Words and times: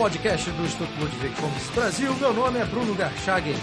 podcast 0.00 0.50
do 0.52 0.62
Instituto 0.62 0.98
Ludwig 0.98 1.34
Fomes 1.34 1.68
Brasil. 1.74 2.14
Meu 2.14 2.32
nome 2.32 2.58
é 2.58 2.64
Bruno 2.64 2.94
Garchagen. 2.94 3.54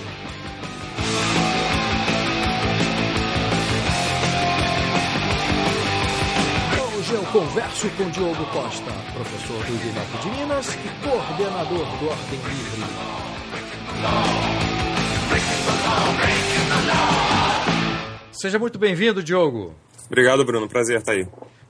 Hoje 6.95 7.11
eu 7.11 7.23
converso 7.31 7.89
com 7.89 8.07
Diogo 8.11 8.45
Costa, 8.51 8.91
professor 9.15 9.65
do 9.65 9.73
IBMEC 9.73 10.17
de 10.21 10.29
Minas 10.29 10.75
e 10.75 11.09
coordenador 11.09 11.87
do 11.97 12.07
Ordem 12.07 12.39
Livre. 12.39 12.83
Seja 18.31 18.59
muito 18.59 18.77
bem-vindo, 18.77 19.23
Diogo. 19.23 19.73
Obrigado, 20.05 20.45
Bruno. 20.45 20.69
Prazer 20.69 20.99
estar 20.99 21.13
aí. 21.13 21.27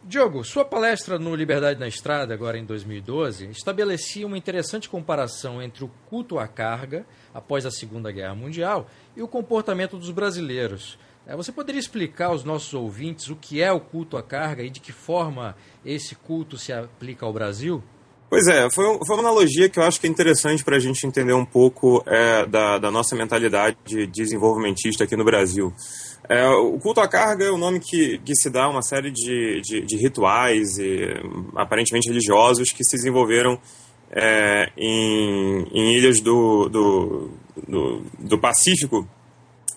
Diogo, 0.07 0.41
sua 0.45 0.63
palestra 0.63 1.19
no 1.19 1.35
Liberdade 1.35 1.81
na 1.81 1.87
Estrada, 1.87 2.33
agora 2.33 2.57
em 2.57 2.63
2012, 2.63 3.49
estabelecia 3.49 4.25
uma 4.25 4.37
interessante 4.37 4.87
comparação 4.87 5.61
entre 5.61 5.83
o 5.83 5.91
culto 6.09 6.39
à 6.39 6.47
carga, 6.47 7.05
após 7.33 7.65
a 7.65 7.71
Segunda 7.71 8.09
Guerra 8.09 8.33
Mundial, 8.33 8.87
e 9.17 9.21
o 9.21 9.27
comportamento 9.27 9.97
dos 9.97 10.09
brasileiros. 10.09 10.97
É, 11.25 11.35
você 11.35 11.51
poderia 11.51 11.77
explicar 11.77 12.27
aos 12.27 12.45
nossos 12.45 12.73
ouvintes 12.73 13.27
o 13.27 13.35
que 13.35 13.61
é 13.61 13.69
o 13.69 13.81
culto 13.81 14.15
à 14.15 14.23
carga 14.23 14.63
e 14.63 14.69
de 14.69 14.79
que 14.79 14.93
forma 14.93 15.57
esse 15.85 16.15
culto 16.15 16.57
se 16.57 16.71
aplica 16.71 17.25
ao 17.25 17.33
Brasil? 17.33 17.83
Pois 18.29 18.47
é, 18.47 18.69
foi, 18.69 18.85
foi 19.05 19.15
uma 19.17 19.29
analogia 19.29 19.67
que 19.67 19.77
eu 19.77 19.83
acho 19.83 19.99
que 19.99 20.07
é 20.07 20.09
interessante 20.09 20.63
para 20.63 20.77
a 20.77 20.79
gente 20.79 21.05
entender 21.05 21.33
um 21.33 21.45
pouco 21.45 22.01
é, 22.07 22.45
da, 22.45 22.77
da 22.77 22.89
nossa 22.89 23.13
mentalidade 23.13 24.07
desenvolvimentista 24.07 25.03
aqui 25.03 25.17
no 25.17 25.25
Brasil. 25.25 25.73
É, 26.29 26.45
o 26.49 26.77
culto 26.77 26.99
à 26.99 27.07
carga 27.07 27.45
é 27.45 27.49
o 27.49 27.57
nome 27.57 27.79
que, 27.79 28.17
que 28.19 28.35
se 28.35 28.49
dá 28.49 28.65
a 28.65 28.69
uma 28.69 28.81
série 28.81 29.11
de, 29.11 29.61
de, 29.61 29.81
de 29.81 29.97
rituais 29.97 30.77
e, 30.77 31.07
aparentemente 31.55 32.09
religiosos 32.09 32.71
que 32.71 32.83
se 32.83 32.97
desenvolveram 32.97 33.57
é, 34.11 34.69
em, 34.77 35.67
em, 35.71 35.95
ilhas 35.95 36.19
do, 36.19 36.67
do, 36.67 37.31
do, 37.67 38.01
do, 38.19 38.37
Pacífico 38.37 39.07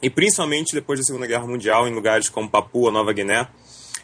e 0.02 0.10
principalmente 0.10 0.74
depois 0.74 0.98
da 0.98 1.04
Segunda 1.04 1.26
Guerra 1.26 1.46
Mundial 1.46 1.86
em 1.86 1.94
lugares 1.94 2.28
como 2.28 2.50
Papua, 2.50 2.90
Nova 2.90 3.12
Guiné. 3.12 3.46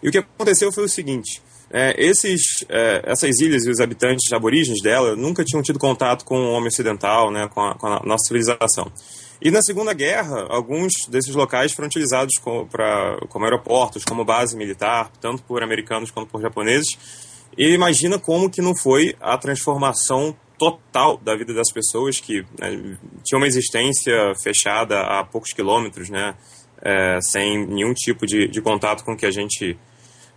E 0.01 0.09
o 0.09 0.13
que 0.13 0.19
aconteceu 0.19 0.71
foi 0.71 0.85
o 0.85 0.89
seguinte: 0.89 1.43
é, 1.71 1.95
esses, 1.99 2.43
é, 2.69 3.03
essas 3.05 3.41
ilhas 3.41 3.65
e 3.65 3.71
os 3.71 3.81
habitantes 3.81 4.33
aborígenes 4.33 4.81
dela 4.83 5.17
nunca 5.17 5.45
tinham 5.45 5.63
tido 5.63 5.81
contato 5.81 6.25
com 6.25 6.37
o 6.37 6.53
homem 6.53 6.69
ocidental, 6.69 7.31
né, 7.33 7.49
com 7.53 7.61
a, 7.61 7.75
com 7.75 7.87
a 7.89 8.03
nossa 8.05 8.29
civilização. 8.29 8.93
E 9.41 9.51
na 9.51 9.61
Segunda 9.61 9.93
Guerra, 9.93 10.47
alguns 10.49 10.93
desses 11.09 11.35
locais 11.35 11.73
foram 11.73 11.89
utilizados 11.89 12.35
como, 12.43 12.67
pra, 12.67 13.19
como 13.29 13.45
aeroportos, 13.45 14.05
como 14.05 14.25
base 14.25 14.57
militar, 14.57 15.11
tanto 15.21 15.43
por 15.43 15.63
americanos 15.63 16.11
quanto 16.11 16.31
por 16.31 16.41
japoneses. 16.41 16.99
E 17.57 17.71
imagina 17.71 18.19
como 18.19 18.51
que 18.51 18.63
não 18.63 18.75
foi 18.75 19.15
a 19.21 19.37
transformação 19.37 20.35
total 20.59 21.19
da 21.19 21.37
vida 21.37 21.53
das 21.53 21.71
pessoas 21.71 22.19
que 22.19 22.41
né, 22.59 22.99
tinham 23.25 23.41
uma 23.41 23.47
existência 23.47 24.33
fechada 24.43 25.01
a 25.01 25.23
poucos 25.23 25.53
quilômetros, 25.53 26.09
né, 26.09 26.35
é, 26.83 27.19
sem 27.21 27.67
nenhum 27.67 27.93
tipo 27.93 28.27
de, 28.27 28.49
de 28.49 28.63
contato 28.63 29.05
com 29.05 29.13
o 29.13 29.17
que 29.17 29.27
a 29.27 29.31
gente 29.31 29.79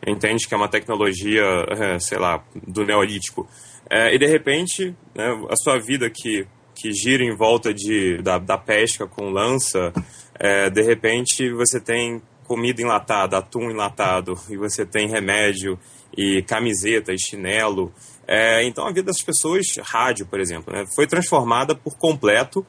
entende 0.05 0.47
que 0.47 0.53
é 0.53 0.57
uma 0.57 0.67
tecnologia, 0.67 1.43
é, 1.69 1.99
sei 1.99 2.17
lá, 2.17 2.43
do 2.67 2.85
neolítico. 2.85 3.47
É, 3.89 4.13
e 4.13 4.19
de 4.19 4.25
repente, 4.25 4.95
né, 5.15 5.47
a 5.49 5.55
sua 5.55 5.79
vida 5.79 6.09
que 6.09 6.45
que 6.79 6.93
gira 6.93 7.23
em 7.23 7.35
volta 7.35 7.73
de, 7.73 8.21
da, 8.21 8.37
da 8.37 8.57
pesca 8.57 9.05
com 9.05 9.29
lança, 9.29 9.91
é, 10.39 10.69
de 10.69 10.81
repente 10.81 11.51
você 11.51 11.79
tem 11.79 12.21
comida 12.47 12.81
enlatada, 12.81 13.37
atum 13.37 13.69
enlatado, 13.69 14.39
e 14.49 14.55
você 14.55 14.85
tem 14.85 15.07
remédio 15.07 15.77
e 16.17 16.41
camiseta 16.41 17.11
e 17.11 17.19
chinelo. 17.19 17.93
É, 18.25 18.63
então 18.63 18.87
a 18.87 18.91
vida 18.91 19.07
das 19.07 19.21
pessoas, 19.21 19.65
rádio, 19.83 20.25
por 20.25 20.39
exemplo, 20.39 20.73
né, 20.73 20.85
foi 20.95 21.05
transformada 21.05 21.75
por 21.75 21.97
completo, 21.97 22.65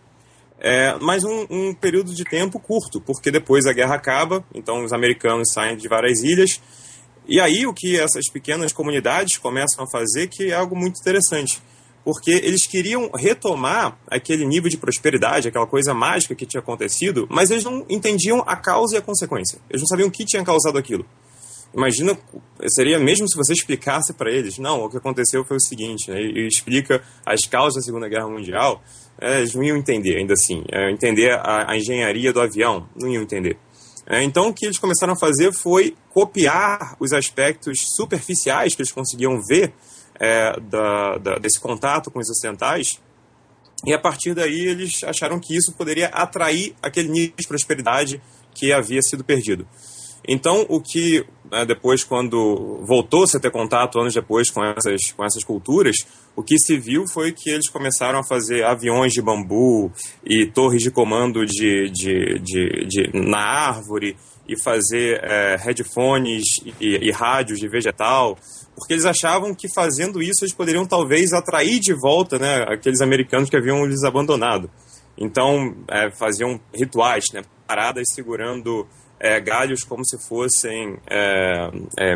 é, 0.59 0.97
mas 1.01 1.23
um, 1.25 1.47
um, 1.49 1.75
período 1.75 2.13
de 2.13 2.25
tempo 2.25 2.59
curto, 2.59 3.01
porque 3.01 3.31
depois 3.31 3.65
a 3.65 3.73
guerra 3.73 3.95
acaba, 3.95 4.45
então 4.53 4.85
os 4.85 4.93
americanos 4.93 5.53
saem 5.55 5.77
de 5.77 5.89
várias 5.89 6.23
ilhas, 6.23 6.61
e 7.27 7.39
aí 7.41 7.65
o 7.65 7.73
que 7.73 7.99
essas 7.99 8.29
pequenas 8.31 8.73
comunidades 8.73 9.39
começam 9.39 9.85
a 9.85 9.91
fazer 9.91 10.27
que 10.27 10.51
é 10.51 10.55
algo 10.55 10.77
muito 10.77 10.99
interessante 11.01 11.63
porque 12.05 12.31
eles 12.31 12.67
queriam 12.67 13.11
retomar 13.15 13.99
aquele 14.09 14.47
nível 14.47 14.71
de 14.71 14.77
prosperidade, 14.77 15.49
aquela 15.49 15.67
coisa 15.67 15.93
mágica 15.93 16.35
que 16.35 16.47
tinha 16.47 16.61
acontecido, 16.61 17.27
mas 17.31 17.51
eles 17.51 17.65
não 17.65 17.85
entendiam 17.89 18.43
a 18.47 18.57
causa 18.57 18.97
e 18.97 18.99
a 18.99 19.03
consequência. 19.03 19.59
Eles 19.69 19.83
não 19.83 19.89
sabiam 19.89 20.09
o 20.09 20.11
que 20.11 20.25
tinha 20.25 20.45
causado 20.45 20.79
aquilo. 20.79 21.05
Imagina, 21.73 22.19
seria 22.67 22.99
mesmo 22.99 23.29
se 23.29 23.37
você 23.37 23.53
explicasse 23.53 24.13
para 24.13 24.31
eles, 24.31 24.59
não, 24.59 24.85
o 24.85 24.91
que 24.91 24.97
aconteceu 24.97 25.45
foi 25.45 25.57
o 25.57 25.61
seguinte, 25.61 26.11
né, 26.11 26.21
e 26.21 26.47
explica 26.47 27.01
as 27.25 27.41
causas 27.49 27.77
da 27.77 27.81
Segunda 27.83 28.09
Guerra 28.09 28.29
Mundial, 28.29 28.83
é, 29.21 29.39
eles 29.39 29.55
não 29.55 29.63
iam 29.63 29.77
entender 29.77 30.17
ainda 30.17 30.33
assim. 30.33 30.65
É, 30.73 30.91
entender 30.91 31.31
a, 31.31 31.71
a, 31.71 31.77
engenharia 31.77 32.33
do 32.33 32.41
avião, 32.41 32.89
não 32.97 33.09
iam 33.09 33.23
entender. 33.23 33.57
É, 34.07 34.23
então, 34.23 34.49
o 34.49 34.55
que 34.55 34.67
eles 34.67 34.79
começaram 34.79 35.13
a 35.13 35.17
fazer 35.17 35.53
foi 35.53 35.95
copiar 36.09 36.97
os 36.99 37.13
aspectos 37.13 37.79
superficiais 37.95 38.75
que 38.75 38.83
eles 38.83 38.91
conseguiam 38.91 39.41
ver 39.41 39.73
é, 40.21 40.61
da, 40.61 41.17
da, 41.17 41.39
desse 41.39 41.59
contato 41.59 42.11
com 42.11 42.19
os 42.21 42.29
ocidentais. 42.29 43.01
E 43.87 43.95
a 43.95 43.99
partir 43.99 44.35
daí 44.35 44.67
eles 44.67 45.03
acharam 45.03 45.41
que 45.41 45.57
isso 45.57 45.73
poderia 45.73 46.09
atrair 46.09 46.75
aquele 46.83 47.09
nível 47.09 47.35
de 47.39 47.49
prosperidade 47.49 48.21
que 48.55 48.73
havia 48.73 49.01
sido 49.01 49.25
perdido. 49.25 49.67
Então, 50.29 50.67
o 50.69 50.81
que 50.81 51.25
né, 51.51 51.65
depois, 51.65 52.05
quando 52.05 52.85
voltou-se 52.85 53.37
a 53.37 53.41
ter 53.41 53.51
contato 53.51 53.99
anos 53.99 54.15
depois 54.15 54.51
com 54.51 54.63
essas, 54.63 55.13
com 55.13 55.25
essas 55.25 55.43
culturas, 55.43 55.97
o 56.37 56.43
que 56.43 56.59
se 56.59 56.79
viu 56.79 57.05
foi 57.09 57.33
que 57.33 57.51
eles 57.51 57.69
começaram 57.69 58.19
a 58.19 58.25
fazer 58.25 58.65
aviões 58.65 59.13
de 59.13 59.23
bambu 59.23 59.91
e 60.25 60.47
torres 60.47 60.83
de 60.83 60.91
comando 60.91 61.45
de, 61.47 61.91
de, 61.91 62.39
de, 62.39 62.87
de 62.87 63.11
na 63.13 63.39
árvore 63.39 64.17
e 64.47 64.61
fazer 64.63 65.21
é, 65.23 65.57
headphones 65.57 66.45
e, 66.81 67.09
e 67.09 67.11
rádios 67.11 67.59
de 67.59 67.69
vegetal 67.69 68.37
porque 68.81 68.95
eles 68.95 69.05
achavam 69.05 69.55
que 69.55 69.69
fazendo 69.73 70.23
isso 70.23 70.43
eles 70.43 70.55
poderiam 70.55 70.87
talvez 70.87 71.35
atrair 71.35 71.79
de 71.79 71.93
volta 71.93 72.39
né, 72.39 72.65
aqueles 72.67 73.03
americanos 73.03 73.51
que 73.51 73.57
haviam 73.57 73.85
lhes 73.85 74.03
abandonado. 74.03 74.71
Então 75.19 75.77
é, 75.87 76.11
faziam 76.11 76.59
rituais, 76.75 77.25
né, 77.35 77.43
paradas 77.69 78.07
segurando 78.15 78.89
é, 79.21 79.39
galhos 79.39 79.85
como 79.85 80.03
se 80.05 80.17
fossem 80.27 80.97
é, 81.11 81.71
é 82.01 82.15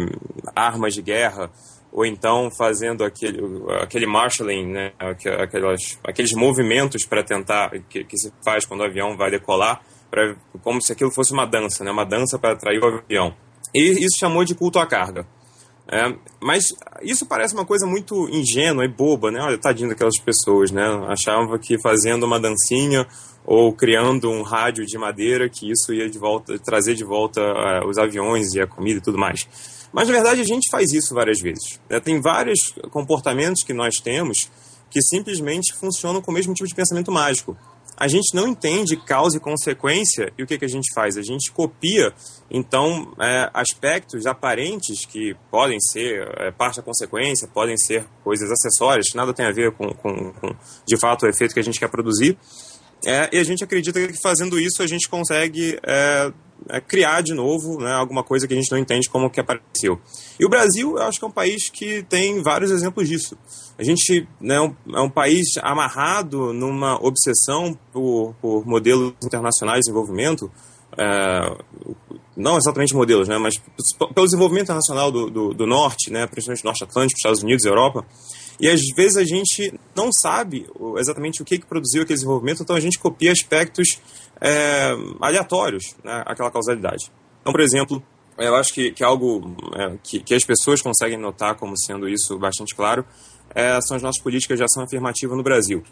armas 0.57 0.95
de 0.95 1.03
guerra, 1.03 1.51
ou 1.93 2.07
então 2.07 2.51
fazendo 2.57 3.05
aquele, 3.05 3.41
aquele 3.83 4.07
marshalling, 4.07 4.67
né, 4.67 4.93
aquelas, 5.39 5.99
aqueles 6.03 6.33
movimentos 6.33 7.05
para 7.05 7.23
tentar, 7.23 7.71
que, 7.91 8.05
que, 8.05 8.17
se 8.17 8.33
faz 8.43 8.65
quando 8.65 8.81
o 8.81 8.85
avião 8.85 9.19
vai 9.19 9.31
decolar, 9.31 9.83
pra, 10.11 10.35
como 10.63 10.81
se 10.81 10.93
aquilo 10.93 11.13
fosse 11.13 11.35
uma 11.35 11.47
dança, 11.47 11.85
né, 11.85 11.91
uma 11.91 12.07
dança 12.07 12.39
para 12.39 12.55
atrair 12.55 12.81
o 12.81 12.87
avião. 12.87 13.37
E 13.75 14.03
isso 14.03 14.19
chamou 14.19 14.45
de 14.45 14.55
culto 14.55 14.79
à 14.79 14.87
carga. 14.87 15.27
É, 15.87 16.17
mas 16.41 16.65
isso 17.03 17.27
parece 17.27 17.55
uma 17.55 17.67
coisa 17.67 17.87
muito 17.87 18.29
ingênua 18.31 18.85
e 18.85 18.89
boba, 18.89 19.31
né? 19.31 19.41
Olha, 19.41 19.59
tadinho 19.59 19.91
daquelas 19.91 20.19
pessoas, 20.19 20.71
né? 20.71 20.83
Achavam 21.09 21.59
que 21.59 21.79
fazendo 21.81 22.25
uma 22.25 22.41
dancinha 22.41 23.07
ou 23.45 23.73
criando 23.75 24.31
um 24.31 24.43
rádio 24.43 24.87
de 24.87 24.97
madeira 24.97 25.49
que 25.49 25.71
isso 25.71 25.93
ia 25.93 26.09
de 26.09 26.19
volta, 26.19 26.59
trazer 26.59 26.95
de 26.95 27.05
volta 27.05 27.41
uh, 27.41 27.87
os 27.87 27.99
aviões 27.99 28.55
e 28.55 28.61
a 28.61 28.67
comida 28.67 28.99
e 28.99 29.03
tudo 29.03 29.19
mais. 29.19 29.47
Mas 29.93 30.09
na 30.09 30.15
verdade 30.15 30.41
a 30.41 30.45
gente 30.45 30.71
faz 30.71 30.93
isso 30.93 31.15
várias 31.15 31.41
vezes. 31.41 31.79
Né? 31.89 32.01
Tem 32.01 32.21
vários 32.21 32.75
comportamentos 32.91 33.63
que 33.63 33.75
nós 33.75 33.97
temos 33.97 34.51
que 34.91 35.03
simplesmente 35.03 35.75
funcionam 35.75 36.23
com 36.23 36.31
o 36.31 36.35
mesmo 36.35 36.55
tipo 36.55 36.69
de 36.69 36.75
pensamento 36.75 37.13
mágico 37.13 37.57
a 37.97 38.09
gente 38.09 38.35
não 38.35 38.49
entende 38.49 38.97
causa 38.97 39.37
e 39.37 39.41
consequência 39.41 40.33
e 40.37 40.43
o 40.43 40.47
que, 40.47 40.59
que 40.59 40.65
a 40.65 40.69
gente 40.69 40.93
faz? 40.95 41.17
A 41.17 41.23
gente 41.23 41.51
copia, 41.53 42.13
então, 42.51 43.15
é, 43.21 43.51
aspectos 43.55 44.27
aparentes 44.27 45.05
que 45.07 45.37
podem 45.51 45.79
ser 45.81 46.29
é, 46.39 46.51
parte 46.51 46.77
da 46.77 46.83
consequência, 46.83 47.49
podem 47.49 47.77
ser 47.77 48.07
coisas 48.23 48.51
acessórias, 48.51 49.15
nada 49.15 49.33
tem 49.33 49.47
a 49.47 49.53
ver 49.53 49.73
com, 49.73 49.89
com, 49.95 50.33
com 50.33 50.57
de 50.87 50.99
fato, 50.99 51.25
o 51.25 51.29
efeito 51.29 51.55
que 51.55 51.61
a 51.61 51.65
gente 51.65 51.79
quer 51.79 51.89
produzir. 51.89 52.37
É, 53.07 53.29
e 53.33 53.39
a 53.39 53.45
gente 53.45 53.63
acredita 53.63 54.01
que 54.07 54.21
fazendo 54.23 54.59
isso 54.59 54.83
a 54.83 54.87
gente 54.87 55.09
consegue 55.09 55.79
é, 56.69 56.77
é, 56.77 56.81
criar 56.81 57.23
de 57.23 57.35
novo 57.35 57.79
né, 57.79 57.93
alguma 57.93 58.23
coisa 58.23 58.47
que 58.47 58.55
a 58.55 58.57
gente 58.57 58.71
não 58.71 58.79
entende 58.79 59.09
como 59.09 59.31
que 59.31 59.41
apareceu. 59.41 60.01
E 60.39 60.45
o 60.45 60.49
Brasil, 60.49 60.97
eu 60.97 61.03
acho 61.03 61.19
que 61.19 61.25
é 61.25 61.29
um 61.29 61.33
país 61.33 61.69
que 61.71 62.03
tem 62.05 62.43
vários 62.43 62.71
exemplos 62.71 63.09
disso. 63.09 63.37
A 63.79 63.83
gente 63.83 64.27
né, 64.41 64.57
é 64.57 65.01
um 65.01 65.11
país 65.11 65.57
amarrado 65.63 66.53
numa 66.53 66.97
obsessão 67.05 67.79
por, 67.93 68.35
por 68.41 68.67
modelos 68.67 69.15
internacionais 69.23 69.81
de 69.81 69.87
desenvolvimento, 69.87 70.51
é, 70.97 71.57
não 72.37 72.57
exatamente 72.57 72.95
modelos, 72.95 73.29
né, 73.29 73.37
mas 73.39 73.55
pelo 74.15 74.27
desenvolvimento 74.27 74.65
internacional 74.65 75.11
do, 75.11 75.31
do, 75.31 75.55
do 75.55 75.67
norte, 75.67 76.11
né, 76.11 76.27
principalmente 76.27 76.65
norte 76.65 76.85
Atlântico, 76.85 77.19
Estados 77.19 77.43
Unidos 77.43 77.65
e 77.65 77.69
Europa. 77.69 78.05
E 78.61 78.69
às 78.69 78.81
vezes 78.97 79.17
a 79.17 79.25
gente 79.25 79.75
não 79.97 80.11
sabe 80.13 80.67
exatamente 80.97 81.43
o 81.43 81.45
que, 81.45 81.59
que 81.59 81.67
produziu 81.67 82.03
aquele 82.03 82.17
desenvolvimento, 82.17 82.63
então 82.63 82.77
a 82.77 82.81
gente 82.81 82.99
copia 82.99 83.33
aspectos 83.33 83.99
é, 84.45 84.95
aleatórios 85.21 85.97
né, 86.05 86.23
àquela 86.27 86.51
causalidade. 86.51 87.11
Então, 87.41 87.53
por 87.53 87.61
exemplo, 87.61 88.03
eu 88.37 88.55
acho 88.55 88.75
que, 88.75 88.93
que 88.93 89.03
algo 89.03 89.57
é, 89.75 89.97
que, 90.03 90.21
que, 90.21 90.35
as 90.35 90.45
pessoas 90.45 90.83
conseguem 90.83 91.19
notar 91.19 91.55
como 91.55 91.75
sendo 91.79 92.09
isso 92.09 92.39
bastante 92.39 92.75
claro 92.75 93.05
é, 93.55 93.81
são 93.81 93.97
as 93.97 94.03
nossas 94.03 94.21
políticas 94.21 94.59
de 94.59 94.65
ação 94.65 94.83
afirmativa 94.83 95.35
no 95.35 95.43
Brasil. 95.43 95.83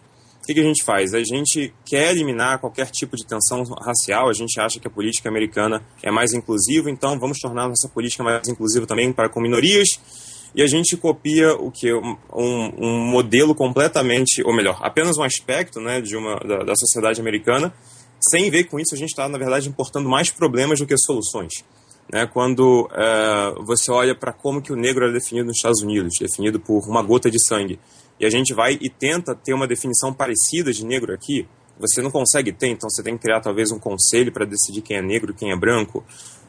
O 0.43 0.45
que, 0.45 0.55
que, 0.55 0.61
a 0.61 0.65
gente 0.65 0.85
faz? 0.85 1.15
A 1.15 1.23
gente 1.23 1.73
quer 1.85 2.11
eliminar 2.11 2.59
qualquer 2.59 2.91
tipo 2.91 3.17
de 3.17 3.25
tensão 3.25 3.63
racial, 3.81 4.29
a 4.29 4.33
gente 4.33 4.61
acha 4.61 4.81
que 4.81 4.89
a 4.89 4.91
política 4.91 5.29
americana 5.29 5.81
é 6.03 6.11
mais 6.11 6.33
inclusiva, 6.33 6.91
então 6.91 7.19
vamos 7.19 7.39
tornar 7.39 7.69
nossa 7.69 7.89
política 7.89 8.25
mais 8.25 8.49
inclusiva 8.49 8.85
também 8.85 9.13
para 9.13 9.29
com 9.29 9.41
minorias. 9.41 10.01
E 10.55 10.61
a 10.61 10.67
gente 10.67 10.97
copia 10.97 11.55
o 11.55 11.71
que 11.71 11.95
um, 11.95 12.17
um, 12.35 12.99
modelo 13.09 13.55
completamente, 13.55 14.43
ou 14.45 14.55
melhor, 14.55 14.79
apenas 14.83 15.17
um 15.17 15.23
aspecto 15.23 15.81
né, 15.81 16.01
de 16.01 16.17
uma, 16.17 16.35
da, 16.41 16.59
da 16.65 16.75
sociedade 16.75 17.21
americana. 17.21 17.73
Sem 18.31 18.51
ver 18.51 18.65
com 18.65 18.79
isso, 18.79 18.95
a 18.95 18.99
gente 18.99 19.11
está, 19.11 19.29
na 19.29 19.39
verdade, 19.39 19.69
importando 19.69 20.09
mais 20.09 20.31
problemas 20.31 20.79
do 20.79 20.87
que 20.87 20.97
soluções 20.97 21.65
né, 22.11 22.27
quando 22.27 22.89
é, 22.93 23.55
você 23.65 23.91
olha 23.91 24.15
para 24.15 24.33
como 24.33 24.61
que 24.61 24.73
o 24.73 24.77
negro 24.77 25.09
é 25.09 25.13
definido 25.13 25.47
nos 25.47 25.57
Estados 25.57 25.81
Unidos, 25.81 26.15
definido 26.21 26.61
por 26.61 26.87
uma 26.89 27.03
gota 27.03 27.31
de 27.31 27.39
sangue, 27.47 27.81
e 28.21 28.27
a 28.27 28.31
gente 28.31 28.55
vai 28.55 28.79
e 28.81 28.89
tenta 28.89 29.35
ter 29.35 29.55
uma 29.55 29.67
definição 29.67 30.13
parecida 30.13 30.73
de 30.73 30.85
negro 30.85 31.13
aqui, 31.13 31.49
você 31.79 32.03
não 32.03 32.11
consegue 32.11 32.53
ter, 32.53 32.69
então 32.69 32.89
você 32.89 33.03
tem 33.03 33.17
que 33.17 33.23
criar 33.23 33.41
talvez 33.41 33.71
um 33.73 33.79
conselho 33.79 34.31
para 34.31 34.45
decidir 34.45 34.83
quem 34.83 34.99
é 34.99 35.03
negro 35.03 35.33
e 35.33 35.35
quem 35.35 35.51
é 35.51 35.57
branco. 35.57 36.05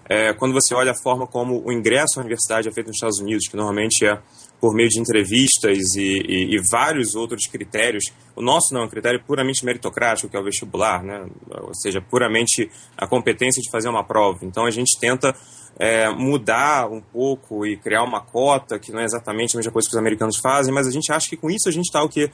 É, 0.07 0.33
quando 0.33 0.53
você 0.53 0.75
olha 0.75 0.91
a 0.91 0.95
forma 0.95 1.25
como 1.25 1.63
o 1.65 1.71
ingresso 1.71 2.19
à 2.19 2.21
universidade 2.21 2.67
é 2.67 2.71
feito 2.71 2.87
nos 2.87 2.97
Estados 2.97 3.19
Unidos, 3.19 3.47
que 3.47 3.55
normalmente 3.55 4.05
é 4.05 4.19
por 4.63 4.73
meio 4.73 4.87
de 4.87 4.97
entrevistas 4.97 5.93
e, 5.97 6.23
e, 6.25 6.55
e, 6.55 6.61
vários 6.71 7.15
outros 7.15 7.47
critérios. 7.47 8.05
O 8.33 8.41
nosso 8.41 8.73
não 8.73 8.83
é 8.83 8.85
um 8.85 8.87
critério 8.87 9.21
puramente 9.21 9.65
meritocrático, 9.65 10.29
que 10.29 10.37
é 10.37 10.39
o 10.39 10.43
vestibular, 10.45 11.03
né? 11.03 11.25
ou 11.49 11.75
seja, 11.75 11.99
puramente 11.99 12.71
a 12.97 13.05
competência 13.05 13.61
de 13.61 13.69
fazer 13.69 13.89
uma 13.89 14.05
prova. 14.05 14.45
Então 14.45 14.65
a 14.65 14.71
gente 14.71 14.97
tenta 14.97 15.35
é, 15.77 16.09
mudar 16.09 16.89
um 16.89 17.01
pouco 17.01 17.65
e 17.65 17.75
criar 17.75 18.03
uma 18.03 18.21
cota, 18.21 18.79
que 18.79 18.89
não 18.89 19.01
é 19.01 19.03
exatamente 19.03 19.53
a 19.53 19.57
mesma 19.57 19.73
coisa 19.73 19.89
que 19.89 19.95
os 19.95 19.99
americanos 19.99 20.37
fazem, 20.37 20.73
mas 20.73 20.87
a 20.87 20.91
gente 20.91 21.11
acha 21.11 21.27
que 21.27 21.35
com 21.35 21.49
isso 21.51 21.67
a 21.67 21.71
gente 21.71 21.87
está 21.87 22.01
o 22.01 22.07
que 22.07 22.31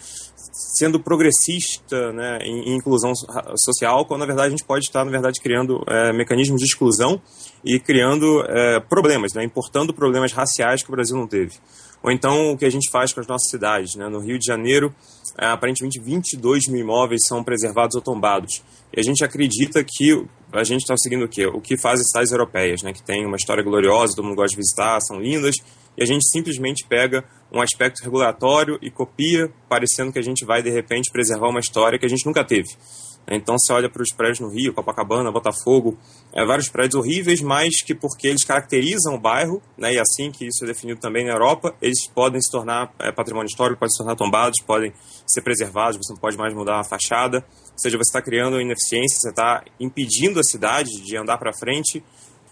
sendo 0.77 0.99
progressista 0.99 2.11
né, 2.11 2.39
em, 2.43 2.73
em, 2.73 2.75
inclusão 2.75 3.11
social, 3.55 4.05
quando 4.05 4.19
na 4.21 4.27
verdade 4.27 4.49
a 4.49 4.51
gente 4.51 4.65
pode 4.65 4.85
estar 4.85 5.03
na 5.03 5.09
verdade 5.09 5.41
criando 5.41 5.83
é, 5.87 6.13
mecanismos 6.13 6.59
de 6.59 6.65
exclusão 6.65 7.19
e 7.65 7.79
criando 7.79 8.43
é, 8.47 8.79
problemas, 8.81 9.33
né, 9.33 9.43
importando 9.43 9.95
problemas 9.95 10.31
raciais 10.31 10.83
que 10.83 10.89
o 10.89 10.91
Brasil 10.91 11.17
não 11.17 11.25
teve. 11.25 11.53
Ou 12.01 12.11
então 12.11 12.51
o 12.51 12.57
que 12.57 12.65
a 12.65 12.69
gente 12.69 12.89
faz 12.91 13.11
com 13.11 13.19
as 13.19 13.27
nossas 13.27 13.49
cidades. 13.49 13.95
Né? 13.95 14.07
No 14.07 14.19
Rio 14.19 14.39
de 14.39 14.45
Janeiro, 14.45 14.93
é, 15.37 15.47
aparentemente 15.47 15.99
22 15.99 16.67
mil 16.67 16.81
imóveis 16.81 17.21
são 17.27 17.43
preservados 17.43 17.95
ou 17.95 18.01
tombados. 18.01 18.63
E 18.95 18.99
a 18.99 19.03
gente 19.03 19.23
acredita 19.23 19.83
que 19.83 20.25
a 20.51 20.63
gente 20.63 20.81
está 20.81 20.95
seguindo 20.97 21.25
o 21.25 21.29
quê? 21.29 21.45
O 21.45 21.61
que 21.61 21.77
fazem 21.77 22.01
as 22.01 22.07
cidades 22.07 22.31
europeias, 22.31 22.81
né? 22.81 22.93
que 22.93 23.03
tem 23.03 23.25
uma 23.25 23.35
história 23.35 23.63
gloriosa, 23.63 24.15
todo 24.15 24.25
mundo 24.25 24.35
gosta 24.35 24.51
de 24.51 24.57
visitar, 24.57 24.99
são 25.01 25.19
lindas, 25.19 25.55
e 25.97 26.03
a 26.03 26.05
gente 26.05 26.27
simplesmente 26.31 26.85
pega 26.87 27.23
um 27.51 27.61
aspecto 27.61 28.01
regulatório 28.03 28.79
e 28.81 28.89
copia, 28.89 29.51
parecendo 29.67 30.11
que 30.11 30.19
a 30.19 30.23
gente 30.23 30.45
vai, 30.45 30.63
de 30.63 30.69
repente, 30.69 31.11
preservar 31.11 31.49
uma 31.49 31.59
história 31.59 31.99
que 31.99 32.05
a 32.05 32.09
gente 32.09 32.25
nunca 32.25 32.43
teve. 32.43 32.69
Então 33.27 33.55
você 33.57 33.71
olha 33.71 33.89
para 33.89 34.01
os 34.01 34.13
prédios 34.15 34.39
no 34.39 34.49
Rio, 34.49 34.73
Copacabana, 34.73 35.31
Botafogo, 35.31 35.97
é, 36.33 36.43
vários 36.45 36.67
prédios 36.67 36.95
horríveis, 36.95 37.41
mas 37.41 37.81
que 37.81 37.93
porque 37.93 38.27
eles 38.27 38.43
caracterizam 38.43 39.15
o 39.15 39.19
bairro, 39.19 39.61
né, 39.77 39.93
e 39.93 39.99
assim 39.99 40.31
que 40.31 40.45
isso 40.45 40.63
é 40.63 40.67
definido 40.67 40.99
também 40.99 41.25
na 41.25 41.33
Europa, 41.33 41.75
eles 41.81 42.07
podem 42.07 42.41
se 42.41 42.51
tornar 42.51 42.91
é, 42.99 43.11
patrimônio 43.11 43.47
histórico, 43.47 43.79
podem 43.79 43.91
se 43.91 43.97
tornar 43.97 44.15
tombados, 44.15 44.59
podem 44.65 44.91
ser 45.27 45.41
preservados, 45.41 45.97
você 45.97 46.13
não 46.13 46.19
pode 46.19 46.37
mais 46.37 46.53
mudar 46.53 46.79
a 46.79 46.83
fachada. 46.83 47.45
Ou 47.71 47.79
seja, 47.79 47.97
você 47.97 48.09
está 48.09 48.21
criando 48.21 48.59
ineficiência, 48.59 49.19
você 49.19 49.29
está 49.29 49.63
impedindo 49.79 50.39
a 50.39 50.43
cidade 50.43 50.89
de 51.01 51.15
andar 51.15 51.37
para 51.37 51.53
frente 51.53 52.03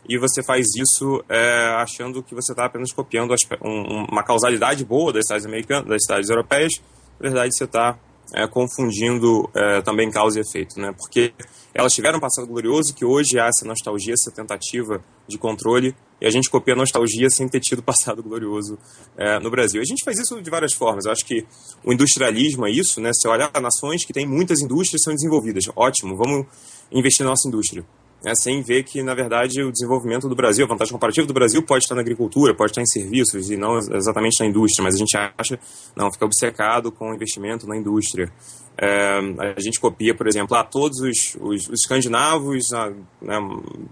e 0.07 0.17
você 0.17 0.41
faz 0.41 0.65
isso 0.75 1.23
é, 1.27 1.73
achando 1.77 2.23
que 2.23 2.33
você 2.33 2.53
está 2.53 2.65
apenas 2.65 2.93
copiando 2.93 3.35
um, 3.61 4.05
uma 4.09 4.23
causalidade 4.23 4.85
boa 4.85 5.11
das 5.11 5.25
cidades 5.25 5.45
americanas, 5.45 5.87
das 5.87 6.03
cidades 6.03 6.29
europeias. 6.29 6.73
Na 7.19 7.29
verdade, 7.29 7.53
você 7.53 7.65
está 7.65 7.97
é, 8.33 8.47
confundindo 8.47 9.49
é, 9.55 9.81
também 9.81 10.09
causa 10.11 10.39
e 10.39 10.41
efeito, 10.41 10.79
né? 10.79 10.93
Porque 10.97 11.33
elas 11.73 11.93
tiveram 11.93 12.17
um 12.17 12.21
passado 12.21 12.47
glorioso 12.47 12.93
que 12.93 13.05
hoje 13.05 13.39
há 13.39 13.45
essa 13.45 13.65
nostalgia, 13.65 14.13
essa 14.13 14.31
tentativa 14.31 15.03
de 15.27 15.37
controle 15.37 15.95
e 16.19 16.25
a 16.25 16.29
gente 16.29 16.49
copia 16.49 16.73
a 16.73 16.77
nostalgia 16.77 17.29
sem 17.29 17.47
ter 17.47 17.59
tido 17.59 17.81
passado 17.83 18.21
glorioso 18.23 18.77
é, 19.17 19.39
no 19.39 19.49
Brasil. 19.49 19.81
A 19.81 19.85
gente 19.85 20.03
faz 20.03 20.19
isso 20.19 20.41
de 20.41 20.49
várias 20.49 20.73
formas. 20.73 21.05
Eu 21.05 21.11
acho 21.11 21.25
que 21.25 21.45
o 21.83 21.93
industrialismo 21.93 22.65
é 22.65 22.71
isso, 22.71 22.99
né? 22.99 23.11
Você 23.13 23.27
olha 23.27 23.49
nações 23.61 24.05
que 24.05 24.13
têm 24.13 24.25
muitas 24.25 24.59
indústrias 24.59 25.01
são 25.03 25.13
desenvolvidas. 25.13 25.65
Ótimo, 25.75 26.15
vamos 26.17 26.45
investir 26.91 27.23
na 27.23 27.31
nossa 27.31 27.47
indústria 27.47 27.85
né, 28.23 28.33
sem 28.35 28.61
ver 28.61 28.83
que, 28.83 29.03
na 29.03 29.13
verdade, 29.13 29.61
o 29.61 29.71
desenvolvimento 29.71 30.27
do 30.27 30.35
Brasil, 30.35 30.65
a 30.65 30.67
vantagem 30.67 30.91
comparativa 30.91 31.27
do 31.27 31.33
Brasil 31.33 31.61
pode 31.63 31.83
estar 31.83 31.95
na 31.95 32.01
agricultura, 32.01 32.53
pode 32.53 32.71
estar 32.71 32.81
em 32.81 32.87
serviços 32.87 33.49
e 33.49 33.57
não 33.57 33.77
exatamente 33.77 34.39
na 34.39 34.45
indústria, 34.47 34.83
mas 34.83 34.95
a 34.95 34.97
gente 34.97 35.15
acha, 35.15 35.59
não, 35.95 36.11
fica 36.11 36.25
obcecado 36.25 36.91
com 36.91 37.11
o 37.11 37.13
investimento 37.13 37.67
na 37.67 37.77
indústria. 37.77 38.31
É, 38.79 39.19
a 39.55 39.59
gente 39.59 39.79
copia, 39.79 40.13
por 40.13 40.27
exemplo, 40.27 40.55
ah, 40.55 40.63
todos 40.63 40.99
os, 40.99 41.35
os, 41.41 41.67
os 41.67 41.81
escandinavos 41.81 42.71
ah, 42.73 42.91
né, 43.21 43.39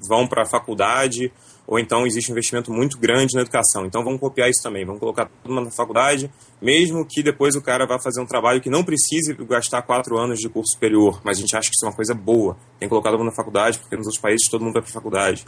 vão 0.07 0.27
para 0.27 0.43
a 0.43 0.45
faculdade 0.45 1.31
ou 1.67 1.79
então 1.79 2.05
existe 2.05 2.29
um 2.29 2.33
investimento 2.33 2.71
muito 2.71 2.97
grande 2.97 3.33
na 3.33 3.41
educação. 3.41 3.85
Então 3.85 4.03
vamos 4.03 4.19
copiar 4.19 4.49
isso 4.49 4.61
também, 4.61 4.85
vamos 4.85 4.99
colocar 4.99 5.29
mundo 5.45 5.65
na 5.65 5.71
faculdade, 5.71 6.29
mesmo 6.61 7.05
que 7.05 7.23
depois 7.23 7.55
o 7.55 7.61
cara 7.61 7.85
vá 7.85 7.99
fazer 7.99 8.21
um 8.21 8.25
trabalho 8.25 8.61
que 8.61 8.69
não 8.69 8.83
precise 8.83 9.33
gastar 9.33 9.81
quatro 9.81 10.17
anos 10.17 10.39
de 10.39 10.47
curso 10.47 10.73
superior, 10.73 11.19
mas 11.23 11.37
a 11.37 11.41
gente 11.41 11.55
acha 11.55 11.69
que 11.69 11.75
isso 11.75 11.85
é 11.85 11.89
uma 11.89 11.95
coisa 11.95 12.13
boa, 12.13 12.55
tem 12.79 12.87
que 12.87 12.89
colocar 12.89 13.09
todo 13.09 13.19
mundo 13.19 13.29
na 13.29 13.35
faculdade, 13.35 13.79
porque 13.79 13.95
nos 13.95 14.05
outros 14.05 14.21
países 14.21 14.47
todo 14.49 14.63
mundo 14.63 14.73
vai 14.73 14.81
para 14.81 14.91
a 14.91 14.93
faculdade. 14.93 15.45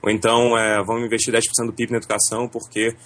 Ou 0.00 0.10
então 0.10 0.56
é, 0.56 0.82
vamos 0.84 1.04
investir 1.04 1.34
10% 1.34 1.66
do 1.66 1.72
PIB 1.72 1.92
na 1.92 1.98
educação, 1.98 2.48
porque 2.48 2.96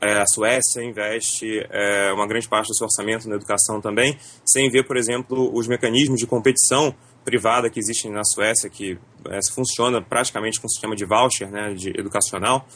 a 0.00 0.26
Suécia 0.26 0.82
investe 0.82 1.66
é, 1.70 2.12
uma 2.12 2.26
grande 2.26 2.48
parte 2.48 2.68
do 2.68 2.76
seu 2.76 2.84
orçamento 2.84 3.28
na 3.28 3.36
educação 3.36 3.80
também, 3.80 4.18
sem 4.44 4.70
ver, 4.70 4.86
por 4.86 4.96
exemplo, 4.96 5.50
os 5.54 5.66
mecanismos 5.66 6.18
de 6.18 6.26
competição 6.26 6.94
privada 7.24 7.68
que 7.68 7.80
existe 7.80 8.08
na 8.08 8.22
Suécia, 8.22 8.70
que 8.70 8.98
é, 9.28 9.38
funciona 9.52 10.00
praticamente 10.00 10.60
com 10.60 10.66
um 10.66 10.70
sistema 10.70 10.94
de 10.94 11.04
voucher 11.04 11.50
né, 11.50 11.74
de 11.74 11.90
educacional, 11.90 12.66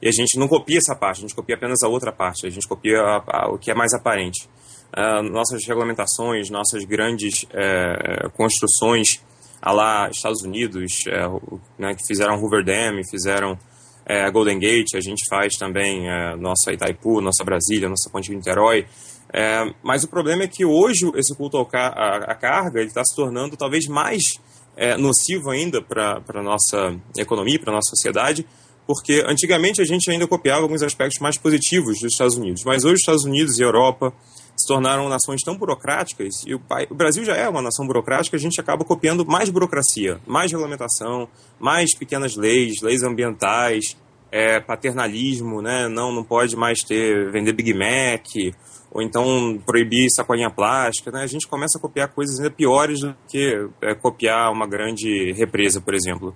e 0.00 0.08
a 0.08 0.12
gente 0.12 0.38
não 0.38 0.46
copia 0.46 0.78
essa 0.78 0.94
parte, 0.94 1.18
a 1.18 1.22
gente 1.22 1.34
copia 1.34 1.56
apenas 1.56 1.82
a 1.82 1.88
outra 1.88 2.12
parte, 2.12 2.46
a 2.46 2.50
gente 2.50 2.68
copia 2.68 3.00
a, 3.00 3.24
a, 3.26 3.50
o 3.50 3.58
que 3.58 3.70
é 3.70 3.74
mais 3.74 3.92
aparente. 3.94 4.48
Uh, 4.96 5.22
nossas 5.22 5.66
regulamentações, 5.66 6.48
nossas 6.48 6.84
grandes 6.84 7.44
é, 7.52 8.28
construções 8.34 9.20
a 9.60 9.72
lá 9.72 10.08
Estados 10.10 10.42
Unidos, 10.42 10.92
é, 11.08 11.26
né, 11.76 11.94
que 11.94 12.06
fizeram 12.06 12.40
Hoover 12.40 12.64
Dam, 12.64 13.02
fizeram 13.10 13.58
é, 14.06 14.30
Golden 14.30 14.58
Gate, 14.58 14.94
a 14.94 15.00
gente 15.00 15.28
faz 15.28 15.56
também 15.56 16.08
é, 16.08 16.36
nossa 16.36 16.72
Itaipu, 16.72 17.20
nossa 17.20 17.42
Brasília, 17.44 17.88
nossa 17.88 18.08
Ponte 18.10 18.30
de 18.30 18.36
Niterói, 18.36 18.86
é, 19.32 19.74
mas 19.82 20.04
o 20.04 20.08
problema 20.08 20.44
é 20.44 20.48
que 20.48 20.64
hoje 20.64 21.10
esse 21.16 21.34
culto 21.34 21.58
à 21.58 22.34
carga 22.34 22.82
está 22.82 23.04
se 23.04 23.14
tornando 23.14 23.56
talvez 23.56 23.86
mais 23.88 24.22
é, 24.76 24.96
nocivo 24.96 25.50
ainda 25.50 25.82
para 25.82 26.22
a 26.28 26.42
nossa 26.42 26.96
economia, 27.18 27.58
para 27.58 27.72
a 27.72 27.74
nossa 27.74 27.90
sociedade, 27.90 28.46
porque 28.86 29.24
antigamente 29.26 29.82
a 29.82 29.84
gente 29.84 30.08
ainda 30.08 30.28
copiava 30.28 30.62
alguns 30.62 30.82
aspectos 30.82 31.18
mais 31.20 31.36
positivos 31.36 31.98
dos 32.00 32.12
Estados 32.12 32.36
Unidos, 32.36 32.62
mas 32.64 32.84
hoje 32.84 32.94
os 32.94 33.00
Estados 33.00 33.24
Unidos 33.24 33.58
e 33.58 33.64
a 33.64 33.66
Europa 33.66 34.12
se 34.66 34.74
tornaram 34.74 35.08
nações 35.08 35.42
tão 35.42 35.56
burocráticas, 35.56 36.42
e 36.44 36.54
o, 36.54 36.60
o 36.90 36.94
Brasil 36.94 37.24
já 37.24 37.36
é 37.36 37.48
uma 37.48 37.62
nação 37.62 37.86
burocrática, 37.86 38.36
a 38.36 38.40
gente 38.40 38.60
acaba 38.60 38.84
copiando 38.84 39.24
mais 39.24 39.48
burocracia, 39.48 40.20
mais 40.26 40.50
regulamentação, 40.50 41.28
mais 41.58 41.96
pequenas 41.96 42.34
leis, 42.34 42.82
leis 42.82 43.04
ambientais, 43.04 43.96
é, 44.30 44.58
paternalismo, 44.58 45.62
né? 45.62 45.88
Não, 45.88 46.12
não 46.12 46.24
pode 46.24 46.56
mais 46.56 46.80
ter 46.80 47.30
vender 47.30 47.52
Big 47.52 47.72
Mac, 47.72 48.26
ou 48.90 49.00
então 49.00 49.60
proibir 49.64 50.10
sacolinha 50.10 50.50
plástica, 50.50 51.12
né? 51.12 51.22
A 51.22 51.28
gente 51.28 51.46
começa 51.46 51.78
a 51.78 51.80
copiar 51.80 52.08
coisas 52.08 52.38
ainda 52.38 52.50
piores 52.50 53.00
do 53.00 53.14
que 53.28 53.68
é, 53.80 53.94
copiar 53.94 54.50
uma 54.50 54.66
grande 54.66 55.32
represa, 55.32 55.80
por 55.80 55.94
exemplo. 55.94 56.34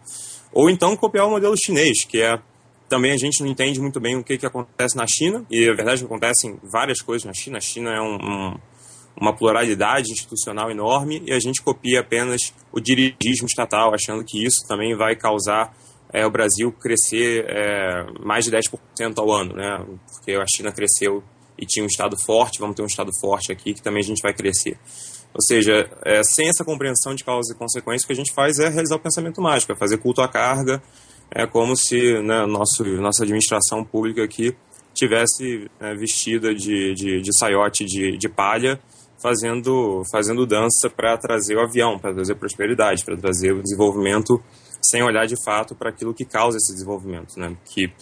Ou 0.53 0.71
então 0.71 0.97
copiar 0.97 1.27
o 1.27 1.31
modelo 1.31 1.57
chinês, 1.57 2.05
que 2.05 2.23
é 2.23 2.39
também 2.91 3.13
a 3.13 3.17
gente 3.17 3.41
não 3.41 3.49
entende 3.49 3.81
muito 3.81 4.01
bem 4.01 4.17
o 4.17 4.25
que, 4.25 4.37
que 4.37 4.45
acontece 4.45 4.97
na 4.97 5.07
China, 5.07 5.47
e 5.49 5.69
a 5.69 5.75
verdade 5.75 5.99
é 5.99 5.99
que 6.01 6.13
acontecem 6.13 6.59
várias 6.71 7.01
coisas 7.01 7.25
na 7.25 7.33
China. 7.33 7.59
A 7.59 7.61
China 7.61 7.91
é 7.91 8.01
um, 8.01 8.17
um, 8.17 8.59
uma 9.19 9.33
pluralidade 9.35 10.11
institucional 10.11 10.71
enorme 10.73 11.23
e 11.25 11.33
a 11.33 11.39
gente 11.39 11.63
copia 11.63 12.01
apenas 12.01 12.53
o 12.73 12.81
dirigismo 12.81 13.47
estatal, 13.47 13.95
achando 13.95 14.25
que 14.25 14.45
isso 14.45 14.67
também 14.67 14.97
vai 14.97 15.15
causar 15.15 15.73
é, 16.13 16.27
o 16.27 16.31
Brasil 16.31 16.73
crescer 16.73 17.47
é, 17.49 18.07
mais 18.25 18.45
de 18.45 18.51
10% 18.51 18.69
ao 19.17 19.31
ano, 19.31 19.55
né? 19.55 19.87
porque 20.13 20.33
a 20.33 20.45
China 20.53 20.73
cresceu 20.73 21.23
e 21.57 21.65
tinha 21.65 21.85
um 21.85 21.89
Estado 21.89 22.17
forte, 22.27 22.59
vamos 22.59 22.75
ter 22.75 22.83
um 22.83 22.87
Estado 22.87 23.13
forte 23.21 23.53
aqui 23.53 23.73
que 23.73 23.83
também 23.83 24.01
a 24.01 24.07
gente 24.07 24.21
vai 24.21 24.35
crescer. 24.35 24.77
Ou 25.33 25.41
seja, 25.41 25.89
é, 26.05 26.23
sem 26.25 26.49
essa 26.49 26.65
compreensão 26.65 27.15
de 27.15 27.23
causa 27.23 27.53
e 27.53 27.57
consequência, 27.57 28.05
o 28.05 28.09
que 28.09 28.13
a 28.15 28.17
gente 28.17 28.33
faz 28.33 28.59
é 28.59 28.69
realizar 28.69 28.97
o 28.97 28.99
pensamento 28.99 29.41
mágico, 29.41 29.71
é 29.71 29.77
fazer 29.77 29.99
culto 29.99 30.21
à 30.21 30.27
carga, 30.27 30.83
é 31.31 31.47
como 31.47 31.77
se 31.77 32.21
né, 32.23 32.45
nosso, 32.47 32.85
nossa 33.01 33.23
administração 33.23 33.85
pública 33.85 34.25
aqui 34.25 34.55
tivesse 34.93 35.71
é, 35.79 35.95
vestida 35.95 36.55
de, 36.55 36.95
de, 36.95 37.21
de 37.21 37.39
saiote 37.39 37.85
de, 37.85 38.17
de 38.17 38.29
palha, 38.29 38.81
fazendo, 39.23 40.03
fazendo 40.11 40.47
dança 40.47 40.91
para 40.91 41.17
trazer 41.17 41.57
o 41.57 41.61
avião, 41.61 41.99
para 41.99 42.13
trazer 42.13 42.35
prosperidade, 42.35 43.05
para 43.05 43.17
trazer 43.17 43.53
o 43.53 43.63
desenvolvimento 43.63 44.43
sem 44.83 45.03
olhar 45.03 45.27
de 45.27 45.37
fato 45.45 45.75
para 45.75 45.91
aquilo 45.91 46.15
que 46.15 46.25
causa 46.25 46.57
esse 46.57 46.73
desenvolvimento, 46.73 47.39
né? 47.39 47.55
Que 47.67 47.93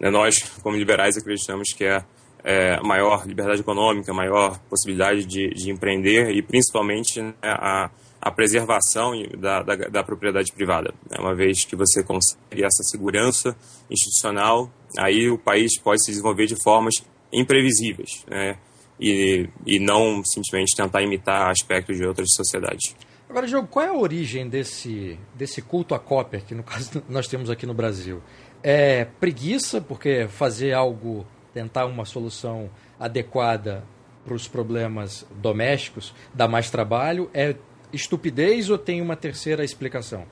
né, 0.00 0.08
nós, 0.10 0.40
como 0.62 0.76
liberais, 0.76 1.16
acreditamos 1.16 1.72
que 1.76 1.84
é, 1.84 2.04
é 2.44 2.80
maior 2.80 3.26
liberdade 3.26 3.60
econômica, 3.60 4.14
maior 4.14 4.58
possibilidade 4.70 5.26
de, 5.26 5.50
de 5.50 5.70
empreender 5.70 6.30
e 6.30 6.40
principalmente 6.40 7.20
né, 7.20 7.34
a, 7.42 7.90
a 8.22 8.30
preservação 8.30 9.10
da, 9.36 9.64
da, 9.64 9.74
da 9.74 10.04
propriedade 10.04 10.52
privada. 10.52 10.94
Né? 11.10 11.16
Uma 11.18 11.34
vez 11.34 11.64
que 11.64 11.74
você 11.74 12.04
consegue 12.04 12.64
essa 12.64 12.84
segurança 12.84 13.56
institucional, 13.90 14.70
aí 14.96 15.28
o 15.28 15.36
país 15.36 15.76
pode 15.76 16.04
se 16.04 16.12
desenvolver 16.12 16.46
de 16.46 16.54
formas 16.62 16.94
imprevisíveis. 17.32 18.24
Né? 18.30 18.56
E, 19.00 19.48
e 19.66 19.80
não 19.80 20.22
simplesmente 20.24 20.76
tentar 20.76 21.02
imitar 21.02 21.50
aspectos 21.50 21.96
de 21.96 22.06
outras 22.06 22.28
sociedades. 22.36 22.94
Agora, 23.28 23.48
Diogo, 23.48 23.66
qual 23.66 23.84
é 23.84 23.88
a 23.88 23.94
origem 23.94 24.48
desse, 24.48 25.18
desse 25.34 25.60
culto 25.60 25.92
à 25.92 25.98
cópia 25.98 26.40
que, 26.40 26.54
no 26.54 26.62
caso, 26.62 27.02
nós 27.10 27.26
temos 27.26 27.50
aqui 27.50 27.66
no 27.66 27.74
Brasil? 27.74 28.22
É 28.62 29.04
preguiça, 29.18 29.80
porque 29.80 30.28
fazer 30.28 30.72
algo, 30.74 31.26
tentar 31.52 31.86
uma 31.86 32.04
solução 32.04 32.70
adequada 33.00 33.82
para 34.24 34.34
os 34.34 34.46
problemas 34.46 35.26
domésticos 35.40 36.14
dá 36.32 36.46
mais 36.46 36.70
trabalho? 36.70 37.28
É 37.34 37.56
estupidez 37.92 38.70
ou 38.70 38.78
tem 38.78 39.00
uma 39.00 39.16
terceira 39.16 39.64
explicação? 39.64 40.26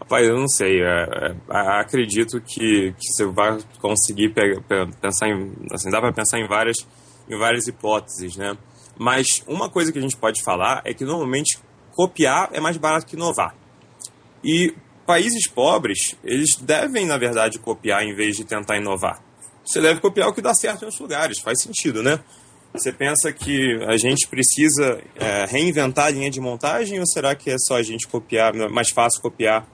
Rapaz, 0.00 0.26
eu 0.26 0.36
não 0.36 0.48
sei. 0.48 0.80
É, 0.82 1.34
é, 1.50 1.80
acredito 1.80 2.40
que, 2.40 2.92
que 2.92 3.12
você 3.12 3.26
vai 3.26 3.58
conseguir 3.80 4.32
pensar 5.00 5.28
em. 5.28 5.52
Assim, 5.72 5.90
dá 5.90 6.00
para 6.00 6.12
pensar 6.12 6.38
em 6.38 6.46
várias, 6.46 6.76
em 7.28 7.36
várias 7.36 7.66
hipóteses, 7.66 8.36
né? 8.36 8.56
Mas 8.98 9.42
uma 9.46 9.68
coisa 9.68 9.92
que 9.92 9.98
a 9.98 10.02
gente 10.02 10.16
pode 10.16 10.42
falar 10.42 10.82
é 10.84 10.94
que 10.94 11.04
normalmente 11.04 11.58
copiar 11.92 12.50
é 12.52 12.60
mais 12.60 12.76
barato 12.76 13.06
que 13.06 13.16
inovar. 13.16 13.54
E 14.42 14.74
países 15.06 15.48
pobres, 15.48 16.16
eles 16.22 16.56
devem, 16.56 17.06
na 17.06 17.16
verdade, 17.16 17.58
copiar 17.58 18.02
em 18.04 18.14
vez 18.14 18.36
de 18.36 18.44
tentar 18.44 18.76
inovar. 18.76 19.22
Você 19.64 19.80
deve 19.80 20.00
copiar 20.00 20.28
o 20.28 20.32
que 20.32 20.40
dá 20.40 20.54
certo 20.54 20.82
em 20.82 20.84
outros 20.86 21.00
lugares, 21.00 21.38
faz 21.38 21.62
sentido, 21.62 22.02
né? 22.02 22.20
Você 22.74 22.92
pensa 22.92 23.32
que 23.32 23.82
a 23.86 23.96
gente 23.96 24.28
precisa 24.28 25.00
é, 25.16 25.46
reinventar 25.46 26.06
a 26.06 26.10
linha 26.10 26.30
de 26.30 26.40
montagem 26.40 27.00
ou 27.00 27.06
será 27.06 27.34
que 27.34 27.50
é 27.50 27.56
só 27.58 27.76
a 27.76 27.82
gente 27.82 28.06
copiar, 28.06 28.54
é 28.54 28.68
mais 28.68 28.90
fácil 28.90 29.20
copiar 29.20 29.66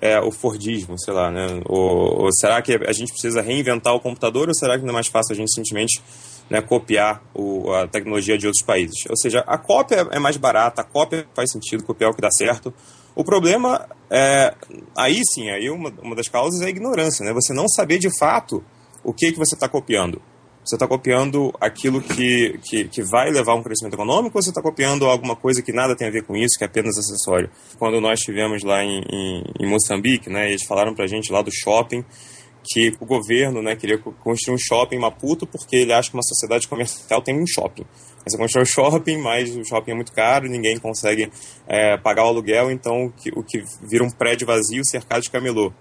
é, 0.00 0.18
o 0.20 0.30
Fordismo, 0.30 0.98
sei 0.98 1.12
lá, 1.12 1.30
né? 1.30 1.60
Ou, 1.66 2.24
ou, 2.24 2.32
será 2.32 2.62
que 2.62 2.72
a 2.72 2.92
gente 2.92 3.12
precisa 3.12 3.42
reinventar 3.42 3.94
o 3.94 4.00
computador 4.00 4.48
ou 4.48 4.54
será 4.54 4.78
que 4.78 4.84
não 4.84 4.90
é 4.90 4.94
mais 4.94 5.08
fácil 5.08 5.34
a 5.34 5.36
gente 5.36 5.52
simplesmente 5.52 6.00
né, 6.48 6.60
copiar 6.62 7.22
o, 7.34 7.70
a 7.72 7.86
tecnologia 7.86 8.38
de 8.38 8.46
outros 8.46 8.64
países. 8.64 9.04
Ou 9.08 9.16
seja, 9.16 9.40
a 9.46 9.58
cópia 9.58 10.08
é 10.10 10.18
mais 10.18 10.36
barata, 10.36 10.82
a 10.82 10.84
cópia 10.84 11.26
faz 11.34 11.50
sentido, 11.50 11.84
copiar 11.84 12.10
o 12.10 12.14
que 12.14 12.22
dá 12.22 12.30
certo. 12.30 12.72
O 13.14 13.24
problema 13.24 13.88
é, 14.10 14.54
aí 14.96 15.20
sim, 15.34 15.50
aí 15.50 15.68
uma, 15.68 15.92
uma 16.00 16.14
das 16.14 16.28
causas 16.28 16.60
é 16.62 16.66
a 16.66 16.70
ignorância, 16.70 17.24
né? 17.24 17.32
Você 17.32 17.52
não 17.52 17.68
saber 17.68 17.98
de 17.98 18.08
fato 18.18 18.64
o 19.04 19.12
que, 19.12 19.32
que 19.32 19.38
você 19.38 19.54
está 19.54 19.68
copiando. 19.68 20.22
Você 20.68 20.76
está 20.76 20.86
copiando 20.86 21.50
aquilo 21.58 22.02
que, 22.02 22.58
que, 22.62 22.84
que, 22.88 23.02
vai 23.02 23.30
levar 23.30 23.52
a 23.52 23.54
um 23.54 23.62
crescimento 23.62 23.94
econômico 23.94 24.36
ou 24.36 24.42
você 24.42 24.50
está 24.50 24.60
copiando 24.60 25.06
alguma 25.06 25.34
coisa 25.34 25.62
que 25.62 25.72
nada 25.72 25.96
tem 25.96 26.06
a 26.06 26.10
ver 26.10 26.24
com 26.24 26.36
isso, 26.36 26.58
que 26.58 26.64
é 26.64 26.66
apenas 26.66 26.98
acessório? 26.98 27.48
Quando 27.78 27.98
nós 28.02 28.18
estivemos 28.18 28.62
lá 28.62 28.84
em, 28.84 29.00
em, 29.10 29.44
em 29.60 29.66
Moçambique, 29.66 30.28
né, 30.28 30.50
eles 30.50 30.66
falaram 30.66 30.94
para 30.94 31.06
a 31.06 31.08
gente 31.08 31.32
lá 31.32 31.40
do 31.40 31.50
shopping 31.50 32.04
que 32.70 32.92
o 33.00 33.06
governo 33.06 33.62
né, 33.62 33.76
queria 33.76 33.96
construir 33.96 34.56
um 34.56 34.58
shopping 34.58 34.96
em 34.96 35.00
Maputo 35.00 35.46
porque 35.46 35.74
ele 35.74 35.92
acha 35.94 36.10
que 36.10 36.16
uma 36.16 36.22
sociedade 36.22 36.68
comercial 36.68 37.22
tem 37.22 37.34
um 37.34 37.46
shopping. 37.46 37.86
Você 38.26 38.36
constrói 38.36 38.64
um 38.64 38.66
shopping, 38.66 39.16
mas 39.22 39.56
o 39.56 39.64
shopping 39.64 39.92
é 39.92 39.94
muito 39.94 40.12
caro, 40.12 40.50
ninguém 40.50 40.78
consegue 40.78 41.32
é, 41.66 41.96
pagar 41.96 42.24
o 42.24 42.28
aluguel, 42.28 42.70
então 42.70 43.06
o 43.06 43.10
que, 43.10 43.30
o 43.30 43.42
que 43.42 43.64
vira 43.88 44.04
um 44.04 44.10
prédio 44.10 44.46
vazio 44.46 44.84
cercado 44.84 45.22
de 45.22 45.30
camelô. 45.30 45.72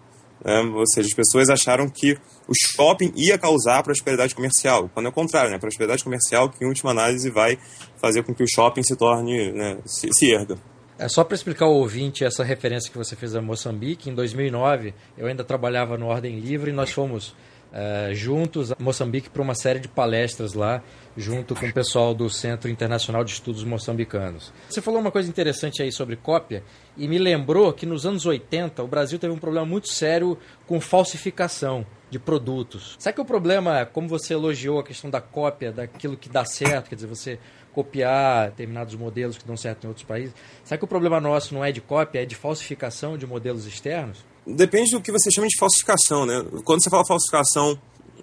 Né? 0.44 0.60
Ou 0.60 0.88
seja, 0.88 1.08
as 1.08 1.14
pessoas 1.14 1.50
acharam 1.50 1.90
que 1.90 2.18
o 2.48 2.54
shopping 2.54 3.12
ia 3.16 3.38
causar 3.38 3.84
prosperidade 3.84 4.34
comercial, 4.34 4.90
quando 4.94 5.08
é 5.08 5.10
o 5.10 5.14
contrário, 5.14 5.52
né? 5.52 5.58
prosperidade 5.58 6.04
comercial 6.04 6.50
que, 6.50 6.64
em 6.64 6.68
última 6.68 6.92
análise, 6.92 7.30
vai 7.30 7.58
fazer 8.02 8.24
com 8.24 8.34
que 8.34 8.44
o 8.44 8.48
shopping 8.48 8.84
se 8.84 8.96
torne, 8.96 9.52
né, 9.52 9.78
se, 9.86 10.08
se 10.14 10.32
erga. 10.32 10.58
É 11.00 11.08
só 11.08 11.24
para 11.24 11.36
explicar 11.36 11.66
ao 11.66 11.76
ouvinte 11.76 12.24
essa 12.24 12.44
referência 12.44 12.92
que 12.92 12.98
você 12.98 13.16
fez 13.16 13.36
a 13.36 13.42
Moçambique. 13.42 14.10
Em 14.10 14.16
2009, 14.16 14.96
eu 15.16 15.28
ainda 15.28 15.44
trabalhava 15.44 15.96
no 15.96 16.08
Ordem 16.08 16.40
Livre 16.40 16.72
e 16.72 16.74
nós 16.74 16.92
fomos 16.92 17.36
uh, 17.72 18.14
juntos 18.14 18.72
a 18.72 18.76
Moçambique 18.80 19.30
para 19.30 19.42
uma 19.42 19.56
série 19.56 19.80
de 19.80 19.88
palestras 19.88 20.54
lá, 20.54 20.82
junto 21.16 21.56
com 21.56 21.66
o 21.66 21.74
pessoal 21.74 22.14
do 22.14 22.30
Centro 22.30 22.70
Internacional 22.70 23.24
de 23.24 23.32
Estudos 23.32 23.64
Moçambicanos. 23.64 24.54
Você 24.70 24.82
falou 24.82 25.00
uma 25.00 25.12
coisa 25.12 25.30
interessante 25.30 25.82
aí 25.82 25.92
sobre 25.92 26.16
cópia 26.16 26.64
e 26.96 27.08
me 27.08 27.18
lembrou 27.18 27.72
que 27.74 27.86
nos 27.86 28.06
anos 28.06 28.26
80 28.26 28.84
o 28.84 28.88
Brasil 28.88 29.18
teve 29.20 29.34
um 29.34 29.40
problema 29.40 29.66
muito 29.66 29.88
sério 29.88 30.38
com 30.66 30.80
falsificação 30.80 31.86
de 32.10 32.18
produtos. 32.18 32.96
Será 33.00 33.14
que 33.14 33.22
o 33.22 33.26
problema, 33.26 33.86
como 33.86 34.08
você 34.08 34.34
elogiou 34.34 34.80
a 34.80 34.84
questão 34.84 35.10
da 35.10 35.20
cópia, 35.20 35.72
daquilo 35.72 36.16
que 36.16 36.30
dá 36.30 36.46
certo, 36.46 36.90
quer 36.90 36.96
dizer, 36.96 37.08
você 37.08 37.40
copiar 37.78 38.50
determinados 38.50 38.96
modelos 38.96 39.38
que 39.38 39.46
dão 39.46 39.56
certo 39.56 39.84
em 39.84 39.88
outros 39.88 40.04
países. 40.04 40.34
Será 40.64 40.80
que 40.80 40.84
o 40.84 40.88
problema 40.88 41.22
nosso 41.22 41.54
não 41.54 41.64
é 41.64 41.72
de 41.72 41.80
cópia, 41.80 42.24
é 42.24 42.26
de 42.26 42.34
falsificação 42.34 43.16
de 43.16 43.28
modelos 43.28 43.68
externos? 43.68 44.26
Depende 44.48 44.92
do 44.92 45.02
que 45.02 45.12
você 45.12 45.30
chama 45.30 45.48
de 45.48 45.58
falsificação, 45.58 46.26
né? 46.26 46.46
Quando 46.64 46.82
você 46.82 46.90
fala 46.90 47.06
falsificação 47.06 47.78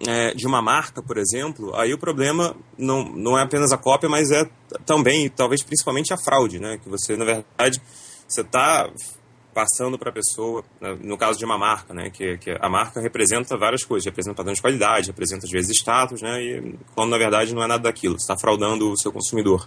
é, 0.07 0.35
de 0.35 0.47
uma 0.47 0.63
marca, 0.63 1.03
por 1.03 1.19
exemplo, 1.19 1.75
aí 1.77 1.93
o 1.93 1.99
problema 1.99 2.57
não, 2.79 3.05
não 3.05 3.39
é 3.39 3.43
apenas 3.43 3.73
a 3.73 3.77
cópia, 3.77 4.09
mas 4.09 4.31
é 4.31 4.49
também, 4.87 5.29
talvez 5.29 5.63
principalmente 5.63 6.15
a 6.15 6.17
fraude, 6.17 6.59
né? 6.59 6.79
Que 6.83 6.89
você, 6.89 7.17
na 7.17 7.25
verdade, 7.25 7.81
você 8.27 8.41
está 8.41 8.91
passando 9.55 9.97
para 9.97 10.11
a 10.11 10.13
pessoa, 10.13 10.65
né, 10.81 10.99
no 11.01 11.17
caso 11.17 11.39
de 11.39 11.45
uma 11.45 11.57
marca, 11.57 11.95
né, 11.95 12.11
que, 12.11 12.37
que, 12.39 12.51
a 12.61 12.69
marca 12.69 13.01
representa 13.01 13.57
várias 13.57 13.85
coisas, 13.85 14.05
representa 14.05 14.35
padrão 14.35 14.53
de 14.53 14.61
qualidade, 14.61 15.07
representa 15.07 15.47
às 15.47 15.51
vezes 15.51 15.79
status, 15.79 16.21
né, 16.21 16.43
e 16.43 16.75
quando 16.95 17.11
na 17.11 17.19
verdade 17.19 17.55
não 17.55 17.63
é 17.63 17.69
nada 17.69 17.85
daquilo, 17.85 18.17
está 18.17 18.37
fraudando 18.37 18.91
o 18.91 18.99
seu 18.99 19.13
consumidor. 19.13 19.67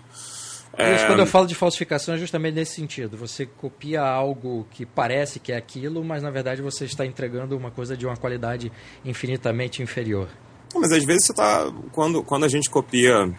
É... 0.78 1.08
Quando 1.08 1.20
eu 1.20 1.26
falo 1.26 1.48
de 1.48 1.56
falsificação 1.56 2.14
é 2.14 2.18
justamente 2.18 2.54
nesse 2.54 2.76
sentido. 2.76 3.18
Você 3.18 3.46
copia 3.46 4.02
algo 4.02 4.68
que 4.70 4.86
parece 4.86 5.40
que 5.40 5.52
é 5.52 5.58
aquilo, 5.58 6.04
mas 6.04 6.22
na 6.22 6.30
verdade 6.30 6.62
você 6.62 6.86
está 6.86 7.06
entregando 7.06 7.58
uma 7.58 7.72
coisa 7.72 7.98
de 7.98 8.06
uma 8.06 8.16
qualidade 8.16 8.72
infinitamente 9.04 9.82
inferior. 9.82 10.30
Mas 10.76 10.92
às 10.92 11.04
vezes 11.04 11.26
você 11.26 11.32
está. 11.32 11.72
Quando, 11.92 12.24
quando 12.24 12.44
a 12.44 12.48
gente 12.48 12.70
copia, 12.70 13.34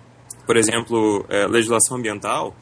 por 0.45 0.57
exemplo, 0.57 1.25
é, 1.29 1.47
legislação 1.47 1.97
ambiental, 1.97 2.57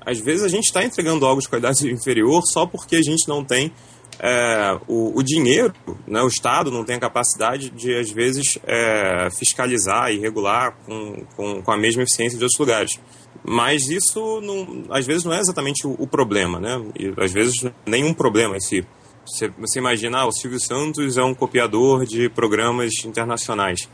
às 0.00 0.18
vezes 0.18 0.42
a 0.42 0.48
gente 0.48 0.64
está 0.64 0.82
entregando 0.82 1.26
algo 1.26 1.42
de 1.42 1.48
qualidade 1.48 1.86
inferior 1.92 2.40
só 2.46 2.64
porque 2.64 2.96
a 2.96 3.02
gente 3.02 3.28
não 3.28 3.44
tem 3.44 3.72
é, 4.18 4.78
o, 4.86 5.18
o, 5.18 5.22
dinheiro, 5.22 5.72
né, 6.06 6.22
o 6.22 6.28
Estado 6.28 6.70
não 6.70 6.84
tem 6.84 6.96
a 6.96 7.00
capacidade 7.00 7.70
de, 7.70 7.94
às 7.96 8.10
vezes, 8.10 8.58
é, 8.64 9.28
fiscalizar 9.30 10.12
e 10.12 10.18
regular 10.18 10.76
com, 10.86 11.24
com, 11.36 11.62
com, 11.62 11.72
a 11.72 11.76
mesma 11.76 12.02
eficiência 12.02 12.38
de 12.38 12.44
outros 12.44 12.58
lugares. 12.58 13.00
Mas 13.46 13.88
isso, 13.90 14.40
não, 14.40 14.84
às 14.88 15.06
vezes, 15.06 15.24
não 15.24 15.34
é 15.34 15.38
exatamente 15.38 15.86
o, 15.86 15.94
o 15.98 16.06
problema, 16.06 16.58
né? 16.58 16.82
E, 16.98 17.12
às 17.16 17.30
vezes, 17.30 17.54
nenhum 17.84 18.14
problema 18.14 18.56
esse. 18.56 18.86
Você, 19.26 19.48
você 19.58 19.78
imagina, 19.78 20.18
ah, 20.20 20.26
o 20.26 20.32
Silvio 20.32 20.60
Santos 20.60 21.16
é 21.16 21.22
um 21.22 21.34
copiador 21.34 22.04
de 22.04 22.28
programas 22.28 22.90
internacionais. 23.04 23.88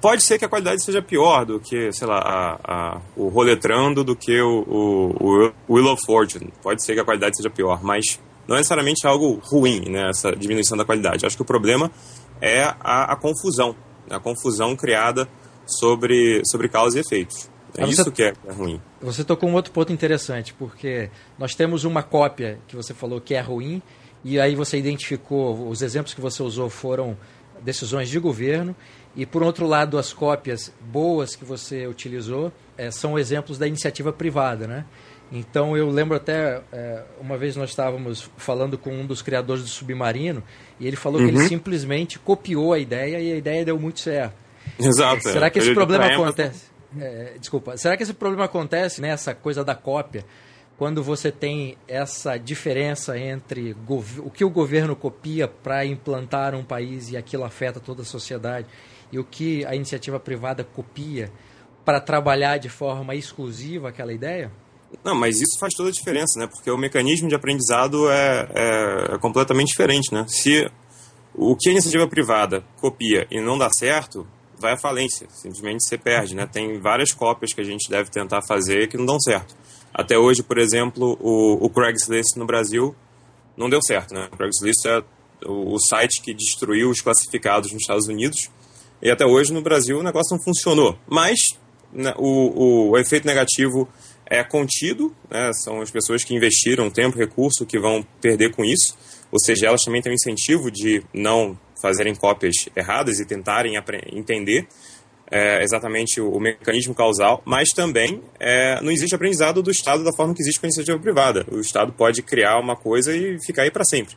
Pode 0.00 0.22
ser 0.22 0.38
que 0.38 0.44
a 0.44 0.48
qualidade 0.48 0.82
seja 0.84 1.00
pior 1.00 1.44
do 1.44 1.58
que, 1.58 1.90
sei 1.92 2.06
lá, 2.06 2.18
a, 2.18 2.58
a, 2.64 3.00
o 3.16 3.28
Roletrando 3.28 4.04
do 4.04 4.14
que 4.14 4.40
o, 4.40 4.64
o, 4.68 5.52
o 5.66 5.74
Wheel 5.74 5.92
of 5.92 6.02
Fortune. 6.04 6.52
Pode 6.62 6.82
ser 6.84 6.94
que 6.94 7.00
a 7.00 7.04
qualidade 7.04 7.36
seja 7.36 7.50
pior, 7.50 7.82
mas 7.82 8.18
não 8.46 8.56
é 8.56 8.58
necessariamente 8.58 9.06
algo 9.06 9.40
ruim, 9.44 9.88
né, 9.88 10.08
essa 10.10 10.32
diminuição 10.32 10.76
da 10.76 10.84
qualidade. 10.84 11.26
Acho 11.26 11.36
que 11.36 11.42
o 11.42 11.44
problema 11.44 11.90
é 12.40 12.62
a, 12.80 13.12
a 13.12 13.16
confusão, 13.16 13.74
né, 14.08 14.16
a 14.16 14.20
confusão 14.20 14.76
criada 14.76 15.28
sobre, 15.66 16.42
sobre 16.50 16.68
causa 16.68 16.98
e 16.98 17.00
efeitos. 17.00 17.50
É 17.76 17.84
você, 17.84 17.92
isso 17.92 18.12
que 18.12 18.22
é, 18.22 18.32
é 18.46 18.52
ruim. 18.52 18.80
Você 19.00 19.24
tocou 19.24 19.48
um 19.48 19.54
outro 19.54 19.72
ponto 19.72 19.92
interessante, 19.92 20.54
porque 20.54 21.10
nós 21.38 21.54
temos 21.54 21.84
uma 21.84 22.02
cópia 22.02 22.58
que 22.66 22.74
você 22.74 22.94
falou 22.94 23.20
que 23.20 23.34
é 23.34 23.40
ruim, 23.40 23.82
e 24.24 24.40
aí 24.40 24.54
você 24.54 24.78
identificou, 24.78 25.68
os 25.68 25.82
exemplos 25.82 26.14
que 26.14 26.20
você 26.20 26.42
usou 26.42 26.68
foram 26.68 27.16
decisões 27.62 28.08
de 28.08 28.18
governo, 28.18 28.74
e 29.16 29.26
por 29.26 29.42
outro 29.42 29.66
lado, 29.66 29.98
as 29.98 30.12
cópias 30.12 30.72
boas 30.80 31.34
que 31.34 31.44
você 31.44 31.86
utilizou 31.86 32.52
é, 32.76 32.90
são 32.90 33.18
exemplos 33.18 33.58
da 33.58 33.66
iniciativa 33.66 34.12
privada, 34.12 34.66
né? 34.66 34.84
Então 35.30 35.76
eu 35.76 35.90
lembro 35.90 36.16
até 36.16 36.62
é, 36.72 37.02
uma 37.20 37.36
vez 37.36 37.54
nós 37.54 37.70
estávamos 37.70 38.30
falando 38.36 38.78
com 38.78 38.90
um 38.90 39.04
dos 39.04 39.20
criadores 39.20 39.62
do 39.62 39.68
Submarino 39.68 40.42
e 40.80 40.86
ele 40.86 40.96
falou 40.96 41.20
uhum. 41.20 41.26
que 41.26 41.34
ele 41.34 41.42
uhum. 41.42 41.48
simplesmente 41.48 42.18
copiou 42.18 42.72
a 42.72 42.78
ideia 42.78 43.20
e 43.20 43.32
a 43.32 43.36
ideia 43.36 43.64
deu 43.64 43.78
muito 43.78 44.00
certo. 44.00 44.34
Exato. 44.78 45.22
Será 45.22 45.50
que 45.50 45.58
esse 45.58 45.74
problema 45.74 46.06
acontece? 46.06 46.67
É, 46.98 47.36
desculpa. 47.38 47.76
Será 47.76 47.96
que 47.96 48.02
esse 48.02 48.14
problema 48.14 48.44
acontece 48.44 49.00
nessa 49.00 49.34
coisa 49.34 49.64
da 49.64 49.74
cópia? 49.74 50.24
quando 50.78 51.02
você 51.02 51.32
tem 51.32 51.76
essa 51.88 52.38
diferença 52.38 53.18
entre 53.18 53.76
o 54.24 54.30
que 54.30 54.44
o 54.44 54.48
governo 54.48 54.94
copia 54.94 55.48
para 55.48 55.84
implantar 55.84 56.54
um 56.54 56.62
país 56.62 57.10
e 57.10 57.16
aquilo 57.16 57.42
afeta 57.42 57.80
toda 57.80 58.02
a 58.02 58.04
sociedade 58.04 58.68
e 59.10 59.18
o 59.18 59.24
que 59.24 59.66
a 59.66 59.74
iniciativa 59.74 60.20
privada 60.20 60.62
copia 60.62 61.32
para 61.84 62.00
trabalhar 62.00 62.58
de 62.58 62.68
forma 62.68 63.16
exclusiva 63.16 63.88
aquela 63.88 64.12
ideia? 64.12 64.52
Não, 65.02 65.16
mas 65.16 65.40
isso 65.40 65.58
faz 65.58 65.74
toda 65.74 65.88
a 65.88 65.92
diferença, 65.92 66.38
né? 66.38 66.46
Porque 66.46 66.70
o 66.70 66.78
mecanismo 66.78 67.28
de 67.28 67.34
aprendizado 67.34 68.08
é, 68.08 68.48
é, 68.54 69.14
é 69.14 69.18
completamente 69.18 69.68
diferente, 69.68 70.14
né? 70.14 70.26
Se 70.28 70.70
o 71.34 71.56
que 71.56 71.68
a 71.68 71.72
iniciativa 71.72 72.06
privada 72.06 72.64
copia 72.80 73.26
e 73.30 73.40
não 73.40 73.58
dá 73.58 73.68
certo, 73.68 74.26
vai 74.60 74.72
à 74.72 74.76
falência. 74.76 75.26
Simplesmente 75.30 75.86
você 75.86 75.98
perde, 75.98 76.34
né? 76.34 76.46
Tem 76.46 76.78
várias 76.80 77.12
cópias 77.12 77.52
que 77.52 77.60
a 77.60 77.64
gente 77.64 77.90
deve 77.90 78.10
tentar 78.10 78.42
fazer 78.42 78.88
que 78.88 78.96
não 78.96 79.06
dão 79.06 79.20
certo. 79.20 79.56
Até 79.92 80.18
hoje, 80.18 80.42
por 80.42 80.58
exemplo, 80.58 81.18
o, 81.20 81.64
o 81.64 81.70
Craigslist 81.70 82.36
no 82.36 82.46
Brasil 82.46 82.94
não 83.56 83.68
deu 83.68 83.82
certo, 83.82 84.14
né? 84.14 84.28
O 84.32 84.36
Craigslist 84.36 84.86
é 84.86 85.02
o, 85.46 85.74
o 85.74 85.78
site 85.78 86.20
que 86.20 86.34
destruiu 86.34 86.90
os 86.90 87.00
classificados 87.00 87.72
nos 87.72 87.82
Estados 87.82 88.06
Unidos 88.06 88.50
e 89.00 89.10
até 89.10 89.24
hoje 89.24 89.52
no 89.52 89.62
Brasil 89.62 89.98
o 89.98 90.02
negócio 90.02 90.36
não 90.36 90.42
funcionou. 90.42 90.98
Mas 91.08 91.38
né, 91.92 92.12
o, 92.16 92.90
o 92.90 92.98
efeito 92.98 93.26
negativo 93.26 93.88
é 94.26 94.44
contido, 94.44 95.14
né? 95.30 95.50
são 95.54 95.80
as 95.80 95.90
pessoas 95.90 96.22
que 96.22 96.34
investiram 96.34 96.90
tempo 96.90 97.16
recurso 97.16 97.64
que 97.64 97.78
vão 97.78 98.04
perder 98.20 98.54
com 98.54 98.64
isso, 98.64 98.96
ou 99.32 99.38
seja, 99.40 99.66
elas 99.66 99.82
também 99.82 100.02
têm 100.02 100.12
o 100.12 100.14
incentivo 100.14 100.70
de 100.70 101.02
não 101.12 101.58
fazerem 101.80 102.14
cópias 102.14 102.54
erradas 102.76 103.20
e 103.20 103.26
tentarem 103.26 103.74
entender 104.12 104.66
é, 105.30 105.62
exatamente 105.62 106.20
o, 106.20 106.30
o, 106.30 106.40
mecanismo 106.40 106.94
causal, 106.94 107.42
mas 107.44 107.68
também 107.70 108.22
é, 108.40 108.80
não 108.80 108.90
existe 108.90 109.14
aprendizado 109.14 109.62
do 109.62 109.70
Estado 109.70 110.02
da 110.02 110.12
forma 110.12 110.34
que 110.34 110.42
existe 110.42 110.58
com 110.58 110.66
a 110.66 110.68
iniciativa 110.68 110.98
privada. 110.98 111.46
O 111.50 111.60
Estado 111.60 111.92
pode 111.92 112.22
criar 112.22 112.58
uma 112.58 112.76
coisa 112.76 113.14
e 113.14 113.38
ficar 113.44 113.62
aí 113.62 113.70
para 113.70 113.84
sempre. 113.84 114.16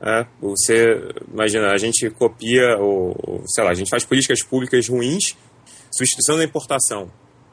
É, 0.00 0.26
você, 0.40 1.00
imagina, 1.32 1.72
a 1.72 1.76
gente 1.76 2.08
copia, 2.10 2.78
ou, 2.78 3.42
sei 3.46 3.64
lá, 3.64 3.70
a 3.70 3.74
gente 3.74 3.90
faz 3.90 4.04
políticas 4.04 4.42
públicas 4.42 4.88
ruins, 4.88 5.36
substituição 5.90 6.36
da 6.36 6.44
importação. 6.44 7.10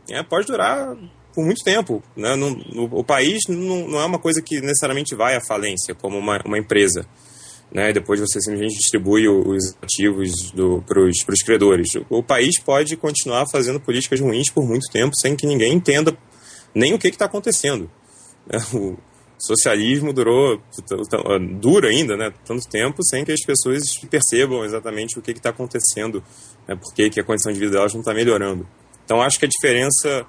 É, 0.09 0.21
pode 0.23 0.47
durar 0.47 0.95
por 1.33 1.43
muito 1.43 1.63
tempo. 1.63 2.01
Né? 2.15 2.35
No, 2.35 2.55
o 2.91 3.03
país 3.03 3.41
não, 3.49 3.87
não, 3.87 3.99
é 3.99 4.05
uma 4.05 4.19
coisa 4.19 4.41
que 4.41 4.61
necessariamente 4.61 5.15
vai 5.15 5.35
à 5.35 5.41
falência, 5.41 5.93
como 5.95 6.17
uma, 6.17 6.39
uma 6.45 6.57
empresa. 6.57 7.05
Né? 7.75 7.91
Depois 7.91 8.21
você 8.21 8.39
simplesmente 8.39 8.77
distribui 8.77 9.27
os 9.27 9.75
ativos 9.81 10.31
para 10.87 11.01
os 11.33 11.43
credores. 11.43 11.89
O, 12.09 12.23
país 12.23 12.57
pode 12.57 12.95
continuar 12.95 13.45
fazendo 13.51 13.81
políticas 13.81 14.21
ruins 14.21 14.49
por 14.49 14.65
muito 14.65 14.89
tempo 14.89 15.11
sem 15.19 15.35
que 15.35 15.45
ninguém 15.45 15.73
entenda 15.73 16.17
nem 16.73 16.93
o 16.93 16.97
que 16.97 17.09
está 17.09 17.25
acontecendo. 17.25 17.91
O 19.37 19.47
socialismo 19.47 20.13
durou, 20.13 20.61
dura 21.59 21.89
ainda, 21.89 22.15
né? 22.15 22.33
tanto 22.45 22.65
tempo, 22.69 23.03
sem 23.03 23.25
que 23.25 23.33
as 23.33 23.41
pessoas 23.41 23.83
percebam 24.09 24.63
exatamente 24.63 25.19
o 25.19 25.21
que 25.21 25.31
está 25.31 25.49
acontecendo, 25.49 26.23
né? 26.65 26.73
por 26.73 26.93
que 26.93 27.19
a 27.19 27.23
condição 27.23 27.51
de 27.51 27.59
vida 27.59 27.73
delas 27.73 27.93
não 27.93 27.99
está 27.99 28.13
melhorando. 28.13 28.65
Então, 29.03 29.21
acho 29.21 29.37
que 29.37 29.45
a 29.45 29.49
diferença 29.49 30.25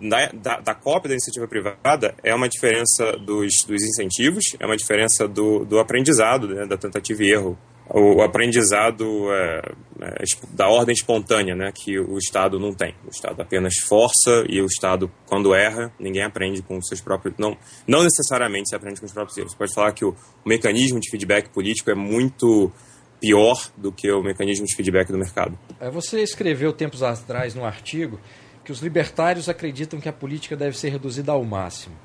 da, 0.00 0.26
da, 0.32 0.60
da, 0.60 0.74
cópia 0.74 1.08
da 1.08 1.14
iniciativa 1.14 1.46
privada 1.46 2.14
é 2.22 2.34
uma 2.34 2.48
diferença 2.48 3.12
dos, 3.12 3.64
dos 3.64 3.82
incentivos, 3.82 4.56
é 4.58 4.66
uma 4.66 4.76
diferença 4.76 5.28
do, 5.28 5.64
do 5.64 5.78
aprendizado, 5.78 6.48
né, 6.48 6.66
da 6.66 6.76
tentativa 6.76 7.22
e 7.22 7.32
erro. 7.32 7.58
O, 7.88 8.16
o 8.18 8.22
aprendizado 8.22 9.32
é, 9.32 9.62
é, 10.00 10.24
da 10.52 10.68
ordem 10.68 10.92
espontânea, 10.92 11.56
né, 11.56 11.72
que 11.74 11.98
o 11.98 12.18
Estado 12.18 12.58
não 12.58 12.72
tem. 12.72 12.94
O 13.04 13.10
Estado 13.10 13.40
apenas 13.42 13.74
força 13.88 14.44
e 14.48 14.60
o 14.60 14.66
Estado, 14.66 15.10
quando 15.26 15.54
erra, 15.54 15.92
ninguém 15.98 16.22
aprende 16.22 16.62
com 16.62 16.78
os 16.78 16.86
seus 16.86 17.00
próprios. 17.00 17.34
Não, 17.36 17.56
não 17.86 18.04
necessariamente 18.04 18.68
se 18.68 18.76
aprende 18.76 19.00
com 19.00 19.06
os 19.06 19.12
próprios 19.12 19.36
erros. 19.36 19.52
Você 19.52 19.58
pode 19.58 19.74
falar 19.74 19.92
que 19.92 20.04
o, 20.04 20.10
o 20.44 20.48
mecanismo 20.48 21.00
de 21.00 21.10
feedback 21.10 21.48
político 21.48 21.90
é 21.90 21.94
muito 21.94 22.72
pior 23.20 23.70
do 23.76 23.92
que 23.92 24.10
o 24.10 24.22
mecanismo 24.22 24.66
de 24.66 24.74
feedback 24.74 25.08
do 25.10 25.18
mercado. 25.18 25.58
É, 25.80 25.90
você 25.90 26.22
escreveu 26.22 26.72
tempos 26.72 27.02
atrás 27.02 27.54
no 27.54 27.64
artigo 27.64 28.18
que 28.70 28.72
os 28.72 28.80
libertários 28.80 29.48
acreditam 29.48 30.00
que 30.00 30.08
a 30.08 30.12
política 30.12 30.56
deve 30.56 30.78
ser 30.78 30.90
reduzida 30.90 31.32
ao 31.32 31.42
máximo. 31.42 31.96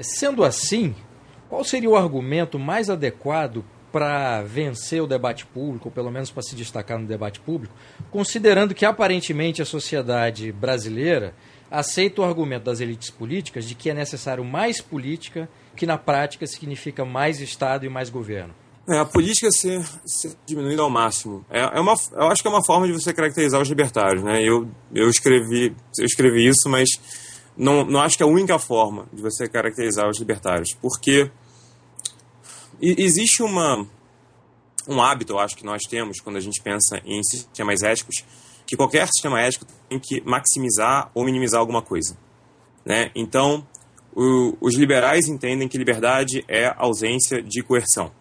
Sendo 0.00 0.44
assim, 0.44 0.94
qual 1.48 1.64
seria 1.64 1.90
o 1.90 1.96
argumento 1.96 2.56
mais 2.56 2.88
adequado 2.88 3.64
para 3.90 4.40
vencer 4.42 5.02
o 5.02 5.08
debate 5.08 5.44
público, 5.44 5.88
ou 5.88 5.92
pelo 5.92 6.12
menos 6.12 6.30
para 6.30 6.44
se 6.44 6.54
destacar 6.54 7.00
no 7.00 7.06
debate 7.06 7.40
público, 7.40 7.74
considerando 8.12 8.76
que 8.76 8.86
aparentemente 8.86 9.60
a 9.60 9.64
sociedade 9.64 10.52
brasileira 10.52 11.34
aceita 11.68 12.22
o 12.22 12.24
argumento 12.24 12.62
das 12.62 12.78
elites 12.78 13.10
políticas 13.10 13.64
de 13.64 13.74
que 13.74 13.90
é 13.90 13.94
necessário 13.94 14.44
mais 14.44 14.80
política, 14.80 15.48
que 15.74 15.84
na 15.84 15.98
prática 15.98 16.46
significa 16.46 17.04
mais 17.04 17.40
Estado 17.40 17.84
e 17.84 17.88
mais 17.88 18.08
governo? 18.08 18.54
É, 18.86 18.98
a 18.98 19.04
política 19.04 19.50
ser, 19.50 19.82
ser 20.04 20.36
diminuída 20.44 20.82
ao 20.82 20.90
máximo. 20.90 21.44
É, 21.48 21.60
é 21.60 21.80
uma, 21.80 21.94
eu 22.12 22.26
acho 22.28 22.42
que 22.42 22.48
é 22.48 22.50
uma 22.50 22.64
forma 22.64 22.86
de 22.86 22.92
você 22.92 23.14
caracterizar 23.14 23.60
os 23.60 23.68
libertários. 23.68 24.22
Né? 24.22 24.42
Eu, 24.42 24.68
eu, 24.94 25.08
escrevi, 25.08 25.74
eu 25.98 26.04
escrevi 26.04 26.46
isso, 26.46 26.68
mas 26.68 26.88
não, 27.56 27.84
não 27.84 28.00
acho 28.00 28.16
que 28.16 28.22
é 28.22 28.26
a 28.26 28.28
única 28.28 28.58
forma 28.58 29.06
de 29.10 29.22
você 29.22 29.48
caracterizar 29.48 30.06
os 30.06 30.18
libertários. 30.18 30.74
Porque 30.82 31.30
existe 32.78 33.42
uma, 33.42 33.86
um 34.86 35.00
hábito, 35.00 35.32
eu 35.32 35.38
acho 35.38 35.56
que 35.56 35.64
nós 35.64 35.82
temos, 35.88 36.20
quando 36.20 36.36
a 36.36 36.40
gente 36.40 36.60
pensa 36.60 37.00
em 37.06 37.22
sistemas 37.22 37.82
éticos, 37.82 38.22
que 38.66 38.76
qualquer 38.76 39.06
sistema 39.06 39.40
ético 39.40 39.64
tem 39.88 39.98
que 39.98 40.20
maximizar 40.26 41.10
ou 41.14 41.24
minimizar 41.24 41.58
alguma 41.58 41.80
coisa. 41.80 42.18
Né? 42.84 43.10
Então, 43.14 43.66
o, 44.14 44.58
os 44.60 44.74
liberais 44.74 45.26
entendem 45.26 45.68
que 45.68 45.78
liberdade 45.78 46.44
é 46.46 46.70
ausência 46.76 47.42
de 47.42 47.62
coerção 47.62 48.12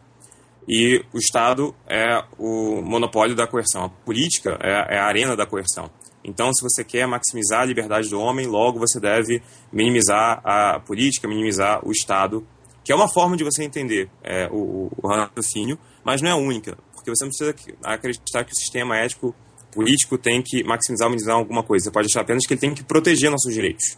e 0.68 1.04
o 1.14 1.18
Estado 1.18 1.76
é 1.88 2.24
o 2.38 2.82
monopólio 2.82 3.36
da 3.36 3.48
coerção. 3.48 3.86
A 3.86 3.90
política 3.90 4.58
é, 4.62 4.96
é, 4.96 5.00
a 5.00 5.06
arena 5.06 5.36
da 5.36 5.46
coerção. 5.46 5.90
Então, 6.24 6.54
se 6.54 6.64
você 6.64 6.84
quer 6.84 7.06
maximizar 7.06 7.62
a 7.62 7.66
liberdade 7.66 8.10
do 8.10 8.20
homem, 8.20 8.48
logo 8.48 8.80
você 8.80 9.00
deve 9.00 9.44
minimizar 9.72 10.42
a 10.44 10.80
política, 10.80 11.28
minimizar 11.28 11.86
o 11.86 11.92
Estado, 11.92 12.48
que 12.84 12.92
é 12.92 12.96
uma 12.96 13.10
forma 13.10 13.36
de 13.36 13.44
você 13.44 13.64
entender 13.64 14.10
é, 14.24 14.48
o, 14.50 14.90
o 14.96 15.08
raciocínio, 15.08 15.78
mas 16.04 16.22
não 16.22 16.30
é 16.30 16.34
a 16.34 16.38
única, 16.38 16.78
porque 16.94 17.10
você 17.10 17.26
não 17.26 17.30
precisa 17.30 17.54
acreditar 17.84 18.46
que 18.46 18.54
o 18.54 18.56
sistema 18.56 18.98
ético 18.98 19.36
político 19.72 20.18
tem 20.18 20.42
que 20.42 20.64
maximizar 20.64 21.08
ou 21.08 21.12
minimizar 21.12 21.36
alguma 21.36 21.64
coisa. 21.64 21.86
Você 21.86 21.92
pode 21.92 22.08
achar 22.08 22.22
apenas 22.22 22.46
que 22.46 22.54
ele 22.54 22.62
tem 22.62 22.74
que 22.74 22.84
proteger 22.84 23.30
nossos 23.30 23.54
direitos, 23.54 23.98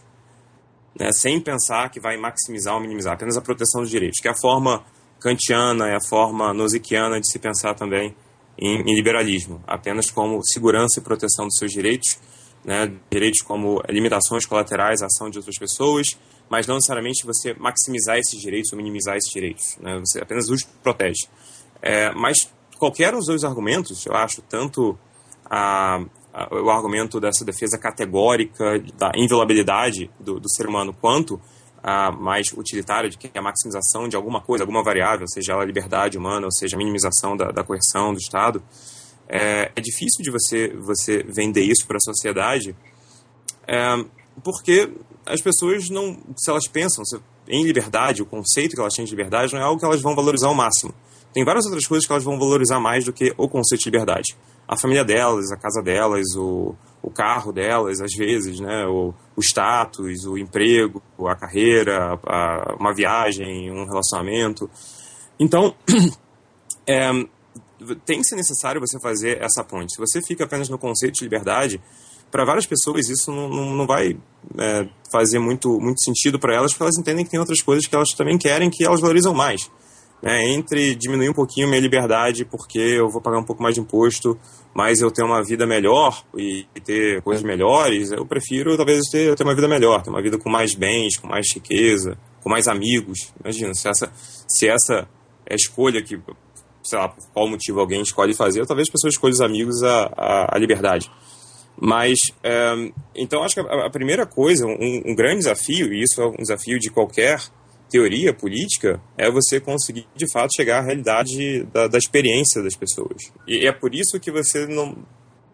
né, 0.98 1.12
sem 1.12 1.40
pensar 1.40 1.90
que 1.90 2.00
vai 2.00 2.16
maximizar 2.16 2.74
ou 2.74 2.80
minimizar, 2.80 3.14
apenas 3.14 3.36
a 3.36 3.40
proteção 3.40 3.82
dos 3.82 3.90
direitos, 3.90 4.20
que 4.20 4.26
é 4.26 4.32
a 4.32 4.36
forma 4.36 4.84
kantiana, 5.20 5.88
é 5.88 5.96
a 5.96 6.00
forma 6.00 6.52
nosiquiana 6.52 7.20
de 7.20 7.30
se 7.30 7.38
pensar 7.38 7.74
também 7.74 8.14
em, 8.58 8.80
em 8.80 8.94
liberalismo, 8.94 9.62
apenas 9.66 10.10
como 10.10 10.42
segurança 10.44 11.00
e 11.00 11.02
proteção 11.02 11.46
dos 11.46 11.58
seus 11.58 11.72
direitos, 11.72 12.18
né, 12.64 12.92
direitos 13.10 13.42
como 13.42 13.80
limitações 13.88 14.44
colaterais 14.44 15.02
à 15.02 15.06
ação 15.06 15.30
de 15.30 15.38
outras 15.38 15.56
pessoas, 15.58 16.18
mas 16.48 16.66
não 16.66 16.76
necessariamente 16.76 17.24
você 17.24 17.54
maximizar 17.54 18.18
esses 18.18 18.40
direitos 18.40 18.72
ou 18.72 18.76
minimizar 18.76 19.16
esses 19.16 19.30
direitos, 19.30 19.76
né, 19.80 19.98
você 19.98 20.20
apenas 20.20 20.48
os 20.48 20.62
protege. 20.82 21.28
É, 21.82 22.12
mas 22.12 22.50
qualquer 22.78 23.12
dos 23.12 23.26
dois 23.26 23.44
argumentos, 23.44 24.04
eu 24.06 24.14
acho, 24.14 24.42
tanto 24.42 24.98
a, 25.44 26.00
a, 26.32 26.54
o 26.54 26.70
argumento 26.70 27.20
dessa 27.20 27.44
defesa 27.44 27.78
categórica 27.78 28.80
da 28.96 29.12
inviolabilidade 29.14 30.10
do, 30.18 30.40
do 30.40 30.50
ser 30.50 30.66
humano, 30.66 30.92
quanto 30.92 31.40
mais 32.10 32.52
utilitária, 32.52 33.08
de 33.08 33.16
que 33.16 33.30
é 33.32 33.38
a 33.38 33.42
maximização 33.42 34.08
de 34.08 34.16
alguma 34.16 34.40
coisa, 34.40 34.64
alguma 34.64 34.82
variável, 34.82 35.26
seja 35.28 35.52
ela 35.52 35.62
a 35.62 35.66
liberdade 35.66 36.18
humana, 36.18 36.46
ou 36.46 36.52
seja 36.52 36.76
a 36.76 36.78
minimização 36.78 37.36
da, 37.36 37.52
da 37.52 37.62
coerção 37.62 38.12
do 38.12 38.18
Estado, 38.18 38.62
é, 39.28 39.70
é, 39.74 39.80
difícil 39.80 40.22
de 40.22 40.30
você, 40.30 40.68
você 40.74 41.22
vender 41.22 41.62
isso 41.62 41.86
para 41.86 41.96
a 41.96 42.00
sociedade, 42.00 42.76
é, 43.66 44.04
porque 44.42 44.92
as 45.24 45.40
pessoas 45.40 45.88
não, 45.88 46.18
se 46.36 46.50
elas 46.50 46.66
pensam 46.68 47.02
em 47.48 47.64
liberdade, 47.64 48.22
o 48.22 48.26
conceito 48.26 48.74
que 48.74 48.80
elas 48.80 48.94
têm 48.94 49.04
de 49.04 49.10
liberdade 49.10 49.52
não 49.52 49.60
é 49.60 49.64
algo 49.64 49.78
que 49.78 49.86
elas 49.86 50.00
vão 50.00 50.14
valorizar 50.14 50.48
ao 50.48 50.54
máximo. 50.54 50.92
Tem 51.36 51.44
várias 51.44 51.66
outras 51.66 51.86
coisas 51.86 52.06
que 52.06 52.10
elas 52.10 52.24
vão 52.24 52.38
valorizar 52.38 52.80
mais 52.80 53.04
do 53.04 53.12
que 53.12 53.34
o 53.36 53.46
conceito 53.46 53.82
de 53.82 53.90
liberdade. 53.90 54.34
A 54.66 54.74
família 54.74 55.04
delas, 55.04 55.52
a 55.52 55.56
casa 55.58 55.82
delas, 55.82 56.34
o, 56.34 56.74
o 57.02 57.10
carro 57.10 57.52
delas, 57.52 58.00
às 58.00 58.14
vezes, 58.16 58.58
né? 58.58 58.86
O, 58.86 59.12
o 59.36 59.42
status, 59.42 60.24
o 60.24 60.38
emprego, 60.38 61.02
a 61.28 61.34
carreira, 61.36 62.18
a, 62.26 62.74
uma 62.80 62.94
viagem, 62.94 63.70
um 63.70 63.84
relacionamento. 63.84 64.70
Então, 65.38 65.74
é, 66.88 67.10
tem 68.06 68.22
que 68.22 68.24
ser 68.24 68.36
necessário 68.36 68.80
você 68.80 68.98
fazer 68.98 69.36
essa 69.42 69.62
ponte. 69.62 69.92
Se 69.92 70.00
você 70.00 70.22
fica 70.22 70.44
apenas 70.44 70.70
no 70.70 70.78
conceito 70.78 71.16
de 71.16 71.24
liberdade, 71.24 71.78
para 72.30 72.46
várias 72.46 72.64
pessoas 72.64 73.10
isso 73.10 73.30
não, 73.30 73.50
não, 73.50 73.76
não 73.76 73.86
vai 73.86 74.16
é, 74.56 74.88
fazer 75.12 75.38
muito, 75.38 75.78
muito 75.78 76.02
sentido 76.02 76.38
para 76.38 76.54
elas, 76.54 76.72
porque 76.72 76.84
elas 76.84 76.96
entendem 76.96 77.26
que 77.26 77.30
tem 77.30 77.38
outras 77.38 77.60
coisas 77.60 77.86
que 77.86 77.94
elas 77.94 78.08
também 78.16 78.38
querem 78.38 78.70
que 78.70 78.86
elas 78.86 79.02
valorizam 79.02 79.34
mais. 79.34 79.70
Né? 80.22 80.48
Entre 80.54 80.94
diminuir 80.94 81.28
um 81.28 81.34
pouquinho 81.34 81.68
minha 81.68 81.80
liberdade 81.80 82.44
porque 82.44 82.78
eu 82.78 83.08
vou 83.08 83.20
pagar 83.20 83.38
um 83.38 83.44
pouco 83.44 83.62
mais 83.62 83.74
de 83.74 83.80
imposto, 83.80 84.38
mas 84.74 85.00
eu 85.00 85.10
ter 85.10 85.22
uma 85.22 85.42
vida 85.42 85.66
melhor 85.66 86.24
e 86.36 86.66
ter 86.84 87.22
coisas 87.22 87.42
melhores, 87.42 88.12
eu 88.12 88.26
prefiro 88.26 88.76
talvez 88.76 89.02
ter, 89.10 89.34
ter 89.34 89.44
uma 89.44 89.54
vida 89.54 89.68
melhor, 89.68 90.02
ter 90.02 90.10
uma 90.10 90.22
vida 90.22 90.38
com 90.38 90.50
mais 90.50 90.74
bens, 90.74 91.16
com 91.16 91.26
mais 91.26 91.46
riqueza, 91.54 92.18
com 92.42 92.50
mais 92.50 92.68
amigos. 92.68 93.32
Imagina, 93.42 93.74
se 93.74 93.88
essa, 93.88 94.12
se 94.46 94.68
essa 94.68 95.08
é 95.46 95.54
a 95.54 95.56
escolha 95.56 96.02
que, 96.02 96.20
sei 96.82 96.98
lá, 96.98 97.08
por 97.08 97.26
qual 97.32 97.48
motivo 97.48 97.80
alguém 97.80 98.02
escolhe 98.02 98.34
fazer, 98.34 98.66
talvez 98.66 98.88
a 98.88 98.92
pessoa 98.92 99.08
escolha 99.08 99.32
os 99.32 99.40
amigos 99.40 99.82
a, 99.82 100.12
a, 100.16 100.56
a 100.56 100.58
liberdade. 100.58 101.10
Mas, 101.78 102.18
é, 102.42 102.92
então 103.14 103.42
acho 103.42 103.54
que 103.54 103.60
a, 103.60 103.86
a 103.86 103.90
primeira 103.90 104.24
coisa, 104.26 104.66
um, 104.66 105.02
um, 105.06 105.14
grande 105.14 105.38
desafio, 105.38 105.92
e 105.92 106.02
isso 106.02 106.20
é 106.20 106.26
um 106.26 106.36
desafio 106.36 106.78
de 106.78 106.90
qualquer 106.90 107.40
teoria 107.96 108.34
política, 108.34 109.00
é 109.16 109.30
você 109.30 109.58
conseguir 109.58 110.06
de 110.14 110.30
fato 110.30 110.54
chegar 110.54 110.80
à 110.80 110.82
realidade 110.82 111.64
da, 111.72 111.88
da 111.88 111.96
experiência 111.96 112.62
das 112.62 112.76
pessoas. 112.76 113.32
E 113.48 113.66
é 113.66 113.72
por 113.72 113.94
isso 113.94 114.20
que 114.20 114.30
você 114.30 114.66
não. 114.66 114.94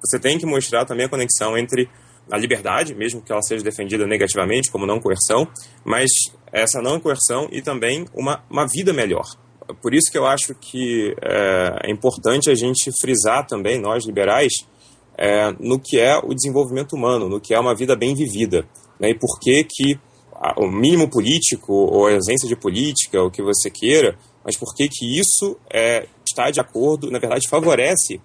Você 0.05 0.18
tem 0.18 0.37
que 0.37 0.44
mostrar 0.44 0.85
também 0.85 1.07
a 1.07 1.09
conexão 1.09 1.57
entre 1.57 1.88
a 2.28 2.37
liberdade, 2.37 2.94
mesmo 2.94 3.22
que 3.22 3.31
ela 3.31 3.42
seja 3.42 3.62
defendida 3.62 4.07
negativamente, 4.07 4.70
como 4.72 4.87
não 4.87 4.98
coerção, 4.98 5.46
mas 5.85 6.11
essa 6.52 6.83
não 6.83 6.98
coerção 6.98 7.48
e 7.52 7.62
também 7.62 8.07
uma, 8.12 8.44
uma 8.50 8.66
vida 8.66 8.92
melhor. 8.92 9.24
Por 9.81 9.94
isso 9.94 10.11
que 10.11 10.18
eu 10.18 10.26
acho 10.26 10.55
que 10.57 11.14
é, 11.22 11.87
é 11.88 11.90
importante 11.92 12.50
a 12.50 12.55
gente 12.57 12.90
frisar 13.00 13.46
também, 13.46 13.81
nós 13.81 14.05
liberais, 14.05 14.52
é, 15.16 15.52
no 15.61 15.78
que 15.78 16.00
é 16.00 16.18
o 16.18 16.35
desenvolvimento 16.35 16.94
humano, 16.94 17.28
no 17.28 17.40
que 17.40 17.55
é 17.55 17.61
uma 17.61 17.74
vida 17.74 17.94
bem 17.94 18.14
vivida. 18.16 18.66
Né? 18.98 19.11
E 19.11 19.14
por 19.14 19.38
que, 19.38 19.64
que 19.64 20.00
o 20.57 20.66
mínimo 20.66 21.09
político, 21.09 21.72
ou 21.72 22.07
a 22.07 22.14
ausência 22.14 22.48
de 22.48 22.57
política, 22.57 23.22
o 23.22 23.31
que 23.31 23.42
você 23.42 23.70
queira, 23.70 24.18
mas 24.44 24.57
por 24.57 24.74
que, 24.74 24.88
que 24.88 25.18
isso 25.18 25.57
é, 25.72 26.07
está 26.26 26.50
de 26.50 26.61
acordo, 26.61 27.11
na 27.11 27.18
verdade, 27.18 27.48
favorece 27.48 28.20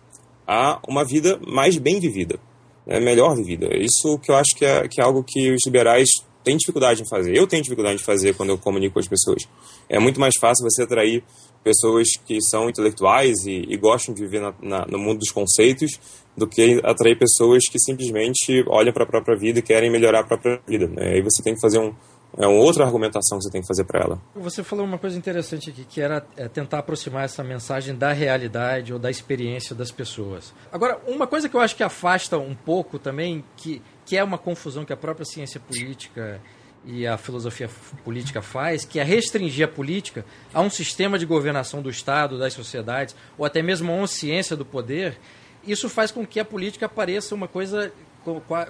a 0.47 0.79
uma 0.87 1.03
vida 1.03 1.39
mais 1.45 1.77
bem 1.77 1.99
vivida, 1.99 2.39
né? 2.85 2.99
melhor 2.99 3.35
vivida. 3.35 3.67
Isso 3.77 4.17
que 4.19 4.31
eu 4.31 4.35
acho 4.35 4.55
que 4.55 4.65
é, 4.65 4.87
que 4.87 4.99
é 4.99 5.03
algo 5.03 5.23
que 5.23 5.51
os 5.51 5.65
liberais 5.65 6.09
têm 6.43 6.57
dificuldade 6.57 7.01
em 7.01 7.07
fazer. 7.07 7.35
Eu 7.35 7.45
tenho 7.45 7.61
dificuldade 7.61 8.01
em 8.01 8.05
fazer 8.05 8.33
quando 8.33 8.49
eu 8.49 8.57
comunico 8.57 8.93
com 8.93 8.99
as 8.99 9.07
pessoas. 9.07 9.43
É 9.89 9.99
muito 9.99 10.19
mais 10.19 10.33
fácil 10.39 10.63
você 10.63 10.83
atrair 10.83 11.23
pessoas 11.67 12.07
que 12.25 12.41
são 12.41 12.69
intelectuais 12.69 13.45
e, 13.45 13.65
e 13.67 13.75
gostam 13.75 14.13
de 14.13 14.21
viver 14.21 14.39
na, 14.39 14.53
na, 14.61 14.85
no 14.85 14.97
mundo 14.97 15.19
dos 15.19 15.31
conceitos 15.31 15.99
do 16.35 16.47
que 16.47 16.79
atrair 16.83 17.17
pessoas 17.17 17.63
que 17.69 17.77
simplesmente 17.77 18.63
olham 18.67 18.93
para 18.93 19.03
a 19.03 19.07
própria 19.07 19.35
vida 19.35 19.59
e 19.59 19.61
querem 19.61 19.91
melhorar 19.91 20.21
a 20.21 20.23
própria 20.23 20.61
vida. 20.65 20.87
Né? 20.87 21.15
Aí 21.15 21.21
você 21.21 21.43
tem 21.43 21.55
que 21.55 21.59
fazer 21.59 21.79
um, 21.79 21.93
é 22.37 22.47
uma 22.47 22.59
outra 22.59 22.85
argumentação 22.85 23.37
que 23.37 23.45
você 23.45 23.51
tem 23.51 23.61
que 23.61 23.67
fazer 23.67 23.83
para 23.83 23.99
ela. 23.99 24.21
Você 24.35 24.63
falou 24.63 24.85
uma 24.85 24.97
coisa 24.97 25.17
interessante 25.17 25.71
aqui, 25.71 25.83
que 25.83 25.99
era 25.99 26.25
é, 26.37 26.47
tentar 26.47 26.79
aproximar 26.79 27.25
essa 27.25 27.43
mensagem 27.43 27.95
da 27.95 28.13
realidade 28.13 28.93
ou 28.93 28.99
da 28.99 29.09
experiência 29.09 29.75
das 29.75 29.91
pessoas. 29.91 30.53
Agora, 30.71 31.01
uma 31.07 31.27
coisa 31.27 31.49
que 31.49 31.55
eu 31.55 31.59
acho 31.59 31.75
que 31.75 31.83
afasta 31.83 32.37
um 32.37 32.55
pouco 32.55 32.99
também, 32.99 33.43
que, 33.57 33.81
que 34.05 34.15
é 34.15 34.23
uma 34.23 34.37
confusão 34.37 34.85
que 34.85 34.93
a 34.93 34.97
própria 34.97 35.25
ciência 35.25 35.59
política 35.59 36.39
e 36.87 37.05
a 37.05 37.17
filosofia 37.17 37.69
política 38.05 38.41
faz, 38.41 38.85
que 38.85 38.97
é 38.97 39.03
restringir 39.03 39.65
a 39.65 39.67
política 39.67 40.25
a 40.53 40.61
um 40.61 40.69
sistema 40.69 41.19
de 41.19 41.25
governação 41.25 41.81
do 41.81 41.89
Estado, 41.89 42.39
das 42.39 42.53
sociedades, 42.53 43.13
ou 43.37 43.45
até 43.45 43.61
mesmo 43.61 43.91
a 43.91 43.95
uma 43.95 44.07
ciência 44.07 44.55
do 44.55 44.63
poder, 44.65 45.19
isso 45.65 45.89
faz 45.89 46.11
com 46.11 46.25
que 46.25 46.39
a 46.39 46.45
política 46.45 46.87
pareça 46.87 47.35
uma 47.35 47.47
coisa 47.47 47.91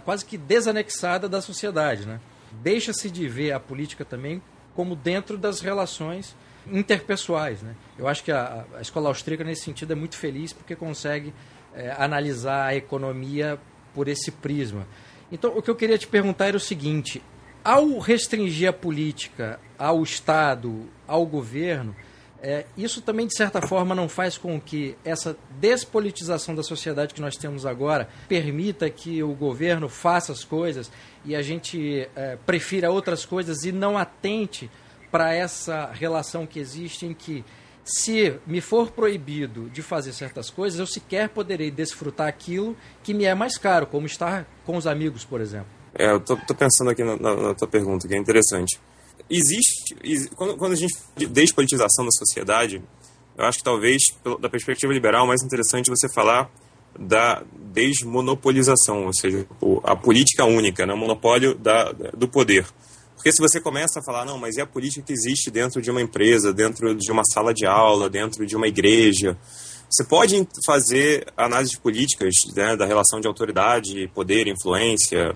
quase 0.04 0.26
que 0.26 0.36
desanexada 0.36 1.30
da 1.30 1.42
sociedade. 1.42 2.08
Né? 2.08 2.20
Deixa-se 2.52 3.10
de 3.12 3.28
ver 3.28 3.52
a 3.52 3.60
política 3.60 4.04
também 4.04 4.42
como 4.76 4.96
dentro 4.96 5.38
das 5.38 5.62
relações 5.62 6.36
interpessoais. 6.72 7.62
Né? 7.62 7.76
Eu 8.00 8.08
acho 8.08 8.24
que 8.24 8.32
a, 8.32 8.66
a 8.76 8.82
escola 8.82 9.10
austríaca, 9.10 9.44
nesse 9.44 9.64
sentido, 9.64 9.94
é 9.94 9.96
muito 9.96 10.18
feliz 10.18 10.54
porque 10.54 10.76
consegue 10.76 11.34
é, 11.76 11.96
analisar 12.00 12.66
a 12.66 12.76
economia 12.76 13.60
por 13.94 14.08
esse 14.08 14.32
prisma. 14.32 14.88
Então, 15.32 15.56
o 15.56 15.62
que 15.62 15.70
eu 15.70 15.76
queria 15.76 15.98
te 15.98 16.08
perguntar 16.08 16.48
era 16.48 16.58
o 16.58 16.60
seguinte: 16.60 17.22
ao 17.68 18.00
restringir 18.00 18.70
a 18.70 18.72
política 18.72 19.60
ao 19.78 20.02
Estado, 20.02 20.86
ao 21.06 21.26
governo, 21.26 21.94
é, 22.42 22.66
isso 22.78 23.02
também, 23.02 23.28
de 23.28 23.36
certa 23.36 23.62
forma, 23.62 23.94
não 23.94 24.08
faz 24.08 24.38
com 24.38 24.58
que 24.58 24.96
essa 25.04 25.36
despolitização 25.60 26.56
da 26.56 26.64
sociedade 26.64 27.14
que 27.14 27.20
nós 27.20 27.36
temos 27.36 27.66
agora 27.66 28.08
permita 28.30 28.90
que 28.90 29.22
o 29.22 29.34
governo 29.34 29.90
faça 29.90 30.32
as 30.32 30.46
coisas 30.46 30.90
e 31.26 31.36
a 31.36 31.42
gente 31.42 32.08
é, 32.16 32.38
prefira 32.46 32.90
outras 32.90 33.26
coisas 33.26 33.66
e 33.66 33.74
não 33.74 33.98
atente 33.98 34.72
para 35.12 35.34
essa 35.34 35.92
relação 35.92 36.48
que 36.48 36.60
existe 36.60 37.06
em 37.06 37.14
que, 37.14 37.44
se 37.84 38.40
me 38.48 38.62
for 38.62 38.92
proibido 38.92 39.70
de 39.72 39.82
fazer 39.82 40.14
certas 40.14 40.50
coisas, 40.50 40.80
eu 40.80 40.88
sequer 40.88 41.28
poderei 41.28 41.70
desfrutar 41.70 42.30
aquilo 42.30 42.78
que 43.04 43.14
me 43.14 43.26
é 43.26 43.36
mais 43.36 43.58
caro, 43.58 43.88
como 43.88 44.06
estar 44.06 44.48
com 44.66 44.78
os 44.78 44.88
amigos, 44.88 45.26
por 45.26 45.42
exemplo. 45.42 45.77
É, 45.96 46.12
eu 46.12 46.20
tô, 46.20 46.36
tô 46.36 46.54
pensando 46.54 46.90
aqui 46.90 47.04
na, 47.04 47.16
na, 47.18 47.36
na, 47.36 47.54
tua 47.54 47.68
pergunta, 47.68 48.08
que 48.08 48.14
é 48.14 48.18
interessante. 48.18 48.80
Existe, 49.30 49.96
quando, 50.36 50.58
quando 50.58 50.74
a 50.74 50.76
gente 50.76 50.96
despolitização 51.30 52.06
da 52.06 52.12
sociedade, 52.12 52.82
eu 53.38 53.46
acho 53.46 53.60
que 53.60 53.64
talvez, 53.64 54.02
da 54.40 54.50
perspectiva 54.50 54.92
liberal, 54.94 55.26
o 55.26 55.28
mais 55.28 55.44
interessante 55.44 55.90
é 55.90 55.96
você 55.96 56.08
falar 56.10 56.50
da 56.98 57.44
desmonopolização, 57.74 59.06
ou 59.06 59.14
seja, 59.14 59.46
a 59.84 59.96
política 59.96 60.46
única, 60.46 60.86
né, 60.86 60.94
o 60.94 60.98
monopólio 60.98 61.54
da, 61.54 61.92
do 61.92 62.28
poder. 62.28 62.66
Porque 63.16 63.32
se 63.32 63.40
você 63.40 63.60
começa 63.60 64.00
a 64.00 64.04
falar, 64.04 64.26
não, 64.26 64.38
mas 64.38 64.58
é 64.58 64.62
a 64.62 64.66
política 64.66 65.06
que 65.06 65.14
existe 65.14 65.52
dentro 65.52 65.82
de 65.82 65.92
uma 65.92 66.02
empresa, 66.02 66.54
dentro 66.54 66.96
de 66.96 67.12
uma 67.12 67.24
sala 67.26 67.54
de 67.54 67.66
aula, 67.66 68.10
dentro 68.10 68.46
de 68.46 68.56
uma 68.56 68.68
igreja, 68.68 69.38
você 69.90 70.04
pode 70.04 70.48
fazer 70.66 71.26
análises 71.36 71.78
políticas 71.78 72.34
né, 72.56 72.76
da 72.76 72.86
relação 72.86 73.20
de 73.20 73.28
autoridade, 73.28 74.10
poder, 74.14 74.48
influência, 74.48 75.36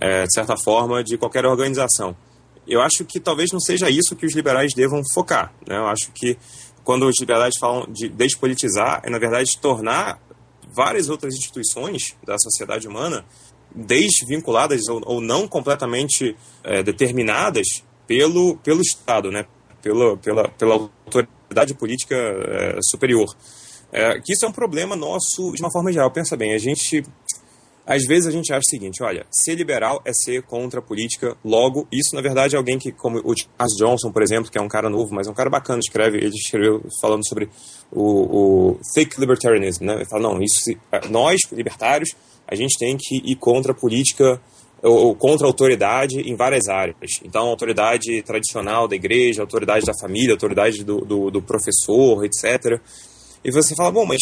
é, 0.00 0.24
de 0.24 0.32
certa 0.32 0.56
forma, 0.56 1.02
de 1.02 1.16
qualquer 1.16 1.44
organização. 1.46 2.16
Eu 2.66 2.80
acho 2.80 3.04
que 3.04 3.20
talvez 3.20 3.52
não 3.52 3.60
seja 3.60 3.88
isso 3.88 4.16
que 4.16 4.26
os 4.26 4.34
liberais 4.34 4.74
devam 4.74 5.02
focar. 5.14 5.52
Né? 5.66 5.76
Eu 5.76 5.86
acho 5.86 6.10
que 6.12 6.36
quando 6.82 7.06
os 7.06 7.18
liberais 7.20 7.54
falam 7.58 7.86
de 7.90 8.08
despolitizar, 8.08 9.00
é 9.04 9.10
na 9.10 9.18
verdade 9.18 9.58
tornar 9.58 10.20
várias 10.74 11.08
outras 11.08 11.34
instituições 11.34 12.16
da 12.24 12.36
sociedade 12.38 12.86
humana 12.86 13.24
desvinculadas 13.74 14.88
ou, 14.88 15.00
ou 15.04 15.20
não 15.20 15.46
completamente 15.46 16.36
é, 16.64 16.82
determinadas 16.82 17.84
pelo, 18.06 18.56
pelo 18.58 18.80
Estado, 18.80 19.30
né? 19.30 19.46
pela, 19.82 20.16
pela, 20.16 20.48
pela 20.48 20.74
autoridade 20.74 21.74
política 21.74 22.16
é, 22.16 22.78
superior. 22.90 23.26
É, 23.92 24.20
que 24.20 24.32
isso 24.32 24.44
é 24.44 24.48
um 24.48 24.52
problema 24.52 24.96
nosso 24.96 25.52
de 25.52 25.62
uma 25.62 25.70
forma 25.70 25.92
geral. 25.92 26.10
Pensa 26.10 26.36
bem, 26.36 26.54
a 26.54 26.58
gente 26.58 27.04
às 27.86 28.04
vezes 28.04 28.26
a 28.26 28.32
gente 28.32 28.52
acha 28.52 28.62
o 28.66 28.68
seguinte, 28.68 29.02
olha, 29.02 29.24
ser 29.30 29.54
liberal 29.54 30.02
é 30.04 30.12
ser 30.12 30.42
contra 30.42 30.80
a 30.80 30.82
política, 30.82 31.36
logo, 31.44 31.86
isso 31.92 32.16
na 32.16 32.20
verdade 32.20 32.56
é 32.56 32.58
alguém 32.58 32.78
que, 32.78 32.90
como 32.90 33.18
o 33.18 33.34
Charles 33.36 33.76
Johnson, 33.78 34.10
por 34.10 34.22
exemplo, 34.22 34.50
que 34.50 34.58
é 34.58 34.60
um 34.60 34.68
cara 34.68 34.90
novo, 34.90 35.14
mas 35.14 35.28
é 35.28 35.30
um 35.30 35.34
cara 35.34 35.48
bacana, 35.48 35.78
escreve, 35.78 36.18
ele 36.18 36.34
escreveu 36.34 36.82
falando 37.00 37.26
sobre 37.26 37.48
o, 37.92 38.72
o 38.72 38.80
fake 38.92 39.20
libertarianism, 39.20 39.84
né? 39.84 39.94
Ele 39.94 40.06
fala, 40.06 40.22
não, 40.22 40.42
isso, 40.42 40.76
é, 40.90 41.08
nós, 41.08 41.40
libertários, 41.52 42.10
a 42.48 42.56
gente 42.56 42.76
tem 42.76 42.96
que 42.98 43.22
ir 43.24 43.36
contra 43.36 43.70
a 43.70 43.74
política 43.74 44.40
ou, 44.82 45.14
contra 45.14 45.46
a 45.46 45.48
autoridade 45.48 46.20
em 46.20 46.34
várias 46.34 46.68
áreas. 46.68 46.96
Então, 47.24 47.48
autoridade 47.48 48.22
tradicional 48.22 48.88
da 48.88 48.96
igreja, 48.96 49.42
autoridade 49.42 49.86
da 49.86 49.92
família, 50.00 50.32
autoridade 50.32 50.84
do, 50.84 51.00
do, 51.02 51.30
do 51.30 51.42
professor, 51.42 52.24
etc. 52.24 52.80
E 53.44 53.50
você 53.50 53.74
fala, 53.76 53.92
bom, 53.92 54.04
mas 54.04 54.20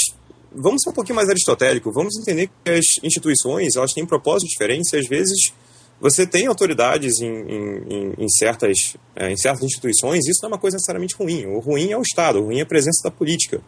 vamos 0.55 0.83
ser 0.83 0.91
um 0.91 0.93
pouquinho 0.93 1.17
mais 1.17 1.29
aristotélico, 1.29 1.93
vamos 1.93 2.17
entender 2.17 2.49
que 2.65 2.71
as 2.71 2.85
instituições 3.03 3.77
elas 3.77 3.93
têm 3.93 4.07
propósitos 4.07 4.51
diferentes 4.51 4.93
e 4.93 4.97
às 4.97 5.07
vezes 5.07 5.53
você 6.01 6.27
tem 6.27 6.47
autoridades 6.47 7.21
em, 7.21 7.29
em, 7.29 8.15
em 8.19 8.29
certas, 8.29 8.97
é, 9.17 9.31
em 9.31 9.37
certas 9.37 9.65
instituições, 9.65 10.27
isso 10.27 10.41
não 10.43 10.51
é 10.51 10.53
uma 10.53 10.59
coisa 10.59 10.77
necessariamente 10.77 11.15
ruim. 11.15 11.47
O 11.47 11.61
ruim 11.61 11.93
é 11.93 11.99
o 11.99 12.03
Estado, 12.03 12.41
o 12.41 12.47
ruim 12.47 12.59
é 12.59 12.63
a 12.63 12.67
presença 12.67 13.03
da 13.03 13.11
política. 13.11 13.63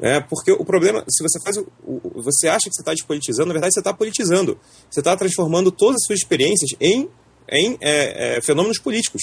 É, 0.00 0.20
porque 0.20 0.52
o 0.52 0.64
problema, 0.64 1.04
se 1.08 1.22
você 1.22 1.40
faz 1.40 1.56
o, 1.56 1.66
o 1.82 2.22
você 2.22 2.46
acha 2.46 2.68
que 2.68 2.74
você 2.74 2.82
está 2.82 2.92
despolitizando, 2.92 3.48
na 3.48 3.54
verdade 3.54 3.74
você 3.74 3.80
está 3.80 3.92
politizando. 3.92 4.58
Você 4.88 5.00
está 5.00 5.16
transformando 5.16 5.72
todas 5.72 5.96
as 5.96 6.06
suas 6.06 6.20
experiências 6.20 6.70
em, 6.80 7.08
em 7.50 7.76
é, 7.80 8.36
é, 8.36 8.40
fenômenos 8.40 8.78
políticos. 8.78 9.22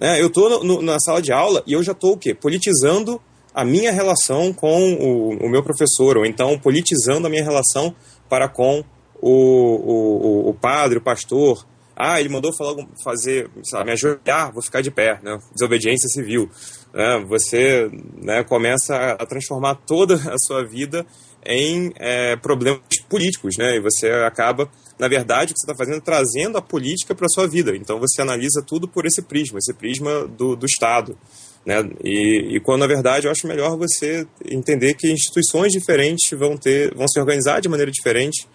É, 0.00 0.20
eu 0.20 0.28
estou 0.28 0.64
na 0.82 0.98
sala 1.00 1.20
de 1.20 1.32
aula 1.32 1.62
e 1.66 1.72
eu 1.72 1.82
já 1.82 1.92
estou 1.92 2.12
o 2.12 2.16
quê? 2.16 2.34
Politizando 2.34 3.20
a 3.54 3.64
minha 3.64 3.92
relação 3.92 4.52
com 4.52 4.94
o, 4.94 5.46
o, 5.46 5.48
meu 5.48 5.62
professor, 5.62 6.18
ou 6.18 6.26
então 6.26 6.58
politizando 6.58 7.26
a 7.26 7.30
minha 7.30 7.44
relação 7.44 7.94
para 8.28 8.48
com 8.48 8.84
o, 9.20 9.30
o, 9.30 10.48
o 10.50 10.54
padre, 10.54 10.98
o 10.98 11.02
pastor. 11.02 11.64
Ah, 11.96 12.18
ele 12.18 12.28
mandou 12.28 12.52
falar, 12.52 12.84
fazer, 13.04 13.48
lá, 13.72 13.84
me 13.84 13.92
ajoelhar, 13.92 14.52
vou 14.52 14.60
ficar 14.60 14.80
de 14.80 14.90
pé, 14.90 15.20
né? 15.22 15.38
desobediência 15.54 16.08
civil. 16.08 16.50
Né? 16.92 17.24
Você 17.28 17.88
né, 18.20 18.42
começa 18.42 18.96
a 19.12 19.24
transformar 19.24 19.76
toda 19.86 20.16
a 20.16 20.36
sua 20.38 20.64
vida 20.64 21.06
em 21.46 21.92
é, 21.96 22.36
problemas 22.36 22.80
políticos, 23.08 23.56
né? 23.58 23.76
E 23.76 23.80
você 23.80 24.10
acaba, 24.10 24.68
na 24.98 25.08
verdade, 25.08 25.52
o 25.52 25.54
que 25.54 25.60
você 25.60 25.70
está 25.70 25.76
fazendo 25.76 25.98
é 25.98 26.00
trazendo 26.00 26.56
a 26.56 26.62
política 26.62 27.14
para 27.14 27.26
a 27.26 27.28
sua 27.28 27.46
vida. 27.46 27.76
Então 27.76 28.00
você 28.00 28.22
analisa 28.22 28.62
tudo 28.66 28.88
por 28.88 29.04
esse 29.06 29.22
prisma, 29.22 29.58
esse 29.58 29.74
prisma 29.74 30.26
do, 30.26 30.56
do 30.56 30.66
Estado. 30.66 31.18
Né? 31.64 31.76
E, 32.02 32.56
e, 32.56 32.60
quando 32.60 32.80
na 32.80 32.86
verdade 32.86 33.26
eu 33.26 33.30
acho 33.30 33.46
melhor 33.46 33.76
você 33.76 34.26
entender 34.44 34.94
que 34.94 35.10
instituições 35.10 35.72
diferentes 35.72 36.30
vão 36.38 36.56
ter 36.56 36.94
vão 36.94 37.08
se 37.08 37.18
organizar 37.18 37.60
de 37.60 37.68
maneira 37.68 37.90
diferente. 37.90 38.46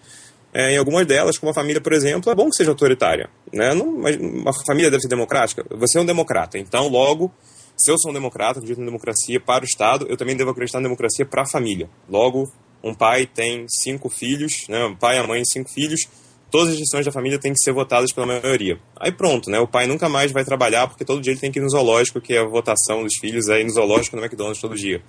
É, 0.52 0.72
em 0.72 0.78
algumas 0.78 1.06
delas 1.06 1.38
como 1.38 1.50
a 1.50 1.54
família 1.54 1.80
por 1.80 1.92
exemplo 1.92 2.30
é 2.30 2.34
bom 2.34 2.50
que 2.50 2.56
seja 2.56 2.70
autoritária 2.70 3.30
né? 3.52 3.72
Não, 3.72 3.86
uma 3.86 4.52
família 4.66 4.90
deve 4.90 5.02
ser 5.02 5.08
democrática. 5.08 5.64
Você 5.70 5.98
é 5.98 6.00
um 6.00 6.06
democrata 6.06 6.58
então 6.58 6.88
logo 6.88 7.32
se 7.76 7.90
eu 7.90 7.96
sou 7.98 8.10
um 8.10 8.14
democrata 8.14 8.58
acredito 8.58 8.80
em 8.80 8.84
democracia 8.84 9.40
para 9.40 9.62
o 9.62 9.66
estado 9.66 10.06
eu 10.08 10.16
também 10.16 10.36
devo 10.36 10.50
acreditar 10.50 10.78
na 10.78 10.84
democracia 10.84 11.24
para 11.24 11.42
a 11.42 11.46
família. 11.46 11.88
Logo 12.08 12.52
um 12.82 12.94
pai 12.94 13.26
tem 13.26 13.66
cinco 13.82 14.08
filhos 14.08 14.66
né? 14.68 14.84
Um 14.86 14.96
pai 14.96 15.16
e 15.16 15.18
a 15.20 15.26
mãe 15.26 15.42
cinco 15.44 15.70
filhos 15.70 16.08
todas 16.50 16.70
as 16.70 16.78
decisões 16.78 17.06
da 17.06 17.12
família 17.12 17.38
têm 17.38 17.52
que 17.52 17.60
ser 17.60 17.72
votadas 17.72 18.12
pela 18.12 18.26
maioria. 18.26 18.78
Aí 18.98 19.12
pronto, 19.12 19.48
né? 19.50 19.58
O 19.58 19.68
pai 19.68 19.86
nunca 19.86 20.08
mais 20.08 20.32
vai 20.32 20.44
trabalhar 20.44 20.88
porque 20.88 21.04
todo 21.04 21.20
dia 21.20 21.32
ele 21.32 21.40
tem 21.40 21.50
que 21.50 21.58
ir 21.58 21.62
no 21.62 21.70
zoológico, 21.70 22.20
que 22.20 22.34
é 22.34 22.40
a 22.40 22.44
votação 22.44 23.02
dos 23.02 23.14
filhos 23.20 23.48
aí 23.48 23.64
no 23.64 23.70
zoológico 23.70 24.16
no 24.16 24.22
McDonald's 24.22 24.60
todo 24.60 24.74
dia. 24.74 25.02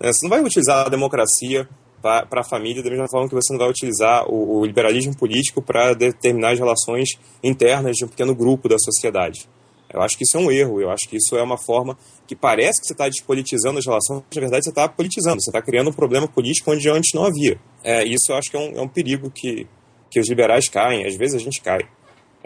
É, 0.00 0.12
você 0.12 0.20
não 0.24 0.30
vai 0.30 0.42
utilizar 0.42 0.86
a 0.86 0.88
democracia 0.88 1.68
para 2.00 2.40
a 2.40 2.44
família 2.44 2.82
da 2.82 2.90
mesma 2.90 3.08
forma 3.08 3.28
que 3.28 3.34
você 3.34 3.52
não 3.52 3.58
vai 3.58 3.68
utilizar 3.68 4.24
o, 4.28 4.60
o 4.60 4.64
liberalismo 4.64 5.16
político 5.16 5.60
para 5.60 5.94
determinar 5.94 6.50
as 6.52 6.58
relações 6.58 7.08
internas 7.42 7.96
de 7.96 8.04
um 8.04 8.08
pequeno 8.08 8.34
grupo 8.34 8.68
da 8.68 8.78
sociedade. 8.78 9.48
Eu 9.92 10.02
acho 10.02 10.18
que 10.18 10.24
isso 10.24 10.36
é 10.36 10.40
um 10.40 10.50
erro, 10.50 10.80
eu 10.80 10.90
acho 10.90 11.08
que 11.08 11.16
isso 11.16 11.36
é 11.36 11.42
uma 11.42 11.56
forma 11.56 11.96
que 12.26 12.36
parece 12.36 12.80
que 12.80 12.86
você 12.86 12.92
está 12.92 13.08
despolitizando 13.08 13.78
as 13.78 13.86
relações, 13.86 14.22
mas 14.28 14.36
na 14.36 14.40
verdade 14.42 14.64
você 14.64 14.70
está 14.70 14.86
politizando, 14.86 15.40
você 15.40 15.48
está 15.48 15.62
criando 15.62 15.88
um 15.88 15.92
problema 15.92 16.28
político 16.28 16.70
onde 16.70 16.88
antes 16.90 17.10
não 17.14 17.24
havia. 17.24 17.58
É, 17.82 18.04
isso 18.04 18.30
eu 18.30 18.36
acho 18.36 18.50
que 18.50 18.56
é 18.56 18.60
um, 18.60 18.78
é 18.78 18.82
um 18.82 18.88
perigo 18.88 19.30
que, 19.30 19.66
que 20.10 20.20
os 20.20 20.28
liberais 20.28 20.68
caem, 20.68 21.06
às 21.06 21.16
vezes 21.16 21.36
a 21.36 21.44
gente 21.44 21.60
cai. 21.60 21.80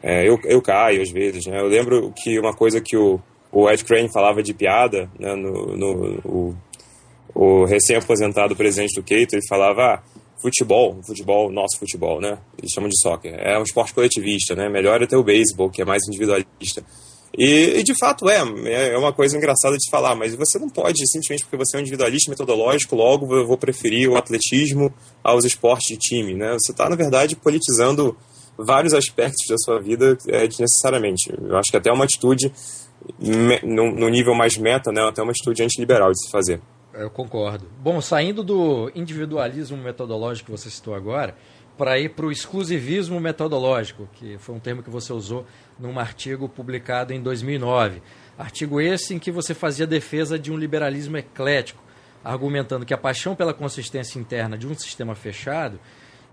É, 0.02 0.28
eu, 0.28 0.38
eu 0.44 0.60
caio 0.60 1.00
às 1.00 1.10
vezes, 1.10 1.46
né? 1.46 1.60
Eu 1.60 1.68
lembro 1.68 2.12
que 2.22 2.38
uma 2.38 2.54
coisa 2.54 2.80
que 2.80 2.96
o, 2.96 3.20
o 3.52 3.70
Ed 3.70 3.84
Crane 3.84 4.12
falava 4.12 4.42
de 4.42 4.52
piada, 4.52 5.08
né, 5.18 5.34
no, 5.34 5.76
no 5.76 6.20
o, 6.24 6.56
o 7.34 7.64
recém-aposentado 7.64 8.56
presidente 8.56 8.94
do 8.94 9.02
Keito, 9.04 9.36
ele 9.36 9.46
falava, 9.48 9.94
ah, 9.94 10.02
futebol, 10.40 10.98
futebol, 11.06 11.52
nosso 11.52 11.78
futebol, 11.78 12.20
né? 12.20 12.38
Eles 12.58 12.72
chamam 12.74 12.88
de 12.88 13.00
soccer. 13.00 13.32
É 13.34 13.56
um 13.58 13.62
esporte 13.62 13.94
coletivista, 13.94 14.56
né? 14.56 14.68
Melhor 14.68 15.00
é 15.00 15.06
ter 15.06 15.16
o 15.16 15.22
beisebol, 15.22 15.70
que 15.70 15.80
é 15.80 15.84
mais 15.84 16.02
individualista. 16.08 16.84
E, 17.36 17.78
e, 17.78 17.82
de 17.82 17.94
fato 17.98 18.28
é, 18.28 18.42
é 18.92 18.98
uma 18.98 19.12
coisa 19.12 19.36
engraçada 19.36 19.76
de 19.76 19.90
falar, 19.90 20.14
mas 20.14 20.34
você 20.34 20.58
não 20.58 20.68
pode, 20.68 20.98
simplesmente 21.06 21.44
porque 21.44 21.56
você 21.56 21.76
é 21.76 21.78
um 21.78 21.80
individualista 21.80 22.30
metodológico, 22.30 22.94
logo 22.94 23.34
eu 23.34 23.46
vou 23.46 23.56
preferir 23.56 24.10
o 24.10 24.16
atletismo 24.16 24.92
aos 25.24 25.44
esportes 25.44 25.86
de 25.88 25.96
time, 25.96 26.34
né? 26.34 26.52
Você 26.52 26.72
está, 26.72 26.90
na 26.90 26.96
verdade, 26.96 27.34
politizando 27.34 28.16
vários 28.56 28.92
aspectos 28.92 29.46
da 29.48 29.56
sua 29.56 29.80
vida 29.80 30.16
é, 30.28 30.46
desnecessariamente. 30.46 31.32
Eu 31.42 31.56
acho 31.56 31.70
que 31.70 31.76
até 31.76 31.90
uma 31.90 32.04
atitude, 32.04 32.52
no, 33.18 33.92
no 33.92 34.08
nível 34.10 34.34
mais 34.34 34.58
meta, 34.58 34.92
né, 34.92 35.02
até 35.02 35.22
uma 35.22 35.32
atitude 35.32 35.62
antiliberal 35.62 36.12
de 36.12 36.22
se 36.22 36.30
fazer. 36.30 36.60
Eu 36.92 37.08
concordo. 37.08 37.66
Bom, 37.80 38.00
saindo 38.02 38.42
do 38.42 38.92
individualismo 38.94 39.78
metodológico 39.78 40.52
que 40.52 40.58
você 40.58 40.68
citou 40.68 40.94
agora, 40.94 41.34
para 41.76 41.98
ir 41.98 42.10
para 42.10 42.26
o 42.26 42.30
exclusivismo 42.30 43.18
metodológico, 43.18 44.06
que 44.12 44.36
foi 44.38 44.54
um 44.54 44.58
termo 44.58 44.82
que 44.82 44.90
você 44.90 45.12
usou 45.12 45.46
num 45.82 45.98
artigo 45.98 46.48
publicado 46.48 47.12
em 47.12 47.20
2009. 47.20 48.00
Artigo 48.38 48.80
esse 48.80 49.14
em 49.14 49.18
que 49.18 49.32
você 49.32 49.52
fazia 49.52 49.86
defesa 49.86 50.38
de 50.38 50.52
um 50.52 50.56
liberalismo 50.56 51.16
eclético, 51.16 51.82
argumentando 52.24 52.86
que 52.86 52.94
a 52.94 52.98
paixão 52.98 53.34
pela 53.34 53.52
consistência 53.52 54.18
interna 54.18 54.56
de 54.56 54.66
um 54.66 54.74
sistema 54.74 55.14
fechado 55.16 55.80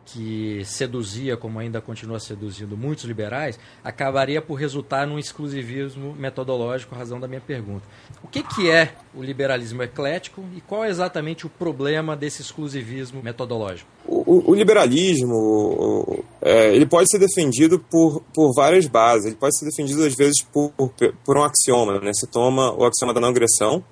que 0.05 0.63
seduzia, 0.65 1.37
como 1.37 1.59
ainda 1.59 1.79
continua 1.79 2.19
seduzindo 2.19 2.75
muitos 2.75 3.05
liberais, 3.05 3.59
acabaria 3.83 4.41
por 4.41 4.55
resultar 4.55 5.05
num 5.05 5.19
exclusivismo 5.19 6.15
metodológico, 6.15 6.95
razão 6.95 7.19
da 7.19 7.27
minha 7.27 7.41
pergunta. 7.41 7.83
O 8.23 8.27
que, 8.27 8.41
que 8.41 8.71
é 8.71 8.95
o 9.13 9.21
liberalismo 9.21 9.83
eclético 9.83 10.43
e 10.55 10.61
qual 10.61 10.83
é 10.83 10.89
exatamente 10.89 11.45
o 11.45 11.49
problema 11.49 12.15
desse 12.15 12.41
exclusivismo 12.41 13.21
metodológico? 13.21 13.89
O, 14.07 14.51
o 14.51 14.55
liberalismo 14.55 16.25
é, 16.41 16.73
ele 16.75 16.85
pode 16.85 17.09
ser 17.09 17.19
defendido 17.19 17.79
por, 17.79 18.21
por 18.33 18.53
várias 18.53 18.87
bases. 18.87 19.27
Ele 19.27 19.35
pode 19.35 19.57
ser 19.57 19.65
defendido, 19.65 20.03
às 20.03 20.15
vezes, 20.15 20.41
por, 20.41 20.71
por, 20.71 20.91
por 21.23 21.37
um 21.37 21.43
axioma. 21.43 21.99
Né? 21.99 22.11
Você 22.13 22.25
toma 22.25 22.71
o 22.73 22.85
axioma 22.85 23.13
da 23.13 23.19
não 23.19 23.29
agressão, 23.29 23.83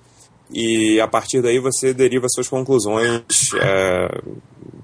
e 0.50 1.00
a 1.00 1.06
partir 1.06 1.42
daí 1.42 1.58
você 1.58 1.92
deriva 1.92 2.26
suas 2.28 2.48
conclusões 2.48 3.22
é, 3.60 4.08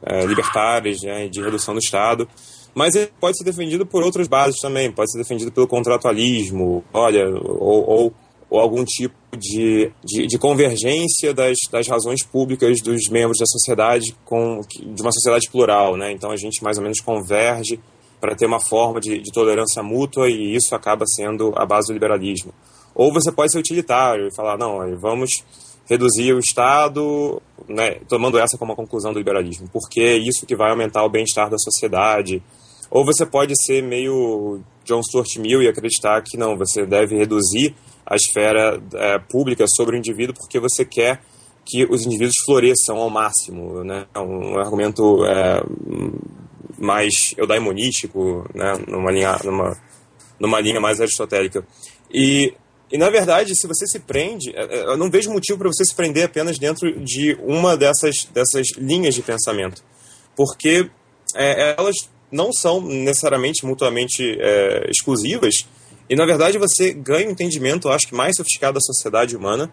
é, 0.07 0.27
libertárias 0.27 1.03
né, 1.03 1.29
de 1.29 1.41
redução 1.43 1.75
do 1.75 1.81
Estado. 1.81 2.29
Mas 2.75 2.95
ele 2.95 3.11
pode 3.21 3.39
ser 3.39 3.45
defendido 3.45 3.87
por 3.87 4.03
outras 4.03 4.27
bases 4.27 4.61
também, 4.61 4.91
pode 4.91 5.11
ser 5.13 5.19
defendido 5.19 5.53
pelo 5.53 5.69
contratualismo, 5.69 6.83
olha, 6.93 7.25
ou, 7.29 7.89
ou, 7.89 8.15
ou 8.51 8.61
algum 8.61 8.85
tipo 8.85 9.15
de, 9.39 9.93
de, 10.05 10.27
de, 10.27 10.39
convergência 10.39 11.33
das, 11.33 11.57
das 11.71 11.87
razões 11.87 12.25
públicas 12.25 12.81
dos 12.83 13.09
membros 13.09 13.39
da 13.39 13.47
sociedade 13.47 14.17
com 14.25 14.61
de 14.61 15.03
uma 15.03 15.13
sociedade 15.13 15.49
plural, 15.51 15.97
né? 15.97 16.11
Então 16.11 16.33
a 16.33 16.37
gente 16.37 16.65
mais 16.65 16.77
ou 16.77 16.83
menos 16.83 17.01
converge 17.01 17.79
para 18.21 18.35
ter 18.35 18.47
uma 18.47 18.61
forma 18.61 19.01
de, 19.01 19.21
de 19.21 19.31
tolerância 19.31 19.83
mútua 19.83 20.29
e 20.29 20.57
isso 20.57 20.75
acaba 20.75 21.05
sendo 21.07 21.53
a 21.57 21.65
base 21.65 21.89
do 21.89 21.93
liberalismo. 21.93 22.53
Ou 22.95 23.13
você 23.13 23.33
pode 23.33 23.53
ser 23.53 23.59
utilitário 23.59 24.29
e 24.29 24.35
falar, 24.35 24.57
não, 24.57 24.79
vamos 24.99 25.31
reduzir 25.89 26.33
o 26.33 26.39
Estado, 26.39 27.43
né, 27.69 27.97
tomando 28.09 28.39
essa 28.39 28.57
como 28.57 28.73
a 28.73 28.77
conclusão 28.77 29.13
do 29.13 29.19
liberalismo, 29.19 29.69
porque 29.73 30.01
é 30.01 30.17
isso 30.17 30.47
que 30.47 30.57
vai 30.57 30.71
aumentar 30.71 31.05
o 31.05 31.11
bem-estar 31.11 31.51
da 31.51 31.59
sociedade. 31.59 32.43
Ou 32.91 33.05
você 33.05 33.27
pode 33.27 33.53
ser 33.65 33.83
meio 33.83 34.61
John 34.85 35.03
Stuart 35.03 35.37
Mill 35.37 35.63
e 35.63 35.69
acreditar 35.69 36.23
que 36.23 36.37
não, 36.37 36.57
você 36.57 36.87
deve 36.87 37.17
reduzir 37.17 37.75
a 38.07 38.17
esfera 38.17 38.81
é, 38.95 39.19
pública 39.19 39.65
sobre 39.67 39.97
o 39.97 39.99
indivíduo 39.99 40.35
porque 40.39 40.61
você 40.61 40.85
quer 40.85 41.21
que 41.65 41.85
os 41.87 42.05
indivíduos 42.05 42.35
floresçam 42.45 42.99
ao 42.99 43.09
máximo, 43.09 43.83
né? 43.83 44.07
É 44.15 44.19
um 44.19 44.59
argumento 44.59 45.25
é, 45.25 45.63
mais 46.79 47.35
eudaimonístico, 47.39 48.47
né? 48.55 48.75
Numa 48.87 49.11
linha, 49.11 49.39
numa, 49.43 49.77
numa 50.39 50.61
linha 50.61 50.79
mais 50.79 51.01
aristotélica. 51.01 51.67
E 52.13 52.53
e 52.93 52.99
na 52.99 53.11
verdade, 53.11 53.55
se 53.57 53.67
você 53.67 53.87
se 53.87 53.99
prende, 53.99 54.51
é, 54.55 54.63
é, 54.63 54.83
eu 54.85 54.97
não 54.97 55.11
vejo 55.11 55.33
motivo 55.33 55.59
para 55.59 55.69
você 55.69 55.85
se 55.85 55.95
prender 55.95 56.25
apenas 56.25 56.59
dentro 56.59 56.93
de 57.01 57.37
uma 57.43 57.77
dessas, 57.77 58.25
dessas 58.33 58.69
linhas 58.77 59.15
de 59.15 59.23
pensamento, 59.23 59.83
porque 60.37 60.89
é, 61.35 61.75
elas 61.79 61.97
não 62.31 62.53
são 62.53 62.81
necessariamente 62.81 63.65
mutuamente 63.65 64.37
é, 64.41 64.91
exclusivas, 64.91 65.67
e 66.09 66.15
na 66.15 66.27
verdade 66.27 66.59
você 66.59 66.93
ganha 66.93 67.29
um 67.29 67.31
entendimento, 67.31 67.89
acho 67.89 68.07
que 68.07 68.15
mais 68.15 68.37
sofisticado 68.37 68.75
da 68.75 68.81
sociedade 68.81 69.37
humana 69.37 69.73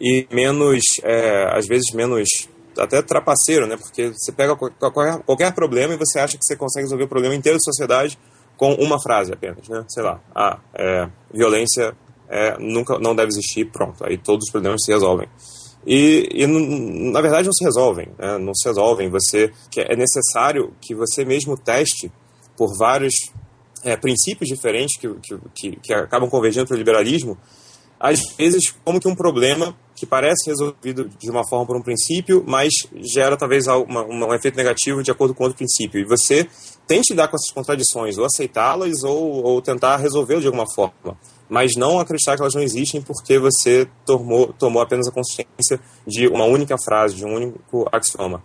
e 0.00 0.26
menos, 0.30 0.82
é, 1.02 1.48
às 1.56 1.66
vezes 1.66 1.92
menos 1.92 2.48
até 2.78 3.02
trapaceiro, 3.02 3.66
né? 3.66 3.76
Porque 3.76 4.08
você 4.08 4.32
pega 4.32 4.56
qualquer, 4.56 5.18
qualquer 5.24 5.52
problema 5.52 5.94
e 5.94 5.96
você 5.96 6.18
acha 6.18 6.38
que 6.38 6.44
você 6.44 6.56
consegue 6.56 6.84
resolver 6.84 7.04
o 7.04 7.08
problema 7.08 7.34
inteiro 7.34 7.58
da 7.58 7.62
sociedade 7.62 8.18
com 8.56 8.74
uma 8.74 9.00
frase 9.00 9.32
apenas, 9.32 9.68
né? 9.68 9.84
Sei 9.88 10.02
lá, 10.02 10.20
ah, 10.34 10.58
é, 10.74 11.08
violência 11.32 11.94
é, 12.32 12.56
nunca 12.58 12.98
não 12.98 13.14
deve 13.14 13.28
existir, 13.28 13.66
pronto. 13.66 14.02
Aí 14.04 14.16
todos 14.16 14.46
os 14.46 14.50
problemas 14.50 14.80
se 14.82 14.90
resolvem. 14.90 15.28
E, 15.86 16.28
e 16.32 16.46
na 16.46 17.20
verdade 17.20 17.46
não 17.46 17.52
se 17.52 17.62
resolvem, 17.62 18.08
né? 18.18 18.38
não 18.38 18.54
se 18.54 18.66
resolvem. 18.66 19.10
Você 19.10 19.52
que 19.70 19.80
é 19.80 19.94
necessário 19.94 20.72
que 20.80 20.94
você 20.94 21.24
mesmo 21.24 21.56
teste 21.58 22.10
por 22.56 22.76
vários 22.78 23.14
é, 23.84 23.96
princípios 23.96 24.48
diferentes 24.48 24.98
que, 24.98 25.14
que, 25.54 25.76
que 25.76 25.92
acabam 25.92 26.30
convergindo 26.30 26.66
para 26.66 26.74
o 26.74 26.78
liberalismo, 26.78 27.36
às 28.00 28.20
vezes 28.38 28.74
como 28.82 28.98
que 28.98 29.08
um 29.08 29.14
problema 29.14 29.76
que 29.94 30.06
parece 30.06 30.48
resolvido 30.48 31.08
de 31.18 31.30
uma 31.30 31.46
forma 31.46 31.66
por 31.66 31.76
um 31.76 31.82
princípio, 31.82 32.42
mas 32.46 32.72
gera 33.12 33.36
talvez 33.36 33.66
uma, 33.66 34.02
uma, 34.04 34.26
um 34.28 34.34
efeito 34.34 34.56
negativo 34.56 35.02
de 35.02 35.10
acordo 35.10 35.34
com 35.34 35.44
outro 35.44 35.58
princípio. 35.58 36.00
E 36.00 36.04
você 36.04 36.48
tente 36.86 37.12
lidar 37.12 37.28
com 37.28 37.36
essas 37.36 37.52
contradições, 37.52 38.18
ou 38.18 38.24
aceitá-las, 38.24 39.04
ou, 39.04 39.44
ou 39.44 39.62
tentar 39.62 39.98
resolvê-las 39.98 40.42
de 40.42 40.48
alguma 40.48 40.66
forma 40.74 41.16
mas 41.52 41.72
não 41.76 42.00
acreditar 42.00 42.34
que 42.34 42.40
elas 42.40 42.54
não 42.54 42.62
existem 42.62 43.02
porque 43.02 43.38
você 43.38 43.86
tomou, 44.06 44.54
tomou 44.54 44.80
apenas 44.80 45.06
a 45.06 45.12
consciência 45.12 45.78
de 46.06 46.26
uma 46.26 46.46
única 46.46 46.78
frase, 46.82 47.14
de 47.14 47.26
um 47.26 47.34
único 47.34 47.86
axioma. 47.92 48.42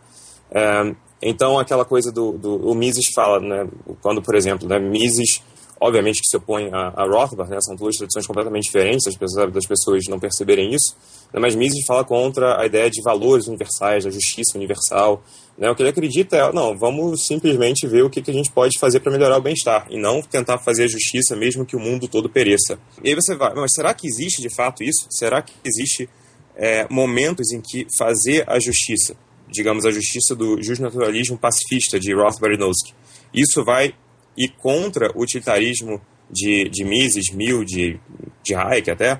É, 0.51 0.93
então, 1.21 1.57
aquela 1.57 1.85
coisa 1.85 2.11
do, 2.11 2.33
do 2.33 2.69
o 2.69 2.75
Mises 2.75 3.05
fala, 3.15 3.39
né, 3.39 3.65
quando, 4.01 4.21
por 4.21 4.35
exemplo, 4.35 4.67
né, 4.67 4.77
Mises 4.77 5.41
obviamente 5.79 6.21
que 6.21 6.27
se 6.27 6.37
opõe 6.37 6.69
a, 6.71 6.93
a 6.95 7.05
Rothbard, 7.05 7.51
né? 7.51 7.59
são 7.61 7.75
duas 7.75 7.95
tradições 7.95 8.25
completamente 8.25 8.63
diferentes, 8.63 9.07
apesar 9.13 9.49
das 9.49 9.65
pessoas 9.65 10.03
não 10.07 10.19
perceberem 10.19 10.73
isso, 10.73 10.95
né? 11.33 11.39
mas 11.39 11.55
Mises 11.55 11.85
fala 11.85 12.03
contra 12.03 12.59
a 12.59 12.65
ideia 12.65 12.89
de 12.89 13.01
valores 13.01 13.47
universais, 13.47 14.03
da 14.03 14.09
justiça 14.09 14.57
universal. 14.57 15.23
Né? 15.57 15.69
O 15.69 15.75
que 15.75 15.81
ele 15.81 15.89
acredita 15.89 16.37
é, 16.37 16.53
não, 16.53 16.77
vamos 16.77 17.25
simplesmente 17.25 17.87
ver 17.87 18.03
o 18.03 18.09
que, 18.09 18.21
que 18.21 18.31
a 18.31 18.33
gente 18.33 18.51
pode 18.51 18.77
fazer 18.79 18.99
para 18.99 19.11
melhorar 19.11 19.37
o 19.37 19.41
bem-estar, 19.41 19.87
e 19.89 19.99
não 19.99 20.21
tentar 20.21 20.57
fazer 20.59 20.83
a 20.83 20.87
justiça 20.87 21.35
mesmo 21.35 21.65
que 21.65 21.75
o 21.75 21.79
mundo 21.79 22.07
todo 22.07 22.29
pereça. 22.29 22.79
E 23.03 23.09
aí 23.09 23.15
você 23.15 23.35
vai, 23.35 23.53
mas 23.55 23.71
será 23.73 23.93
que 23.93 24.07
existe 24.07 24.41
de 24.41 24.49
fato 24.53 24.83
isso? 24.83 25.07
Será 25.09 25.41
que 25.41 25.53
existe 25.65 26.09
é, 26.55 26.87
momentos 26.89 27.51
em 27.51 27.61
que 27.61 27.85
fazer 27.97 28.43
a 28.47 28.59
justiça, 28.59 29.15
digamos 29.47 29.85
a 29.85 29.91
justiça 29.91 30.35
do 30.35 30.61
justnaturalismo 30.61 31.37
pacifista 31.37 31.99
de 31.99 32.13
Rothbard 32.13 32.55
e 32.55 32.59
Nozick, 32.59 32.93
isso 33.33 33.63
vai 33.63 33.93
e 34.37 34.47
contra 34.47 35.11
o 35.15 35.23
utilitarismo 35.23 36.01
de, 36.29 36.69
de 36.69 36.83
Mises, 36.83 37.31
Mill, 37.31 37.63
de, 37.63 37.99
de 38.43 38.55
Hayek 38.55 38.91
até, 38.91 39.19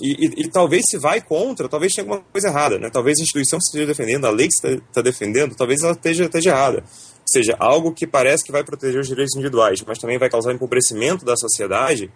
e, 0.00 0.26
e, 0.26 0.42
e, 0.42 0.48
talvez 0.48 0.84
se 0.88 0.98
vai 0.98 1.20
contra, 1.20 1.68
talvez 1.68 1.92
tenha 1.92 2.04
alguma 2.04 2.24
coisa 2.32 2.48
errada, 2.48 2.78
né? 2.78 2.90
Talvez 2.90 3.18
a 3.18 3.22
instituição 3.22 3.58
que 3.58 3.64
esteja 3.66 3.86
defendendo, 3.86 4.26
a 4.26 4.30
lei 4.30 4.48
que 4.48 4.54
está 4.54 4.84
tá 4.92 5.02
defendendo, 5.02 5.54
talvez 5.54 5.82
ela 5.82 5.92
esteja, 5.92 6.24
esteja 6.24 6.50
errada. 6.50 6.78
Ou 6.78 7.28
seja, 7.28 7.54
algo 7.58 7.92
que 7.92 8.06
parece 8.06 8.42
que 8.42 8.50
vai 8.50 8.64
proteger 8.64 9.00
os 9.00 9.06
direitos 9.06 9.34
individuais, 9.36 9.82
mas 9.86 9.98
também 9.98 10.18
vai 10.18 10.30
causar 10.30 10.52
empobrecimento 10.52 11.24
da 11.24 11.36
sociedade, 11.36 12.10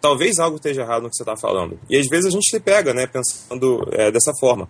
talvez 0.00 0.38
algo 0.38 0.56
esteja 0.56 0.82
errado 0.82 1.04
no 1.04 1.08
que 1.08 1.16
você 1.16 1.22
está 1.22 1.36
falando. 1.36 1.80
E 1.88 1.96
às 1.96 2.06
vezes 2.06 2.26
a 2.26 2.30
gente 2.30 2.48
se 2.48 2.60
pega, 2.60 2.92
né, 2.92 3.06
pensando 3.06 3.88
é, 3.92 4.10
dessa 4.10 4.32
forma. 4.38 4.68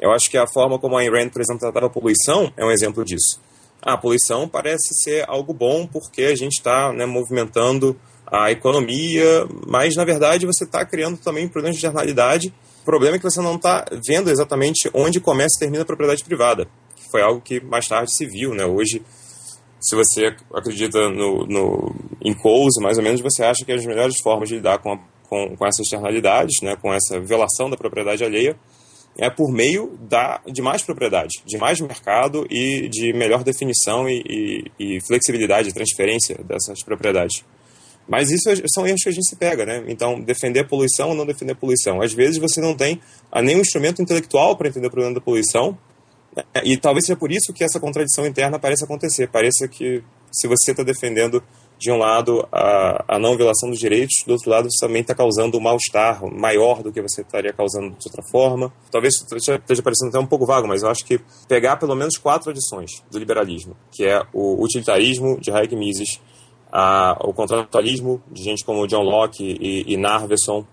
Eu 0.00 0.10
acho 0.10 0.30
que 0.30 0.38
a 0.38 0.46
forma 0.46 0.78
como 0.78 0.96
a 0.96 1.00
Ayn 1.00 1.10
Rand, 1.10 1.30
por 1.30 1.42
exemplo, 1.42 1.60
tratava 1.60 1.86
a 1.86 1.90
poluição 1.90 2.52
é 2.56 2.64
um 2.64 2.70
exemplo 2.70 3.04
disso. 3.04 3.40
A 3.82 3.96
poluição 3.96 4.48
parece 4.48 4.94
ser 5.02 5.24
algo 5.28 5.52
bom 5.52 5.86
porque 5.86 6.22
a 6.22 6.36
gente 6.36 6.58
está 6.58 6.92
né, 6.92 7.06
movimentando 7.06 7.98
a 8.26 8.50
economia, 8.50 9.46
mas 9.66 9.94
na 9.96 10.04
verdade 10.04 10.46
você 10.46 10.64
está 10.64 10.84
criando 10.84 11.16
também 11.18 11.48
problemas 11.48 11.76
de 11.76 11.82
jornalidade. 11.82 12.52
O 12.82 12.84
problema 12.84 13.16
é 13.16 13.18
que 13.18 13.24
você 13.24 13.40
não 13.40 13.56
está 13.56 13.84
vendo 14.06 14.30
exatamente 14.30 14.90
onde 14.94 15.20
começa 15.20 15.56
e 15.56 15.60
termina 15.60 15.82
a 15.82 15.86
propriedade 15.86 16.24
privada, 16.24 16.66
que 16.96 17.10
foi 17.10 17.22
algo 17.22 17.40
que 17.40 17.60
mais 17.60 17.86
tarde 17.86 18.14
se 18.14 18.26
viu. 18.26 18.54
Né? 18.54 18.64
Hoje, 18.64 19.02
se 19.80 19.94
você 19.94 20.34
acredita 20.52 21.08
no, 21.08 21.46
no, 21.46 21.94
em 22.22 22.34
Coase, 22.34 22.80
mais 22.82 22.98
ou 22.98 23.04
menos, 23.04 23.20
você 23.20 23.44
acha 23.44 23.64
que 23.64 23.72
as 23.72 23.84
melhores 23.84 24.16
formas 24.22 24.48
de 24.48 24.56
lidar 24.56 24.78
com, 24.78 24.92
a, 24.92 24.98
com, 25.28 25.56
com 25.56 25.66
essas 25.66 25.80
externalidades, 25.80 26.60
né, 26.62 26.76
com 26.76 26.92
essa 26.92 27.20
violação 27.20 27.70
da 27.70 27.76
propriedade 27.76 28.24
alheia, 28.24 28.58
é 29.18 29.28
por 29.28 29.50
meio 29.52 29.98
da, 30.08 30.40
de 30.46 30.62
mais 30.62 30.82
propriedade, 30.82 31.42
de 31.44 31.58
mais 31.58 31.80
mercado 31.80 32.46
e 32.48 32.88
de 32.88 33.12
melhor 33.12 33.42
definição 33.42 34.08
e, 34.08 34.22
e, 34.78 34.96
e 34.96 35.00
flexibilidade, 35.00 35.74
transferência 35.74 36.38
dessas 36.44 36.82
propriedades. 36.84 37.44
Mas 38.08 38.30
isso 38.30 38.48
é, 38.48 38.54
são 38.72 38.86
erros 38.86 39.02
que 39.02 39.08
a 39.08 39.12
gente 39.12 39.28
se 39.28 39.36
pega, 39.36 39.66
né? 39.66 39.84
Então, 39.88 40.20
defender 40.20 40.60
a 40.60 40.64
poluição 40.64 41.10
ou 41.10 41.14
não 41.14 41.26
defender 41.26 41.52
a 41.52 41.56
poluição. 41.56 42.00
Às 42.00 42.14
vezes 42.14 42.38
você 42.38 42.60
não 42.60 42.74
tem 42.74 43.00
nenhum 43.42 43.60
instrumento 43.60 44.00
intelectual 44.00 44.56
para 44.56 44.68
entender 44.68 44.86
o 44.86 44.90
problema 44.90 45.14
da 45.14 45.20
poluição, 45.20 45.76
né? 46.34 46.44
e 46.64 46.76
talvez 46.76 47.04
seja 47.04 47.16
por 47.16 47.32
isso 47.32 47.52
que 47.52 47.64
essa 47.64 47.80
contradição 47.80 48.24
interna 48.24 48.58
parece 48.58 48.84
acontecer. 48.84 49.28
Pareça 49.28 49.66
que 49.68 50.02
se 50.32 50.46
você 50.46 50.70
está 50.70 50.82
defendendo 50.82 51.42
de 51.78 51.92
um 51.92 51.96
lado, 51.96 52.46
a, 52.50 53.16
a 53.16 53.18
não 53.18 53.36
violação 53.36 53.70
dos 53.70 53.78
direitos, 53.78 54.24
do 54.26 54.32
outro 54.32 54.50
lado, 54.50 54.68
você 54.70 54.84
também 54.84 55.02
está 55.02 55.14
causando 55.14 55.56
um 55.56 55.60
mal-estar 55.60 56.24
maior 56.34 56.82
do 56.82 56.92
que 56.92 57.00
você 57.00 57.22
estaria 57.22 57.52
causando 57.52 57.90
de 57.90 58.08
outra 58.08 58.22
forma. 58.30 58.72
Talvez 58.90 59.14
esteja 59.14 59.82
parecendo 59.82 60.08
até 60.08 60.18
um 60.18 60.26
pouco 60.26 60.44
vago, 60.44 60.66
mas 60.66 60.82
eu 60.82 60.90
acho 60.90 61.04
que 61.04 61.20
pegar 61.46 61.76
pelo 61.76 61.94
menos 61.94 62.18
quatro 62.18 62.50
adições 62.50 63.02
do 63.10 63.18
liberalismo, 63.18 63.76
que 63.92 64.04
é 64.04 64.20
o 64.32 64.62
utilitarismo 64.62 65.40
de 65.40 65.52
Hayek 65.52 65.76
Mises, 65.76 66.20
a, 66.72 67.16
o 67.20 67.32
contratualismo 67.32 68.20
de 68.30 68.42
gente 68.42 68.64
como 68.64 68.86
John 68.88 69.02
Locke 69.02 69.44
e, 69.44 69.92
e 69.92 69.96
Narveson, 69.96 70.66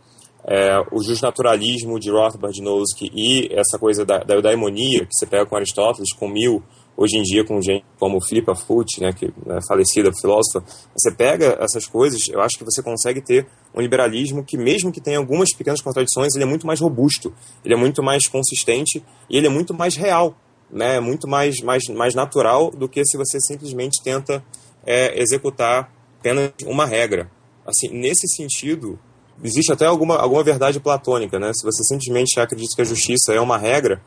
é, 0.47 0.79
o 0.91 1.01
justnaturalismo 1.01 1.99
de 1.99 2.11
Rothbard 2.11 2.61
Nozick 2.61 3.11
e 3.13 3.47
essa 3.51 3.79
coisa 3.79 4.05
da, 4.05 4.19
da 4.19 4.35
eudaimonia 4.35 5.05
que 5.05 5.11
você 5.11 5.25
pega 5.25 5.45
com 5.45 5.55
Aristóteles, 5.55 6.13
com 6.13 6.27
Mill, 6.27 6.63
hoje 6.97 7.17
em 7.17 7.21
dia 7.21 7.43
com 7.43 7.61
gente 7.61 7.85
como 7.99 8.21
Philippa 8.21 8.55
Foot, 8.55 9.01
né, 9.01 9.11
que 9.13 9.25
é 9.25 9.59
falecida 9.67 10.11
filósofa, 10.13 10.63
você 10.95 11.11
pega 11.11 11.57
essas 11.59 11.85
coisas, 11.85 12.27
eu 12.29 12.41
acho 12.41 12.57
que 12.57 12.63
você 12.63 12.81
consegue 12.81 13.21
ter 13.21 13.47
um 13.73 13.81
liberalismo 13.81 14.43
que 14.43 14.57
mesmo 14.57 14.91
que 14.91 15.01
tenha 15.01 15.17
algumas 15.17 15.53
pequenas 15.53 15.81
contradições, 15.81 16.35
ele 16.35 16.43
é 16.43 16.47
muito 16.47 16.65
mais 16.65 16.79
robusto, 16.79 17.33
ele 17.63 17.73
é 17.73 17.77
muito 17.77 18.01
mais 18.01 18.27
consistente 18.27 19.03
e 19.29 19.37
ele 19.37 19.47
é 19.47 19.49
muito 19.49 19.73
mais 19.73 19.95
real, 19.95 20.37
né, 20.71 20.99
muito 20.99 21.27
mais, 21.27 21.61
mais, 21.61 21.83
mais 21.89 22.15
natural 22.15 22.71
do 22.71 22.87
que 22.87 23.05
se 23.05 23.17
você 23.17 23.39
simplesmente 23.39 24.01
tenta 24.03 24.43
é, 24.85 25.19
executar 25.21 25.91
apenas 26.19 26.51
uma 26.65 26.85
regra. 26.85 27.29
Assim, 27.65 27.87
nesse 27.89 28.27
sentido, 28.27 28.99
existe 29.43 29.71
até 29.71 29.85
alguma, 29.85 30.17
alguma 30.17 30.43
verdade 30.43 30.79
platônica, 30.79 31.39
né? 31.39 31.51
Se 31.53 31.63
você 31.63 31.83
simplesmente 31.83 32.39
acredita 32.39 32.75
que 32.75 32.81
a 32.81 32.85
justiça 32.85 33.33
é 33.33 33.39
uma 33.39 33.57
regra, 33.57 34.01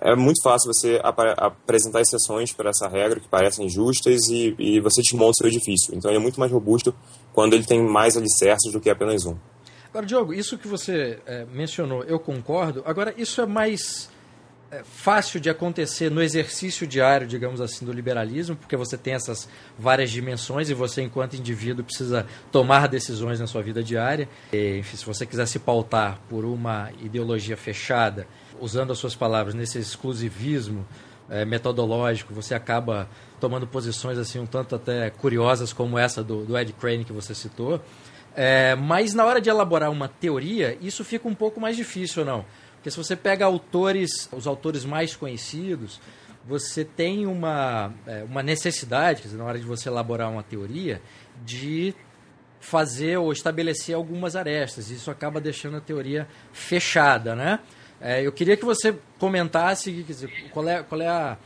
é 0.00 0.14
muito 0.14 0.42
fácil 0.42 0.72
você 0.72 1.00
ap 1.02 1.18
apresentar 1.36 2.00
exceções 2.00 2.52
para 2.52 2.70
essa 2.70 2.88
regra 2.88 3.20
que 3.20 3.28
parecem 3.28 3.68
justas 3.68 4.28
e, 4.28 4.54
e 4.58 4.80
você 4.80 5.00
desmonta 5.02 5.30
o 5.30 5.34
seu 5.36 5.48
edifício. 5.48 5.94
Então 5.94 6.10
ele 6.10 6.18
é 6.18 6.22
muito 6.22 6.40
mais 6.40 6.50
robusto 6.50 6.94
quando 7.32 7.54
ele 7.54 7.64
tem 7.64 7.82
mais 7.82 8.16
alicerces 8.16 8.72
do 8.72 8.80
que 8.80 8.90
apenas 8.90 9.24
um. 9.24 9.36
Agora, 9.90 10.06
Diogo, 10.06 10.34
isso 10.34 10.58
que 10.58 10.66
você 10.66 11.20
é, 11.24 11.46
mencionou, 11.52 12.02
eu 12.02 12.18
concordo. 12.18 12.82
Agora, 12.84 13.14
isso 13.16 13.40
é 13.40 13.46
mais 13.46 14.10
é, 14.72 14.82
fácil 14.82 15.38
de 15.38 15.48
acontecer 15.48 16.10
no 16.10 16.20
exercício 16.20 16.84
diário, 16.84 17.28
digamos 17.28 17.60
assim, 17.60 17.86
do 17.86 17.92
liberalismo, 17.92 18.56
porque 18.56 18.76
você 18.76 18.98
tem 18.98 19.14
essas 19.14 19.48
várias 19.78 20.10
dimensões 20.10 20.68
e 20.68 20.74
você, 20.74 21.00
enquanto 21.02 21.36
indivíduo, 21.36 21.84
precisa 21.84 22.26
tomar 22.50 22.88
decisões 22.88 23.38
na 23.38 23.46
sua 23.46 23.62
vida 23.62 23.84
diária. 23.84 24.28
E, 24.52 24.78
enfim, 24.78 24.96
se 24.96 25.06
você 25.06 25.24
quiser 25.24 25.46
se 25.46 25.60
pautar 25.60 26.18
por 26.28 26.44
uma 26.44 26.90
ideologia 27.00 27.56
fechada 27.56 28.26
usando 28.60 28.92
as 28.92 28.98
suas 28.98 29.14
palavras, 29.14 29.54
nesse 29.54 29.78
exclusivismo 29.78 30.86
é, 31.28 31.44
metodológico, 31.44 32.34
você 32.34 32.54
acaba 32.54 33.08
tomando 33.40 33.66
posições 33.66 34.18
assim 34.18 34.38
um 34.38 34.46
tanto 34.46 34.74
até 34.74 35.10
curiosas 35.10 35.72
como 35.72 35.98
essa 35.98 36.22
do, 36.22 36.44
do 36.44 36.56
Ed 36.56 36.72
Crane 36.74 37.04
que 37.04 37.12
você 37.12 37.34
citou. 37.34 37.80
É, 38.36 38.74
mas 38.74 39.14
na 39.14 39.24
hora 39.24 39.40
de 39.40 39.48
elaborar 39.48 39.90
uma 39.90 40.08
teoria, 40.08 40.76
isso 40.80 41.04
fica 41.04 41.28
um 41.28 41.34
pouco 41.34 41.60
mais 41.60 41.76
difícil, 41.76 42.24
não? 42.24 42.44
Porque 42.74 42.90
se 42.90 42.96
você 42.96 43.16
pega 43.16 43.44
autores, 43.44 44.28
os 44.32 44.46
autores 44.46 44.84
mais 44.84 45.16
conhecidos, 45.16 46.00
você 46.46 46.84
tem 46.84 47.26
uma, 47.26 47.92
é, 48.06 48.24
uma 48.24 48.42
necessidade, 48.42 49.22
dizer, 49.22 49.38
na 49.38 49.44
hora 49.44 49.58
de 49.58 49.64
você 49.64 49.88
elaborar 49.88 50.30
uma 50.30 50.42
teoria, 50.42 51.00
de 51.44 51.94
fazer 52.60 53.18
ou 53.18 53.32
estabelecer 53.32 53.94
algumas 53.94 54.36
arestas. 54.36 54.90
Isso 54.90 55.10
acaba 55.10 55.40
deixando 55.40 55.76
a 55.76 55.80
teoria 55.80 56.26
fechada, 56.52 57.34
né? 57.34 57.60
É, 58.06 58.20
eu 58.24 58.30
queria 58.30 58.54
que 58.54 58.66
você 58.66 58.94
comentasse 59.18 59.90
dizer, 59.90 60.30
qual 60.52 60.68
é, 60.68 60.82
qual 60.82 61.00
é 61.00 61.08
a, 61.08 61.38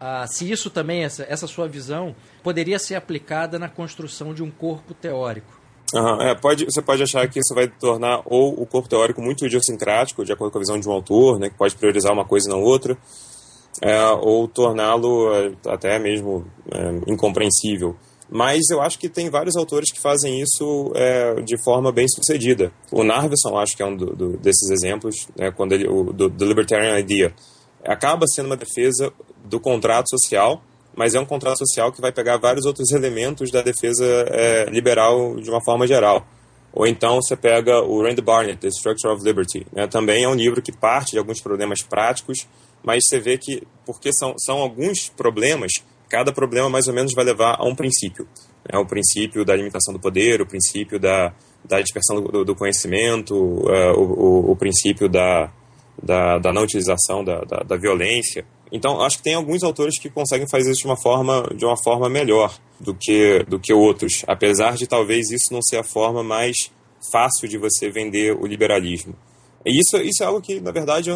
a, 0.00 0.26
se 0.26 0.50
isso 0.50 0.70
também, 0.70 1.04
essa, 1.04 1.26
essa 1.28 1.46
sua 1.46 1.68
visão, 1.68 2.16
poderia 2.42 2.78
ser 2.78 2.94
aplicada 2.94 3.58
na 3.58 3.68
construção 3.68 4.32
de 4.32 4.42
um 4.42 4.50
corpo 4.50 4.94
teórico. 4.94 5.60
Uhum, 5.94 6.22
é, 6.22 6.34
pode, 6.34 6.64
você 6.64 6.80
pode 6.80 7.02
achar 7.02 7.28
que 7.28 7.38
isso 7.38 7.54
vai 7.54 7.68
tornar 7.68 8.22
ou 8.24 8.58
o 8.60 8.64
corpo 8.64 8.88
teórico 8.88 9.20
muito 9.20 9.44
idiosincrático, 9.44 10.24
de 10.24 10.32
acordo 10.32 10.52
com 10.52 10.58
a 10.58 10.62
visão 10.62 10.80
de 10.80 10.88
um 10.88 10.92
autor, 10.92 11.38
né, 11.38 11.50
que 11.50 11.56
pode 11.56 11.76
priorizar 11.76 12.14
uma 12.14 12.24
coisa 12.24 12.48
e 12.48 12.50
não 12.50 12.62
outra, 12.62 12.96
é, 13.82 14.02
ou 14.08 14.48
torná-lo 14.48 15.34
é, 15.34 15.52
até 15.66 15.98
mesmo 15.98 16.46
é, 16.72 17.12
incompreensível 17.12 17.94
mas 18.28 18.60
eu 18.70 18.80
acho 18.80 18.98
que 18.98 19.08
tem 19.08 19.30
vários 19.30 19.56
autores 19.56 19.90
que 19.92 20.00
fazem 20.00 20.40
isso 20.40 20.92
é, 20.94 21.40
de 21.42 21.56
forma 21.62 21.92
bem 21.92 22.06
sucedida. 22.08 22.72
O 22.90 23.04
Narveson, 23.04 23.56
acho 23.56 23.76
que 23.76 23.82
é 23.82 23.86
um 23.86 23.96
do, 23.96 24.06
do, 24.06 24.36
desses 24.38 24.70
exemplos, 24.70 25.28
né, 25.36 25.50
quando 25.50 25.72
ele, 25.72 25.88
o 25.88 26.12
do, 26.12 26.28
do 26.28 26.44
Libertarian 26.44 26.98
Idea, 26.98 27.32
acaba 27.84 28.26
sendo 28.26 28.46
uma 28.46 28.56
defesa 28.56 29.12
do 29.44 29.60
contrato 29.60 30.08
social, 30.10 30.62
mas 30.94 31.14
é 31.14 31.20
um 31.20 31.26
contrato 31.26 31.58
social 31.58 31.92
que 31.92 32.00
vai 32.00 32.10
pegar 32.10 32.36
vários 32.38 32.64
outros 32.64 32.90
elementos 32.90 33.50
da 33.50 33.62
defesa 33.62 34.04
é, 34.28 34.64
liberal 34.70 35.36
de 35.36 35.48
uma 35.48 35.62
forma 35.62 35.86
geral. 35.86 36.26
Ou 36.72 36.86
então 36.86 37.16
você 37.22 37.36
pega 37.36 37.80
o 37.80 38.02
Rand 38.02 38.16
Barnett, 38.16 38.58
The 38.58 38.68
Structure 38.68 39.14
of 39.14 39.24
Liberty. 39.24 39.66
Né? 39.72 39.86
Também 39.86 40.24
é 40.24 40.28
um 40.28 40.34
livro 40.34 40.60
que 40.60 40.72
parte 40.72 41.12
de 41.12 41.18
alguns 41.18 41.40
problemas 41.40 41.80
práticos, 41.82 42.46
mas 42.82 43.04
você 43.06 43.18
vê 43.18 43.38
que, 43.38 43.62
porque 43.84 44.12
são, 44.12 44.34
são 44.38 44.58
alguns 44.58 45.08
problemas 45.08 45.72
cada 46.08 46.32
problema 46.32 46.68
mais 46.68 46.88
ou 46.88 46.94
menos 46.94 47.12
vai 47.14 47.24
levar 47.24 47.56
a 47.58 47.64
um 47.64 47.74
princípio. 47.74 48.26
Né? 48.70 48.78
O 48.78 48.86
princípio 48.86 49.44
da 49.44 49.54
limitação 49.54 49.92
do 49.92 50.00
poder, 50.00 50.40
o 50.40 50.46
princípio 50.46 50.98
da, 50.98 51.32
da 51.64 51.80
dispersão 51.80 52.20
do, 52.20 52.44
do 52.44 52.54
conhecimento, 52.54 53.34
uh, 53.34 53.98
o, 53.98 54.52
o, 54.52 54.56
princípio 54.56 55.08
da, 55.08 55.50
da, 56.02 56.38
da 56.38 56.52
não 56.52 56.62
utilização 56.62 57.24
da, 57.24 57.40
da, 57.40 57.58
da, 57.58 57.76
violência. 57.76 58.44
Então, 58.72 59.00
acho 59.00 59.18
que 59.18 59.24
tem 59.24 59.34
alguns 59.34 59.62
autores 59.62 59.98
que 59.98 60.10
conseguem 60.10 60.48
fazer 60.48 60.70
isso 60.70 60.82
de 60.82 60.86
uma 60.86 61.00
forma, 61.00 61.48
de 61.54 61.64
uma 61.64 61.76
forma 61.76 62.08
melhor 62.08 62.56
do 62.80 62.94
que, 62.94 63.44
do 63.48 63.60
que 63.60 63.72
outros, 63.72 64.24
apesar 64.26 64.74
de 64.76 64.86
talvez 64.86 65.30
isso 65.30 65.52
não 65.52 65.62
ser 65.62 65.78
a 65.78 65.84
forma 65.84 66.22
mais 66.22 66.56
fácil 67.12 67.48
de 67.48 67.58
você 67.58 67.90
vender 67.90 68.32
o 68.32 68.46
liberalismo. 68.46 69.14
E 69.66 69.80
isso, 69.80 69.96
isso 69.96 70.22
é 70.22 70.26
algo 70.26 70.40
que, 70.40 70.60
na 70.60 70.70
verdade, 70.70 71.10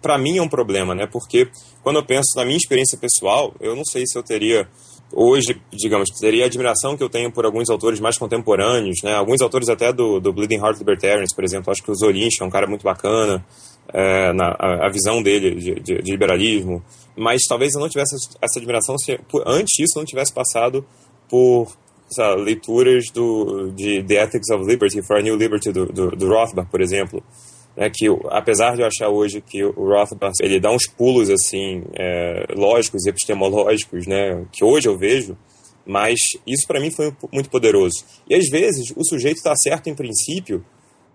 para 0.00 0.16
mim 0.16 0.38
é 0.38 0.42
um 0.42 0.48
problema, 0.48 0.94
né? 0.94 1.06
Porque 1.06 1.48
quando 1.82 1.96
eu 1.96 2.04
penso 2.04 2.30
na 2.34 2.44
minha 2.44 2.56
experiência 2.56 2.98
pessoal, 2.98 3.54
eu 3.60 3.76
não 3.76 3.84
sei 3.84 4.04
se 4.06 4.18
eu 4.18 4.22
teria 4.22 4.66
hoje, 5.12 5.60
digamos, 5.72 6.08
teria 6.18 6.44
a 6.44 6.46
admiração 6.46 6.96
que 6.96 7.02
eu 7.02 7.10
tenho 7.10 7.30
por 7.32 7.44
alguns 7.44 7.68
autores 7.68 8.00
mais 8.00 8.16
contemporâneos, 8.16 8.98
né? 9.02 9.14
Alguns 9.14 9.42
autores 9.42 9.68
até 9.68 9.92
do, 9.92 10.18
do 10.18 10.32
Bleeding 10.32 10.56
Heart 10.56 10.78
Libertarians, 10.78 11.34
por 11.34 11.44
exemplo, 11.44 11.70
acho 11.70 11.82
que 11.82 11.90
o 11.90 11.94
Zolinch 11.94 12.40
é 12.40 12.44
um 12.44 12.50
cara 12.50 12.66
muito 12.66 12.84
bacana, 12.84 13.44
é, 13.92 14.32
na, 14.32 14.54
a, 14.58 14.86
a, 14.86 14.88
visão 14.88 15.22
dele 15.22 15.54
de, 15.56 15.74
de, 15.80 16.02
de, 16.02 16.10
liberalismo, 16.12 16.82
mas 17.16 17.42
talvez 17.48 17.74
eu 17.74 17.80
não 17.80 17.88
tivesse 17.88 18.14
essa 18.40 18.58
admiração 18.58 18.96
se 18.96 19.18
antes 19.44 19.76
disso 19.76 19.94
eu 19.96 20.00
não 20.00 20.06
tivesse 20.06 20.32
passado 20.32 20.86
por 21.28 21.68
sabe, 22.08 22.42
leituras 22.42 23.06
do, 23.12 23.72
de 23.72 24.02
The 24.04 24.22
Ethics 24.22 24.50
of 24.50 24.64
Liberty 24.64 25.02
for 25.02 25.16
a 25.16 25.22
New 25.22 25.36
Liberty 25.36 25.72
do, 25.72 25.86
do, 25.86 26.10
do 26.10 26.28
Rothbard, 26.28 26.70
por 26.70 26.80
exemplo, 26.80 27.22
né, 27.80 27.90
que 27.90 28.06
apesar 28.28 28.76
de 28.76 28.82
eu 28.82 28.86
achar 28.86 29.08
hoje 29.08 29.40
que 29.40 29.64
o 29.64 29.88
Rothbard 29.88 30.34
ele 30.42 30.60
dá 30.60 30.70
uns 30.70 30.86
pulos 30.86 31.30
assim 31.30 31.82
é, 31.98 32.44
lógicos 32.54 33.06
epistemológicos, 33.06 34.06
né, 34.06 34.44
que 34.52 34.62
hoje 34.62 34.86
eu 34.86 34.98
vejo, 34.98 35.34
mas 35.86 36.18
isso 36.46 36.66
para 36.66 36.78
mim 36.78 36.90
foi 36.90 37.10
muito 37.32 37.48
poderoso. 37.48 38.04
E 38.28 38.34
às 38.34 38.46
vezes 38.50 38.92
o 38.94 39.02
sujeito 39.02 39.38
está 39.38 39.56
certo 39.56 39.88
em 39.88 39.94
princípio, 39.94 40.62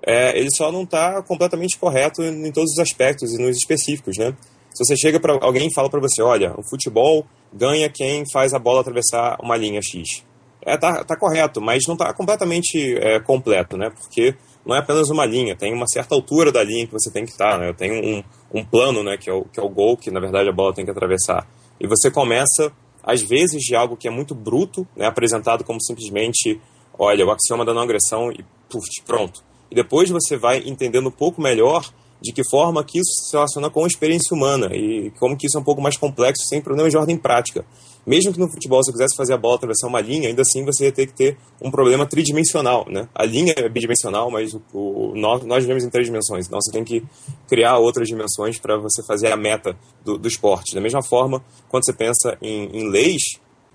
é, 0.02 0.36
ele 0.36 0.50
só 0.56 0.72
não 0.72 0.82
está 0.82 1.22
completamente 1.22 1.78
correto 1.78 2.24
em 2.24 2.52
todos 2.52 2.72
os 2.72 2.80
aspectos 2.80 3.32
e 3.34 3.38
nos 3.38 3.56
específicos, 3.56 4.18
né? 4.18 4.36
Se 4.74 4.84
você 4.84 4.98
chega 4.98 5.20
para 5.20 5.38
alguém 5.42 5.68
e 5.68 5.74
fala 5.74 5.90
para 5.90 6.02
você, 6.02 6.22
olha, 6.22 6.54
o 6.58 6.68
futebol 6.68 7.26
ganha 7.54 7.90
quem 7.90 8.24
faz 8.34 8.54
a 8.54 8.60
bola 8.60 8.82
atravessar 8.82 9.38
uma 9.40 9.56
linha 9.56 9.82
X. 9.82 10.24
É, 10.66 10.76
tá, 10.78 11.04
tá 11.04 11.16
correto, 11.16 11.62
mas 11.62 11.84
não 11.88 11.94
está 11.94 12.12
completamente 12.12 12.98
é, 12.98 13.20
completo, 13.20 13.78
né? 13.78 13.92
Porque 13.92 14.36
não 14.66 14.76
é 14.76 14.80
apenas 14.80 15.10
uma 15.12 15.26
linha, 15.26 15.56
tem 15.56 15.72
uma 15.72 15.86
certa 15.88 16.16
altura 16.16 16.52
da 16.52 16.64
linha 16.64 16.88
que 16.88 16.94
você 16.94 17.12
tem 17.12 17.24
que 17.24 17.32
estar, 17.32 17.60
né? 17.60 17.72
Tem 17.72 17.92
um, 17.92 18.24
um 18.52 18.66
plano, 18.66 19.04
né, 19.04 19.16
que 19.16 19.30
é, 19.30 19.34
o, 19.34 19.46
que 19.46 19.60
é 19.60 19.64
o 19.64 19.70
gol, 19.70 19.96
que 19.96 20.10
na 20.10 20.20
verdade 20.20 20.50
a 20.50 20.52
bola 20.52 20.74
tem 20.74 20.84
que 20.84 20.92
atravessar. 20.92 21.48
E 21.80 21.88
você 21.88 22.10
começa 22.10 22.72
às 23.04 23.22
vezes 23.22 23.62
de 23.62 23.76
algo 23.76 23.96
que 23.96 24.08
é 24.08 24.12
muito 24.12 24.34
bruto, 24.34 24.88
né, 24.96 25.06
apresentado 25.06 25.64
como 25.64 25.80
simplesmente, 25.80 26.60
olha, 26.98 27.24
o 27.24 27.32
axioma 27.32 27.64
da 27.64 27.74
não 27.74 27.84
agressão 27.84 28.32
e 28.32 28.44
puf, 28.68 28.90
pronto. 29.06 29.44
E 29.70 29.76
depois 29.76 30.10
você 30.10 30.36
vai 30.36 30.64
entendendo 30.66 31.08
um 31.10 31.12
pouco 31.12 31.40
melhor 31.40 31.88
de 32.26 32.32
que 32.32 32.42
forma 32.50 32.84
que 32.84 32.98
isso 32.98 33.30
se 33.30 33.34
relaciona 33.34 33.70
com 33.70 33.84
a 33.84 33.88
experiência 33.88 34.36
humana 34.36 34.76
e 34.76 35.12
como 35.20 35.38
que 35.38 35.46
isso 35.46 35.58
é 35.58 35.62
um 35.62 35.64
pouco 35.64 35.80
mais 35.80 35.96
complexo 35.96 36.44
sem 36.50 36.60
problema 36.60 36.90
de 36.90 36.98
ordem 36.98 37.16
prática. 37.16 37.64
Mesmo 38.04 38.34
que 38.34 38.40
no 38.40 38.50
futebol 38.50 38.84
você 38.84 38.92
quisesse 38.92 39.16
fazer 39.16 39.34
a 39.34 39.38
bola 39.38 39.56
atravessar 39.56 39.88
uma 39.88 40.02
linha, 40.02 40.28
ainda 40.28 40.42
assim 40.42 40.66
você 40.66 40.86
ia 40.86 40.92
ter 40.92 41.06
que 41.06 41.14
ter 41.14 41.38
um 41.62 41.70
problema 41.70 42.06
tridimensional, 42.06 42.86
né? 42.90 43.08
A 43.14 43.26
linha 43.26 43.54
é 43.56 43.70
bidimensional, 43.70 44.32
mas 44.32 44.56
o, 44.56 44.62
o 44.74 45.14
nós, 45.16 45.44
nós 45.44 45.64
vivemos 45.64 45.84
em 45.84 45.90
três 45.90 46.08
dimensões, 46.08 46.48
então 46.48 46.60
você 46.60 46.72
tem 46.72 46.84
que 46.84 47.04
criar 47.48 47.78
outras 47.78 48.08
dimensões 48.08 48.58
para 48.58 48.76
você 48.78 49.04
fazer 49.04 49.32
a 49.32 49.38
meta 49.38 49.78
do, 50.04 50.18
do 50.18 50.28
esporte. 50.28 50.74
Da 50.74 50.82
mesma 50.82 51.04
forma, 51.04 51.44
quando 51.70 51.86
você 51.86 51.94
pensa 51.94 52.38
em, 52.42 52.66
em 52.76 52.90
leis 52.90 53.22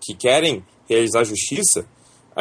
que 0.00 0.14
querem 0.14 0.64
realizar 0.88 1.22
justiça, 1.22 1.86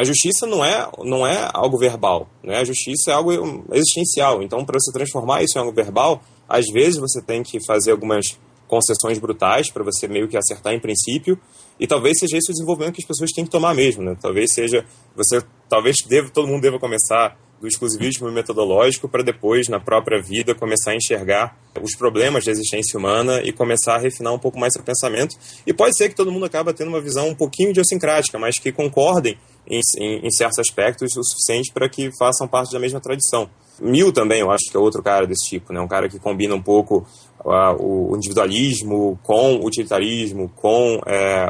a 0.00 0.04
justiça 0.04 0.46
não 0.46 0.64
é, 0.64 0.88
não 1.04 1.26
é 1.26 1.50
algo 1.52 1.76
verbal, 1.76 2.26
né? 2.42 2.56
a 2.56 2.64
justiça 2.64 3.10
é 3.10 3.12
algo 3.12 3.64
existencial. 3.70 4.42
Então, 4.42 4.64
para 4.64 4.78
você 4.80 4.90
transformar 4.90 5.42
isso 5.42 5.58
em 5.58 5.60
algo 5.60 5.74
verbal, 5.74 6.22
às 6.48 6.64
vezes 6.72 6.98
você 6.98 7.20
tem 7.20 7.42
que 7.42 7.58
fazer 7.66 7.90
algumas 7.90 8.38
concessões 8.66 9.18
brutais 9.18 9.70
para 9.70 9.84
você 9.84 10.08
meio 10.08 10.26
que 10.26 10.38
acertar 10.38 10.72
em 10.72 10.80
princípio, 10.80 11.38
e 11.78 11.86
talvez 11.86 12.18
seja 12.18 12.38
esse 12.38 12.50
o 12.50 12.54
desenvolvimento 12.54 12.94
que 12.94 13.02
as 13.02 13.08
pessoas 13.08 13.30
têm 13.30 13.44
que 13.44 13.50
tomar 13.50 13.74
mesmo. 13.74 14.02
Né? 14.02 14.16
Talvez 14.18 14.54
seja, 14.54 14.86
você, 15.14 15.42
talvez 15.68 15.96
todo 16.32 16.48
mundo 16.48 16.62
deva 16.62 16.78
começar 16.78 17.36
do 17.60 17.68
exclusivismo 17.68 18.30
metodológico 18.32 19.06
para 19.06 19.22
depois, 19.22 19.68
na 19.68 19.78
própria 19.78 20.20
vida, 20.20 20.54
começar 20.54 20.92
a 20.92 20.96
enxergar 20.96 21.58
os 21.82 21.94
problemas 21.94 22.44
da 22.44 22.52
existência 22.52 22.98
humana 22.98 23.42
e 23.44 23.52
começar 23.52 23.96
a 23.96 23.98
refinar 23.98 24.32
um 24.32 24.38
pouco 24.38 24.58
mais 24.58 24.72
seu 24.72 24.82
pensamento. 24.82 25.36
E 25.66 25.72
pode 25.74 25.94
ser 25.94 26.08
que 26.08 26.14
todo 26.14 26.32
mundo 26.32 26.46
acabe 26.46 26.72
tendo 26.72 26.88
uma 26.88 27.02
visão 27.02 27.28
um 27.28 27.34
pouquinho 27.34 27.70
idiosincrática, 27.70 28.38
mas 28.38 28.58
que 28.58 28.72
concordem 28.72 29.36
em, 29.66 29.80
em, 29.98 30.30
certos 30.30 30.58
aspectos 30.58 31.16
o 31.16 31.22
suficiente 31.22 31.72
para 31.72 31.88
que 31.88 32.10
façam 32.18 32.48
parte 32.48 32.72
da 32.72 32.78
mesma 32.78 33.00
tradição. 33.00 33.48
Mill 33.80 34.12
também, 34.12 34.40
eu 34.40 34.50
acho 34.50 34.70
que 34.70 34.76
é 34.76 34.80
outro 34.80 35.02
cara 35.02 35.26
desse 35.26 35.48
tipo, 35.48 35.72
né? 35.72 35.80
um 35.80 35.88
cara 35.88 36.08
que 36.08 36.18
combina 36.18 36.54
um 36.54 36.62
pouco 36.62 37.06
uh, 37.44 37.74
o 37.78 38.16
individualismo 38.16 39.18
com 39.22 39.56
o 39.56 39.66
utilitarismo, 39.66 40.50
com 40.54 41.00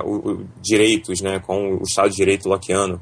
o 0.04 0.44
direitos, 0.60 1.20
né? 1.20 1.40
com 1.40 1.78
o 1.78 1.82
Estado 1.82 2.10
de 2.10 2.16
Direito 2.16 2.48
lockeano. 2.48 3.00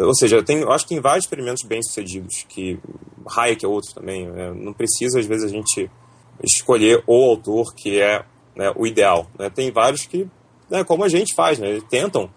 Ou 0.00 0.14
seja, 0.14 0.42
tem, 0.42 0.58
eu 0.58 0.70
acho 0.72 0.84
que 0.84 0.94
tem 0.94 1.00
vários 1.00 1.24
experimentos 1.24 1.62
bem-sucedidos, 1.66 2.44
que 2.48 2.78
Hayek 3.26 3.64
é 3.64 3.68
outro 3.68 3.94
também. 3.94 4.26
Né? 4.26 4.52
Não 4.54 4.72
precisa, 4.72 5.18
às 5.18 5.26
vezes, 5.26 5.44
a 5.44 5.48
gente 5.48 5.90
escolher 6.42 7.02
o 7.06 7.30
autor 7.30 7.74
que 7.74 8.00
é 8.00 8.24
né, 8.54 8.72
o 8.76 8.86
ideal. 8.86 9.26
Né? 9.38 9.48
Tem 9.50 9.70
vários 9.70 10.06
que, 10.06 10.28
né, 10.68 10.84
como 10.84 11.04
a 11.04 11.08
gente 11.08 11.34
faz, 11.34 11.58
né? 11.58 11.80
tentam 11.88 12.30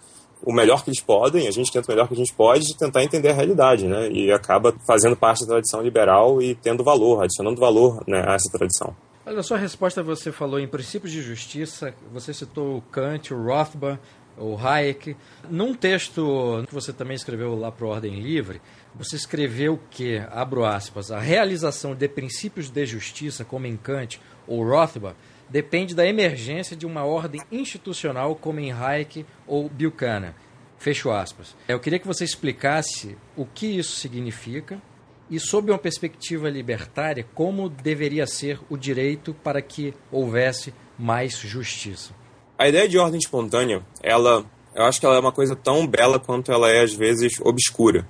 o 0.46 0.54
melhor 0.54 0.84
que 0.84 0.90
eles 0.90 1.02
podem, 1.02 1.48
a 1.48 1.52
gente 1.52 1.72
tenta 1.72 1.88
o 1.88 1.92
melhor 1.96 2.08
que 2.08 2.14
a 2.14 2.18
gente 2.18 2.34
pode 2.34 2.66
de 2.66 2.78
tentar 2.78 3.04
entender 3.04 3.30
a 3.30 3.34
realidade, 3.34 3.88
né? 3.88 4.10
E 4.12 4.32
acaba 4.32 4.74
fazendo 4.86 5.16
parte 5.16 5.42
da 5.42 5.54
tradição 5.54 5.82
liberal 5.82 6.42
e 6.42 6.54
tendo 6.56 6.84
valor, 6.84 7.24
adicionando 7.24 7.60
valor 7.60 8.04
né, 8.06 8.24
a 8.28 8.34
essa 8.34 8.50
tradição. 8.52 8.96
Olha, 9.26 9.40
a 9.40 9.44
sua 9.44 9.58
resposta 9.58 10.04
você 10.04 10.34
falou 10.34 10.60
em 10.60 10.68
princípios 10.68 11.14
de 11.14 11.22
justiça, 11.22 11.94
você 12.12 12.34
citou 12.34 12.78
o 12.78 12.82
Kant, 12.82 13.34
o 13.34 13.42
Rothbard, 13.42 14.00
o 14.38 14.58
Hayek. 14.58 15.16
Num 15.50 15.74
texto 15.74 16.64
que 16.68 16.74
você 16.74 16.92
também 16.92 17.16
escreveu 17.16 17.58
lá 17.58 17.72
para 17.72 17.88
Ordem 17.88 18.20
Livre, 18.20 18.62
você 18.94 19.16
escreveu 19.16 19.80
que, 19.90 20.18
abro 20.30 20.66
aspas, 20.66 21.10
a 21.10 21.20
realização 21.20 21.96
de 21.96 22.08
princípios 22.10 22.70
de 22.70 22.86
justiça, 22.86 23.46
como 23.46 23.66
em 23.66 23.78
Kant 23.78 24.20
ou 24.46 24.62
Rothbard, 24.68 25.16
depende 25.54 25.94
da 25.94 26.04
emergência 26.04 26.76
de 26.76 26.84
uma 26.84 27.06
ordem 27.06 27.40
institucional, 27.52 28.36
como 28.36 28.60
em 28.60 28.72
Hayek 28.72 29.24
ou 29.46 29.70
Buchanan. 29.70 30.34
Fecho 30.80 31.12
aspas. 31.12 31.56
Eu 31.68 31.80
queria 31.80 32.00
que 32.00 32.08
você 32.08 32.26
explicasse 32.26 33.16
o 33.38 33.46
que 33.46 33.68
isso 33.68 33.96
significa 33.98 34.82
e, 35.30 35.40
sob 35.40 35.72
uma 35.72 35.78
perspectiva 35.78 36.50
libertária, 36.50 37.24
como 37.36 37.70
deveria 37.70 38.26
ser 38.26 38.60
o 38.68 38.76
direito 38.76 39.32
para 39.44 39.62
que 39.62 39.94
houvesse 40.12 40.74
mais 40.98 41.38
justiça. 41.38 42.16
A 42.58 42.68
ideia 42.68 42.90
de 42.90 42.98
ordem 42.98 43.20
espontânea, 43.20 43.86
ela, 44.02 44.44
eu 44.74 44.84
acho 44.86 45.00
que 45.00 45.06
ela 45.06 45.18
é 45.18 45.20
uma 45.20 45.32
coisa 45.32 45.56
tão 45.56 45.86
bela 45.86 46.20
quanto 46.20 46.52
ela 46.52 46.72
é 46.72 46.82
às 46.82 46.94
vezes 46.94 47.40
obscura, 47.42 48.08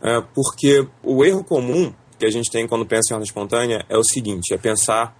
é, 0.00 0.22
porque 0.34 0.88
o 1.02 1.22
erro 1.22 1.44
comum 1.44 1.92
que 2.18 2.24
a 2.24 2.30
gente 2.30 2.50
tem 2.50 2.66
quando 2.66 2.86
pensa 2.86 3.12
em 3.12 3.14
ordem 3.14 3.26
espontânea 3.26 3.84
é 3.90 3.96
o 3.96 4.02
seguinte: 4.04 4.54
é 4.54 4.58
pensar 4.58 5.16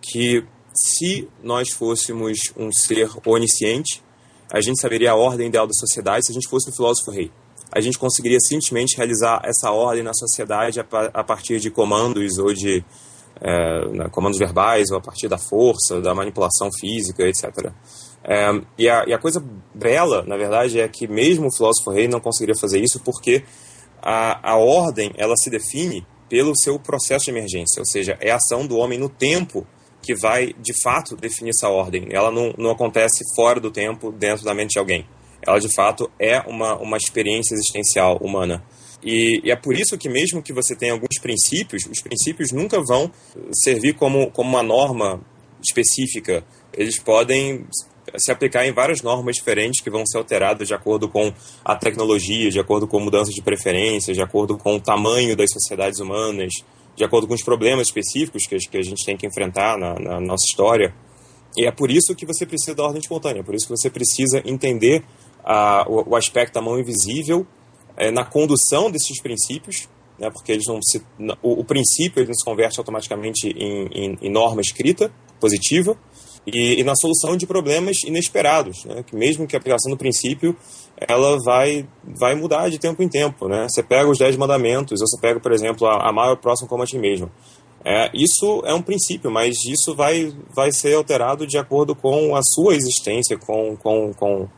que 0.00 0.44
se 0.74 1.28
nós 1.42 1.70
fôssemos 1.70 2.38
um 2.56 2.70
ser 2.72 3.10
onisciente, 3.26 4.02
a 4.52 4.60
gente 4.60 4.80
saberia 4.80 5.12
a 5.12 5.16
ordem 5.16 5.48
ideal 5.48 5.66
da 5.66 5.72
sociedade 5.72 6.26
se 6.26 6.32
a 6.32 6.34
gente 6.34 6.48
fosse 6.48 6.70
um 6.70 6.72
filósofo 6.72 7.10
rei. 7.10 7.30
A 7.70 7.80
gente 7.80 7.98
conseguiria 7.98 8.38
simplesmente 8.40 8.96
realizar 8.96 9.40
essa 9.44 9.70
ordem 9.70 10.02
na 10.02 10.12
sociedade 10.12 10.78
a 10.80 11.24
partir 11.24 11.58
de 11.58 11.70
comandos 11.70 12.36
ou 12.38 12.52
de 12.52 12.84
é, 13.40 13.88
né, 13.88 14.08
comandos 14.10 14.38
verbais 14.38 14.90
ou 14.90 14.98
a 14.98 15.00
partir 15.00 15.26
da 15.26 15.38
força, 15.38 16.00
da 16.00 16.14
manipulação 16.14 16.70
física, 16.78 17.26
etc. 17.26 17.72
É, 18.22 18.50
e, 18.78 18.88
a, 18.88 19.04
e, 19.06 19.12
a, 19.12 19.18
coisa 19.18 19.42
bela, 19.74 20.22
na 20.22 20.36
verdade, 20.36 20.78
é 20.78 20.86
que 20.86 21.08
mesmo 21.08 21.48
o 21.48 21.52
filósofo 21.52 21.90
rei 21.90 22.06
não 22.06 22.20
conseguiria 22.20 22.54
fazer 22.60 22.80
isso 22.80 23.00
porque 23.00 23.42
a, 24.00 24.52
a 24.52 24.56
ordem 24.56 25.12
ela 25.16 25.34
se 25.36 25.50
define 25.50 26.06
pelo 26.28 26.56
seu 26.56 26.78
processo 26.78 27.26
de 27.26 27.30
emergência, 27.30 27.80
ou 27.80 27.86
seja, 27.86 28.16
é 28.20 28.30
a 28.30 28.36
ação 28.36 28.66
do 28.66 28.76
homem 28.76 28.98
no 28.98 29.08
tempo 29.08 29.66
que 30.02 30.14
vai, 30.14 30.52
de 30.60 30.72
fato, 30.82 31.16
definir 31.16 31.50
essa 31.50 31.68
ordem. 31.68 32.08
Ela 32.10 32.30
não, 32.30 32.52
não 32.58 32.70
acontece 32.70 33.24
fora 33.36 33.60
do 33.60 33.70
tempo, 33.70 34.10
dentro 34.10 34.44
da 34.44 34.52
mente 34.52 34.72
de 34.72 34.78
alguém. 34.78 35.06
Ela, 35.40 35.58
de 35.58 35.72
fato, 35.74 36.10
é 36.18 36.40
uma, 36.40 36.76
uma 36.76 36.96
experiência 36.96 37.54
existencial 37.54 38.16
humana. 38.18 38.64
E, 39.02 39.40
e, 39.44 39.50
é 39.50 39.56
por 39.56 39.74
isso 39.74 39.96
que, 39.98 40.08
mesmo 40.08 40.42
que 40.42 40.52
você 40.52 40.76
tenha 40.76 40.92
alguns 40.92 41.18
princípios, 41.20 41.84
os 41.90 42.00
princípios 42.00 42.52
nunca 42.52 42.80
vão 42.80 43.10
servir 43.64 43.94
como, 43.94 44.30
como 44.30 44.50
uma 44.50 44.62
norma 44.62 45.20
específica. 45.60 46.44
Eles 46.72 46.98
podem 46.98 47.66
se 48.16 48.30
aplicar 48.30 48.66
em 48.66 48.72
várias 48.72 49.02
normas 49.02 49.36
diferentes 49.36 49.82
que 49.82 49.90
vão 49.90 50.04
ser 50.06 50.18
alteradas 50.18 50.68
de 50.68 50.74
acordo 50.74 51.08
com 51.08 51.32
a 51.64 51.76
tecnologia, 51.76 52.50
de 52.50 52.60
acordo 52.60 52.86
com 52.86 53.00
mudanças 53.00 53.34
de 53.34 53.42
preferências, 53.42 54.16
de 54.16 54.22
acordo 54.22 54.56
com 54.58 54.76
o 54.76 54.80
tamanho 54.80 55.36
das 55.36 55.50
sociedades 55.50 56.00
humanas, 56.00 56.52
de 56.94 57.04
acordo 57.04 57.26
com 57.26 57.34
os 57.34 57.42
problemas 57.42 57.88
específicos 57.88 58.46
que, 58.46 58.56
que 58.56 58.76
a 58.76 58.82
gente 58.82 59.04
tem 59.04 59.16
que 59.16 59.26
enfrentar 59.26 59.78
na, 59.78 59.98
na 59.98 60.20
nossa 60.20 60.44
história. 60.48 60.94
E 61.56 61.66
é 61.66 61.70
por 61.70 61.90
isso 61.90 62.14
que 62.14 62.26
você 62.26 62.46
precisa 62.46 62.74
da 62.74 62.84
ordem 62.84 63.00
espontânea, 63.00 63.44
por 63.44 63.54
isso 63.54 63.66
que 63.66 63.76
você 63.76 63.90
precisa 63.90 64.42
entender 64.44 65.04
a, 65.44 65.84
o, 65.88 66.10
o, 66.10 66.16
aspecto 66.16 66.54
da 66.54 66.62
mão 66.62 66.78
invisível 66.78 67.46
é, 67.96 68.10
na 68.10 68.24
condução 68.24 68.90
desses 68.90 69.20
princípios, 69.20 69.88
né, 70.18 70.30
porque 70.30 70.52
eles 70.52 70.66
não 70.66 70.80
se, 70.82 71.02
o, 71.42 71.60
o 71.60 71.64
princípio 71.64 72.20
ele 72.20 72.28
não 72.28 72.34
se 72.34 72.44
converte 72.44 72.78
automaticamente 72.78 73.48
em, 73.48 73.86
em, 73.92 74.18
em 74.22 74.30
norma 74.30 74.60
escrita 74.60 75.12
positiva, 75.40 75.98
e, 76.46 76.80
e, 76.80 76.84
na 76.84 76.94
solução 76.96 77.36
de 77.36 77.46
problemas 77.46 77.98
inesperados, 78.04 78.84
né? 78.84 79.02
que 79.04 79.14
mesmo 79.14 79.46
que 79.46 79.54
a 79.54 79.58
aplicação 79.58 79.90
do 79.90 79.96
princípio 79.96 80.56
ela 81.08 81.38
vai, 81.44 81.86
vai 82.04 82.34
mudar 82.34 82.68
de 82.68 82.78
tempo 82.78 83.02
em 83.02 83.08
tempo. 83.08 83.48
Né? 83.48 83.66
Você 83.68 83.82
pega 83.82 84.08
os 84.08 84.18
Dez 84.18 84.36
Mandamentos, 84.36 85.00
ou 85.00 85.06
você 85.06 85.20
pega, 85.20 85.40
por 85.40 85.52
exemplo, 85.52 85.86
a, 85.86 86.08
a 86.08 86.12
maior 86.12 86.36
próximo 86.36 86.68
como 86.68 86.82
a 86.82 86.86
ti 86.86 86.98
mesmo. 86.98 87.30
É, 87.84 88.10
isso 88.14 88.62
é 88.64 88.72
um 88.72 88.82
princípio, 88.82 89.30
mas 89.30 89.56
isso 89.66 89.94
vai, 89.94 90.32
vai 90.54 90.70
ser 90.70 90.94
alterado 90.94 91.46
de 91.46 91.58
acordo 91.58 91.96
com 91.96 92.36
a 92.36 92.40
sua 92.42 92.74
existência, 92.74 93.36
com, 93.36 93.76
com, 93.76 94.12
com 94.14 94.48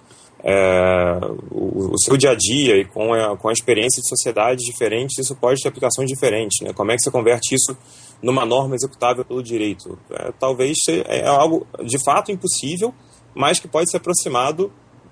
é, 0.43 1.19
o, 1.51 1.93
o, 1.93 1.99
seu 1.99 2.19
dia 2.19 2.33
a 2.33 2.35
dia 2.35 2.77
e 2.77 2.85
com 2.85 3.15
a, 3.15 3.35
com 3.35 3.49
a 3.49 3.53
experiência 3.53 4.03
de 4.03 4.09
sociedades 4.09 4.63
diferentes, 4.67 5.19
isso 5.19 5.35
pode 5.35 5.63
ter 5.63 5.69
aplicações 5.69 6.07
diferentes. 6.07 6.61
Né? 6.61 6.75
Como 6.75 6.93
é 6.93 6.97
que 6.97 7.03
você 7.03 7.11
converte 7.11 7.55
isso 7.55 7.75
numa 8.23 8.45
norma 8.45 8.75
executável 8.75 9.25
pelo 9.25 9.43
direito? 9.43 9.99
É, 10.11 10.31
talvez 10.39 10.77
é 11.07 11.27
algo 11.27 11.67
de 11.83 12.03
fato 12.05 12.31
impossível, 12.31 12.95
mas 13.35 13.59
que 13.59 13.67
pode 13.67 13.91
ser 13.91 13.97
aproximado 13.97 14.71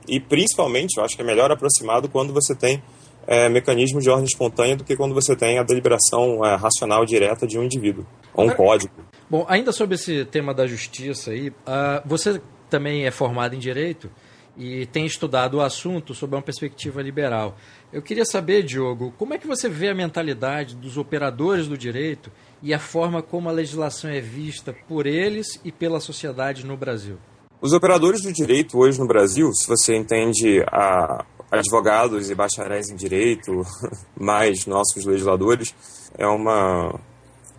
e 0.09 0.21
principalmente, 0.21 0.99
eu 0.99 1.05
acho 1.05 1.17
que 1.17 1.23
é 1.23 1.25
melhor 1.25 1.51
aproximado 1.51 2.09
quando 2.09 2.33
você 2.33 2.55
tem 2.55 2.83
é, 3.27 3.49
mecanismos 3.49 4.03
de 4.03 4.11
ordem 4.11 4.27
espontânea 4.27 4.77
do 4.77 4.85
que 4.85 4.97
quando 4.97 5.15
você 5.15 5.37
tem 5.37 5.59
a 5.59 5.63
deliberação 5.63 6.45
é, 6.45 6.57
racional 6.57 7.05
direta 7.05 7.47
de 7.47 7.59
um 7.59 7.63
indivíduo, 7.63 8.07
ou 8.35 8.47
um 8.47 8.51
código. 8.51 8.93
Bom, 9.31 9.47
ainda 9.49 9.73
sobre 9.73 9.95
esse 9.95 10.25
tema 10.27 10.53
da 10.53 10.67
justiça 10.67 11.31
aí, 11.31 11.49
uh, 11.49 12.03
você 12.05 12.41
também 12.69 13.07
é 13.07 13.11
formado 13.11 13.55
em 13.55 13.59
Direito 13.59 14.11
e 14.57 14.85
tem 14.87 15.07
estudado 15.07 15.55
o 15.55 15.61
assunto 15.61 16.15
sob 16.15 16.37
uma 16.37 16.43
perspectiva 16.43 17.01
liberal. 17.01 17.57
Eu 17.93 18.03
queria 18.03 18.25
saber, 18.25 18.63
Diogo, 18.63 19.15
como 19.17 19.33
é 19.33 19.39
que 19.39 19.47
você 19.47 19.69
vê 19.69 19.89
a 19.89 19.95
mentalidade 19.95 20.77
dos 20.77 20.99
operadores 20.99 21.67
do 21.67 21.79
direito 21.79 22.31
e 22.63 22.75
a 22.75 22.79
forma 22.79 23.23
como 23.23 23.49
a 23.49 23.53
legislação 23.53 24.11
é 24.11 24.21
vista 24.21 24.75
por 24.87 25.07
eles 25.07 25.59
e 25.65 25.73
pela 25.73 26.01
sociedade 26.01 26.67
no 26.67 26.77
Brasil? 26.77 27.19
Os 27.63 27.73
operadores 27.73 28.23
do 28.23 28.33
direito 28.33 28.77
hoje 28.77 28.99
no 28.99 29.07
Brasil, 29.07 29.49
se 29.55 29.69
você 29.69 29.95
entende 29.95 30.65
a 30.67 31.25
advogados 31.49 32.29
e 32.29 32.35
bacharéis 32.35 32.91
em 32.91 32.97
direito, 32.97 33.53
mais 34.19 34.67
nossos 34.67 35.05
legisladores, 35.05 35.73
é 36.19 36.27
uma, 36.27 36.99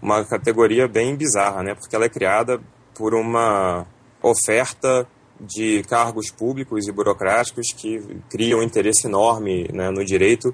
uma 0.02 0.26
categoria 0.26 0.90
bem 0.90 1.16
bizarra, 1.16 1.64
né? 1.64 1.74
Porque 1.74 1.96
ela 1.96 2.04
é 2.04 2.10
criada 2.10 2.60
por 2.94 3.16
uma 3.16 3.88
oferta 4.22 5.08
de 5.40 5.84
cargos 5.84 6.30
públicos 6.30 6.86
e 6.86 6.92
burocráticos 6.92 7.68
que 7.72 8.02
criam 8.30 8.60
um 8.60 8.64
interesse 8.64 9.08
enorme 9.08 9.70
né, 9.72 9.90
no 9.90 10.04
direito. 10.04 10.54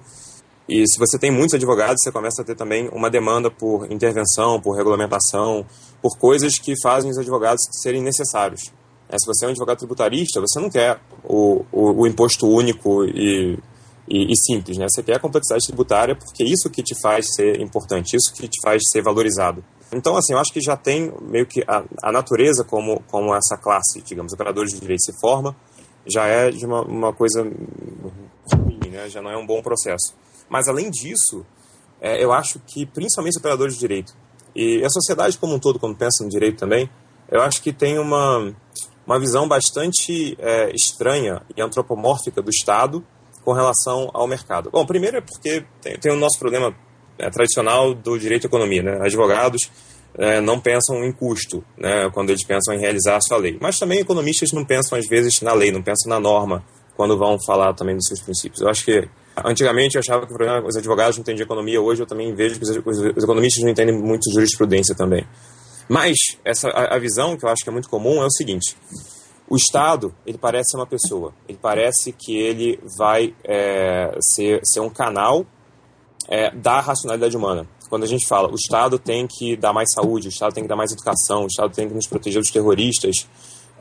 E 0.67 0.85
se 0.87 0.99
você 0.99 1.17
tem 1.17 1.31
muitos 1.31 1.55
advogados, 1.55 2.03
você 2.03 2.11
começa 2.11 2.43
a 2.43 2.45
ter 2.45 2.55
também 2.55 2.87
uma 2.89 3.09
demanda 3.09 3.49
por 3.49 3.91
intervenção, 3.91 4.61
por 4.61 4.77
regulamentação, 4.77 5.65
por 6.03 6.19
coisas 6.19 6.59
que 6.59 6.75
fazem 6.83 7.09
os 7.09 7.17
advogados 7.17 7.63
serem 7.81 8.03
necessários. 8.03 8.77
É, 9.09 9.17
se 9.17 9.25
você 9.25 9.45
é 9.45 9.47
um 9.47 9.51
advogado 9.51 9.79
tributarista, 9.79 10.39
você 10.39 10.59
não 10.59 10.69
quer 10.69 10.99
o, 11.23 11.65
o, 11.71 12.01
o 12.01 12.07
imposto 12.07 12.47
único 12.47 13.03
e, 13.05 13.57
e, 14.07 14.31
e, 14.31 14.35
simples, 14.45 14.77
né? 14.77 14.85
Você 14.87 15.01
quer 15.01 15.15
a 15.15 15.19
complexidade 15.19 15.65
tributária 15.65 16.15
porque 16.15 16.43
é 16.43 16.45
isso 16.45 16.69
que 16.69 16.83
te 16.83 16.93
faz 17.01 17.25
ser 17.35 17.59
importante, 17.59 18.15
isso 18.15 18.31
que 18.33 18.47
te 18.47 18.61
faz 18.63 18.81
ser 18.91 19.01
valorizado. 19.01 19.63
Então, 19.91 20.15
assim, 20.15 20.33
eu 20.33 20.39
acho 20.39 20.53
que 20.53 20.61
já 20.61 20.77
tem 20.77 21.11
meio 21.21 21.47
que 21.47 21.63
a, 21.67 21.83
a 22.03 22.11
natureza 22.11 22.63
como, 22.63 23.01
como 23.07 23.33
essa 23.33 23.57
classe, 23.57 24.01
digamos, 24.03 24.31
operadores 24.31 24.71
de 24.71 24.79
direito 24.79 25.03
se 25.03 25.19
forma, 25.19 25.55
já 26.05 26.27
é 26.27 26.51
de 26.51 26.63
uma, 26.63 26.81
uma 26.83 27.11
coisa 27.11 27.41
ruim, 28.53 28.91
né? 28.91 29.09
Já 29.09 29.21
não 29.23 29.31
é 29.31 29.37
um 29.37 29.45
bom 29.45 29.61
processo. 29.63 30.13
Mas, 30.47 30.67
além 30.67 30.91
disso, 30.91 31.43
é, 31.99 32.23
eu 32.23 32.31
acho 32.31 32.59
que, 32.59 32.85
principalmente 32.85 33.33
os 33.33 33.39
operadores 33.39 33.73
de 33.73 33.79
direito, 33.79 34.15
e 34.55 34.83
a 34.83 34.89
sociedade 34.89 35.37
como 35.37 35.55
um 35.55 35.59
todo, 35.59 35.79
quando 35.79 35.95
pensa 35.95 36.23
no 36.23 36.29
direito 36.29 36.57
também, 36.57 36.89
eu 37.31 37.41
acho 37.41 37.61
que 37.61 37.71
tem 37.71 37.99
uma 37.99 38.53
uma 39.09 39.19
visão 39.19 39.47
bastante 39.47 40.37
é, 40.39 40.71
estranha 40.75 41.41
e 41.57 41.61
antropomórfica 41.63 42.43
do 42.43 42.51
Estado 42.51 43.03
com 43.43 43.53
relação 43.53 44.11
ao 44.13 44.27
mercado. 44.27 44.69
Bom, 44.69 44.85
primeiro 44.85 45.17
é 45.17 45.21
porque 45.21 45.65
tem, 45.81 45.97
tem 45.97 46.11
o 46.11 46.15
nosso 46.15 46.37
problema 46.37 46.75
é, 47.17 47.27
tradicional 47.31 47.95
do 47.95 48.19
direito 48.19 48.45
à 48.45 48.47
economia. 48.47 48.83
Né? 48.83 48.99
Advogados 49.01 49.71
é, 50.15 50.39
não 50.39 50.59
pensam 50.59 51.03
em 51.03 51.11
custo 51.11 51.63
né, 51.75 52.07
quando 52.13 52.29
eles 52.29 52.45
pensam 52.45 52.75
em 52.75 52.79
realizar 52.79 53.15
a 53.15 53.21
sua 53.21 53.37
lei. 53.37 53.57
Mas 53.59 53.79
também 53.79 53.99
economistas 53.99 54.51
não 54.51 54.63
pensam, 54.63 54.95
às 54.95 55.07
vezes, 55.07 55.41
na 55.41 55.53
lei, 55.53 55.71
não 55.71 55.81
pensam 55.81 56.07
na 56.07 56.19
norma 56.19 56.63
quando 56.95 57.17
vão 57.17 57.35
falar 57.47 57.73
também 57.73 57.95
dos 57.95 58.05
seus 58.05 58.19
princípios. 58.19 58.61
Eu 58.61 58.69
acho 58.69 58.85
que 58.85 59.09
antigamente 59.43 59.95
eu 59.95 60.01
achava 60.01 60.27
que 60.27 60.33
os 60.67 60.75
advogados 60.77 61.17
não 61.17 61.21
entendiam 61.23 61.45
economia, 61.45 61.81
hoje 61.81 62.03
eu 62.03 62.05
também 62.05 62.35
vejo 62.35 62.59
que 62.59 62.65
os 62.65 63.23
economistas 63.23 63.63
não 63.63 63.71
entendem 63.71 63.97
muito 63.97 64.31
jurisprudência 64.31 64.93
também. 64.93 65.25
Mas 65.89 66.17
essa, 66.45 66.69
a, 66.69 66.95
a 66.95 66.99
visão 66.99 67.35
que 67.35 67.43
eu 67.43 67.49
acho 67.49 67.63
que 67.63 67.69
é 67.69 67.73
muito 67.73 67.89
comum 67.89 68.21
é 68.21 68.25
o 68.25 68.31
seguinte: 68.31 68.77
o 69.49 69.55
Estado 69.55 70.13
ele 70.25 70.37
parece 70.37 70.71
ser 70.71 70.77
uma 70.77 70.85
pessoa, 70.85 71.33
ele 71.47 71.57
parece 71.59 72.13
que 72.13 72.37
ele 72.37 72.79
vai 72.97 73.33
é, 73.43 74.15
ser, 74.35 74.61
ser 74.63 74.79
um 74.81 74.89
canal 74.89 75.45
é, 76.27 76.51
da 76.51 76.79
racionalidade 76.79 77.35
humana. 77.35 77.67
Quando 77.89 78.03
a 78.03 78.07
gente 78.07 78.27
fala 78.27 78.51
o 78.51 78.55
Estado 78.55 78.99
tem 78.99 79.25
que 79.27 79.57
dar 79.57 79.73
mais 79.73 79.89
saúde, 79.91 80.27
o 80.27 80.29
Estado 80.29 80.53
tem 80.53 80.63
que 80.63 80.69
dar 80.69 80.75
mais 80.75 80.91
educação, 80.91 81.43
o 81.43 81.47
Estado 81.47 81.73
tem 81.73 81.87
que 81.87 81.95
nos 81.95 82.05
proteger 82.05 82.39
dos 82.39 82.51
terroristas, 82.51 83.27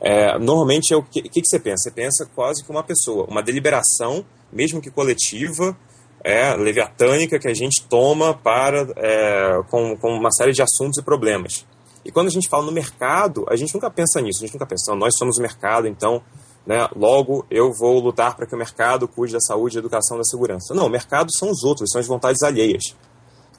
é, 0.01 0.39
normalmente 0.39 0.93
é 0.93 0.97
o 0.97 1.03
que, 1.03 1.21
que, 1.21 1.45
você 1.45 1.59
pensa? 1.59 1.83
Você 1.83 1.91
pensa 1.91 2.29
quase 2.33 2.63
que 2.63 2.71
uma 2.71 2.83
pessoa, 2.83 3.25
uma 3.25 3.43
deliberação, 3.43 4.25
mesmo 4.51 4.81
que 4.81 4.89
coletiva, 4.89 5.77
é, 6.23 6.55
leviatânica, 6.55 7.37
que 7.37 7.47
a 7.47 7.53
gente 7.53 7.83
toma 7.83 8.33
para 8.33 8.87
é, 8.95 9.61
com, 9.69 9.95
com 9.97 10.09
uma 10.11 10.31
série 10.31 10.53
de 10.53 10.61
assuntos 10.61 10.97
e 10.97 11.03
problemas. 11.03 11.65
E 12.09 12.11
quando 12.11 12.25
a 12.25 12.31
gente 12.31 12.49
fala 12.49 12.65
no 12.65 12.71
mercado, 12.71 13.45
a 13.47 13.55
gente 13.55 13.71
nunca 13.71 13.87
pensa 13.87 14.19
nisso, 14.19 14.39
a 14.39 14.47
gente 14.47 14.55
nunca 14.55 14.65
pensa, 14.65 14.95
nós 14.95 15.13
somos 15.15 15.37
o 15.37 15.41
mercado, 15.43 15.87
então, 15.87 16.23
né, 16.65 16.89
logo 16.95 17.45
eu 17.51 17.71
vou 17.71 17.99
lutar 17.99 18.35
para 18.35 18.47
que 18.47 18.55
o 18.55 18.57
mercado 18.57 19.07
cuide 19.07 19.33
da 19.33 19.39
saúde, 19.39 19.75
da 19.75 19.79
educação, 19.81 20.17
da 20.17 20.23
segurança. 20.23 20.73
Não, 20.73 20.87
o 20.87 20.89
mercado 20.89 21.29
são 21.37 21.51
os 21.51 21.63
outros, 21.63 21.91
são 21.91 22.01
as 22.01 22.07
vontades 22.07 22.41
alheias, 22.41 22.95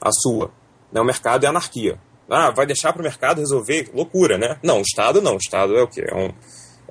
a 0.01 0.11
sua. 0.11 0.51
Né, 0.91 0.99
o 0.99 1.05
mercado 1.05 1.45
é 1.45 1.47
anarquia. 1.47 1.97
Ah, 2.29 2.51
vai 2.51 2.65
deixar 2.65 2.91
para 2.91 2.99
o 2.99 3.03
mercado 3.03 3.39
resolver? 3.39 3.89
Loucura, 3.93 4.37
né? 4.37 4.59
Não, 4.61 4.79
o 4.79 4.81
Estado 4.81 5.21
não, 5.21 5.35
o 5.35 5.37
Estado 5.37 5.73
é 5.77 5.81
o 5.81 5.87
quê? 5.87 6.03
É 6.05 6.13
um, 6.13 6.33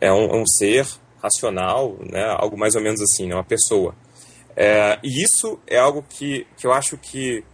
é 0.00 0.10
um, 0.10 0.24
é 0.30 0.36
um 0.36 0.46
ser 0.46 0.86
racional, 1.22 1.94
né, 2.10 2.24
algo 2.38 2.56
mais 2.58 2.74
ou 2.74 2.80
menos 2.80 3.02
assim, 3.02 3.26
né, 3.26 3.34
uma 3.34 3.44
pessoa. 3.44 3.94
É, 4.56 4.98
e 5.04 5.22
isso 5.22 5.60
é 5.66 5.78
algo 5.78 6.02
que, 6.08 6.46
que 6.56 6.66
eu 6.66 6.72
acho 6.72 6.96
que, 6.96 7.44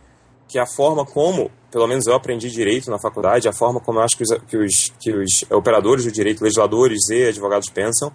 que 0.56 0.60
a 0.60 0.66
forma 0.66 1.04
como 1.04 1.50
pelo 1.70 1.86
menos 1.86 2.06
eu 2.06 2.14
aprendi 2.14 2.50
direito 2.50 2.90
na 2.90 2.98
faculdade, 2.98 3.46
a 3.46 3.52
forma 3.52 3.78
como 3.78 3.98
eu 3.98 4.02
acho 4.02 4.16
que 4.16 4.22
os, 4.22 4.38
que 4.48 4.56
os, 4.56 4.92
que 4.98 5.12
os 5.12 5.44
operadores 5.50 6.06
do 6.06 6.10
direito, 6.10 6.42
legisladores 6.42 7.10
e 7.10 7.28
advogados 7.28 7.68
pensam, 7.68 8.10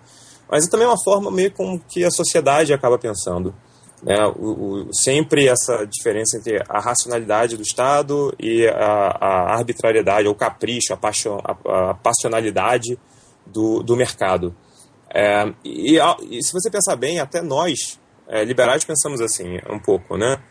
mas 0.49 0.65
é 0.65 0.69
também 0.71 0.87
uma 0.87 0.97
forma 1.03 1.29
meio 1.29 1.51
como 1.51 1.79
que 1.79 2.03
a 2.03 2.09
sociedade 2.09 2.73
acaba 2.73 2.97
pensando. 2.97 3.53
Né? 4.01 4.15
O, 4.39 4.87
o, 4.87 4.89
sempre 4.91 5.47
essa 5.47 5.85
diferença 5.85 6.37
entre 6.37 6.63
a 6.67 6.79
racionalidade 6.79 7.55
do 7.55 7.61
Estado 7.61 8.33
e 8.39 8.67
a, 8.67 9.17
a 9.21 9.53
arbitrariedade, 9.53 10.27
ou 10.27 10.33
capricho, 10.33 10.93
a, 10.93 10.99
a, 10.99 11.91
a 11.91 11.93
passionalidade 11.93 12.97
do, 13.45 13.83
do 13.83 13.95
mercado. 13.95 14.55
É, 15.13 15.53
e, 15.63 15.99
e, 15.99 16.43
se 16.43 16.51
você 16.51 16.71
pensar 16.71 16.95
bem, 16.95 17.19
até 17.19 17.43
nós, 17.43 17.99
é, 18.27 18.43
liberais, 18.43 18.83
pensamos 18.83 19.21
assim 19.21 19.59
um 19.69 19.77
pouco, 19.77 20.17
né? 20.17 20.41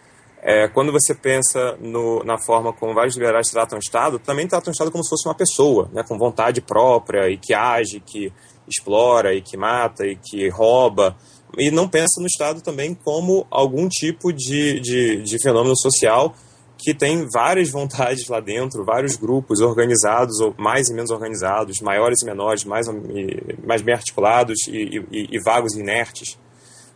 É, 0.43 0.68
quando 0.68 0.91
você 0.91 1.14
pensa 1.14 1.76
no, 1.78 2.24
na 2.24 2.38
forma 2.38 2.72
como 2.72 2.95
vários 2.95 3.14
liberais 3.14 3.49
tratam 3.51 3.78
o 3.78 3.80
Estado, 3.80 4.18
também 4.18 4.49
tratam 4.49 4.70
o 4.70 4.72
Estado 4.72 4.91
como 4.91 5.05
se 5.05 5.11
fosse 5.11 5.28
uma 5.28 5.34
pessoa, 5.34 5.91
né, 5.93 6.03
com 6.03 6.16
vontade 6.16 6.62
própria 6.62 7.28
e 7.28 7.36
que 7.36 7.53
age, 7.53 8.01
que 8.01 8.32
explora 8.66 9.34
e 9.34 9.43
que 9.43 9.57
mata 9.57 10.07
e 10.07 10.16
que 10.16 10.49
rouba. 10.49 11.14
E 11.59 11.70
não 11.70 11.86
pensa 11.86 12.20
no 12.20 12.26
Estado 12.26 12.62
também 12.62 12.95
como 12.95 13.47
algum 13.51 13.86
tipo 13.88 14.32
de, 14.32 14.80
de, 14.80 15.22
de 15.22 15.43
fenômeno 15.43 15.76
social 15.76 16.34
que 16.78 16.95
tem 16.95 17.28
várias 17.30 17.68
vontades 17.70 18.26
lá 18.28 18.41
dentro, 18.41 18.82
vários 18.82 19.16
grupos 19.16 19.61
organizados, 19.61 20.41
ou 20.41 20.55
mais 20.57 20.88
e 20.88 20.95
menos 20.95 21.11
organizados, 21.11 21.80
maiores 21.80 22.22
e 22.22 22.24
menores, 22.24 22.64
mais, 22.64 22.86
mais 23.62 23.82
bem 23.82 23.95
articulados 23.95 24.66
e, 24.68 25.05
e, 25.11 25.36
e 25.36 25.38
vagos 25.45 25.74
e 25.74 25.80
inertes, 25.80 26.38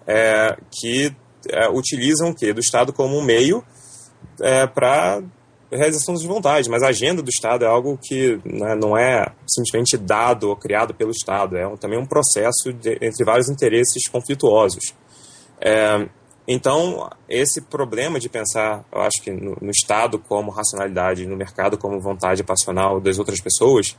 é, 0.06 0.56
que 0.70 1.14
é, 1.50 1.68
utilizam 1.68 2.30
o 2.30 2.34
quê? 2.34 2.52
Do 2.52 2.60
Estado 2.60 2.92
como 2.92 3.18
um 3.18 3.22
meio 3.22 3.64
é, 4.40 4.66
para 4.66 5.22
realização 5.76 6.14
das 6.14 6.22
vontades, 6.22 6.68
mas 6.68 6.82
a 6.82 6.88
agenda 6.88 7.22
do 7.22 7.28
Estado 7.28 7.64
é 7.64 7.68
algo 7.68 7.98
que 8.00 8.40
né, 8.44 8.74
não 8.74 8.96
é 8.96 9.26
simplesmente 9.46 9.96
dado 9.96 10.48
ou 10.48 10.56
criado 10.56 10.94
pelo 10.94 11.10
Estado, 11.10 11.56
é 11.56 11.66
um, 11.66 11.76
também 11.76 11.98
um 11.98 12.06
processo 12.06 12.72
de, 12.72 12.92
entre 13.00 13.24
vários 13.24 13.48
interesses 13.48 14.08
conflituosos. 14.08 14.94
É, 15.60 16.08
então, 16.46 17.08
esse 17.28 17.62
problema 17.62 18.20
de 18.20 18.28
pensar, 18.28 18.84
eu 18.92 19.00
acho 19.00 19.22
que 19.22 19.30
no, 19.30 19.56
no, 19.60 19.70
Estado 19.70 20.18
como 20.18 20.50
racionalidade, 20.50 21.26
no 21.26 21.36
mercado 21.36 21.78
como 21.78 22.00
vontade 22.00 22.44
passional 22.44 23.00
das 23.00 23.18
outras 23.18 23.40
pessoas, 23.40 23.96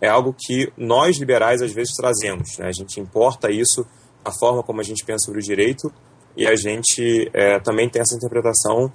é 0.00 0.08
algo 0.08 0.34
que 0.38 0.72
nós 0.76 1.18
liberais 1.18 1.60
às 1.60 1.72
vezes 1.72 1.94
trazemos. 1.94 2.56
Né? 2.56 2.68
A 2.68 2.72
gente 2.72 3.00
importa 3.00 3.50
isso, 3.50 3.84
a 4.24 4.30
forma 4.30 4.62
como 4.62 4.80
a 4.80 4.84
gente 4.84 5.04
pensa 5.04 5.26
sobre 5.26 5.40
o 5.40 5.42
direito, 5.42 5.92
e 6.36 6.46
a 6.46 6.54
gente 6.56 7.30
é, 7.32 7.58
também 7.60 7.88
tem 7.88 8.00
essa 8.02 8.14
interpretação 8.14 8.92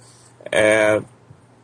é, 0.50 1.00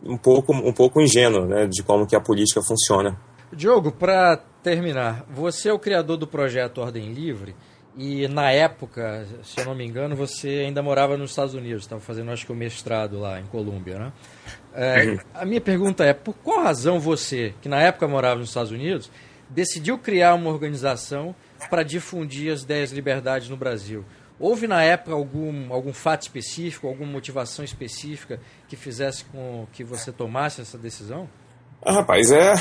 um 0.05 0.17
pouco 0.17 0.53
um 0.53 0.73
pouco 0.73 1.01
ingênua 1.01 1.47
né, 1.47 1.67
de 1.67 1.83
como 1.83 2.07
que 2.07 2.17
a 2.17 2.21
política 2.21 2.61
funciona. 2.63 3.19
Diogo, 3.53 3.91
para 3.91 4.37
terminar, 4.63 5.25
você 5.29 5.69
é 5.69 5.73
o 5.73 5.79
criador 5.79 6.17
do 6.17 6.27
projeto 6.27 6.79
Ordem 6.79 7.13
Livre 7.13 7.55
e 7.97 8.29
na 8.29 8.51
época, 8.53 9.27
se 9.43 9.61
eu 9.61 9.65
não 9.65 9.75
me 9.75 9.85
engano, 9.85 10.15
você 10.15 10.65
ainda 10.67 10.83
morava 10.83 11.17
nos 11.17 11.31
Estados 11.31 11.55
Unidos, 11.55 11.83
estava 11.83 12.01
fazendo 12.01 12.31
acho 12.31 12.47
que 12.47 12.53
o 12.53 12.55
mestrado 12.55 13.19
lá 13.19 13.41
em 13.41 13.47
Colômbia, 13.47 13.99
né? 13.99 14.13
É, 14.73 15.05
uhum. 15.05 15.19
a 15.35 15.45
minha 15.45 15.61
pergunta 15.61 16.05
é, 16.05 16.13
por 16.13 16.35
qual 16.35 16.63
razão 16.63 17.01
você, 17.01 17.53
que 17.61 17.69
na 17.69 17.81
época 17.81 18.07
morava 18.07 18.39
nos 18.39 18.49
Estados 18.49 18.71
Unidos, 18.71 19.11
decidiu 19.49 19.99
criar 19.99 20.35
uma 20.35 20.51
organização 20.51 21.35
para 21.69 21.83
difundir 21.83 22.53
as 22.53 22.65
10 22.65 22.93
liberdades 22.93 23.49
no 23.49 23.57
Brasil? 23.57 24.05
Houve 24.41 24.67
na 24.67 24.83
época 24.83 25.13
algum, 25.13 25.71
algum 25.71 25.93
fato 25.93 26.23
específico, 26.23 26.89
alguma 26.89 27.13
motivação 27.13 27.63
específica 27.63 28.41
que 28.67 28.75
fizesse 28.75 29.23
com 29.27 29.67
que 29.71 29.85
você 29.85 30.11
tomasse 30.11 30.63
essa 30.63 30.79
decisão? 30.79 31.29
Ah, 31.83 31.93
rapaz, 31.93 32.31
é 32.31 32.55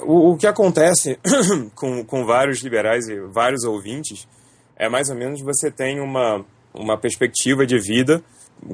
o, 0.00 0.32
o 0.32 0.36
que 0.36 0.48
acontece 0.48 1.16
com, 1.76 2.04
com 2.04 2.26
vários 2.26 2.60
liberais 2.60 3.08
e 3.08 3.20
vários 3.20 3.62
ouvintes 3.62 4.26
é 4.76 4.88
mais 4.88 5.08
ou 5.08 5.16
menos 5.16 5.40
você 5.40 5.70
tem 5.70 6.00
uma, 6.00 6.44
uma 6.74 6.98
perspectiva 6.98 7.64
de 7.64 7.78
vida 7.78 8.22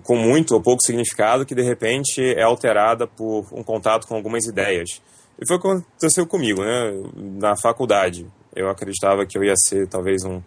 com 0.03 0.16
muito 0.16 0.55
ou 0.55 0.62
pouco 0.62 0.83
significado 0.83 1.45
que 1.45 1.55
de 1.55 1.62
repente 1.62 2.22
é 2.35 2.43
alterada 2.43 3.07
por 3.07 3.47
um 3.53 3.62
contato 3.62 4.07
com 4.07 4.14
algumas 4.14 4.47
ideias. 4.47 5.03
E 5.39 5.47
foi 5.47 5.57
o 5.57 5.61
que 5.61 5.68
aconteceu 5.68 6.26
comigo, 6.26 6.62
né? 6.62 6.93
Na 7.41 7.57
faculdade. 7.57 8.26
Eu 8.55 8.68
acreditava 8.68 9.26
que 9.26 9.37
eu 9.37 9.43
ia 9.43 9.55
ser 9.57 9.89
talvez 9.89 10.24
um, 10.24 10.41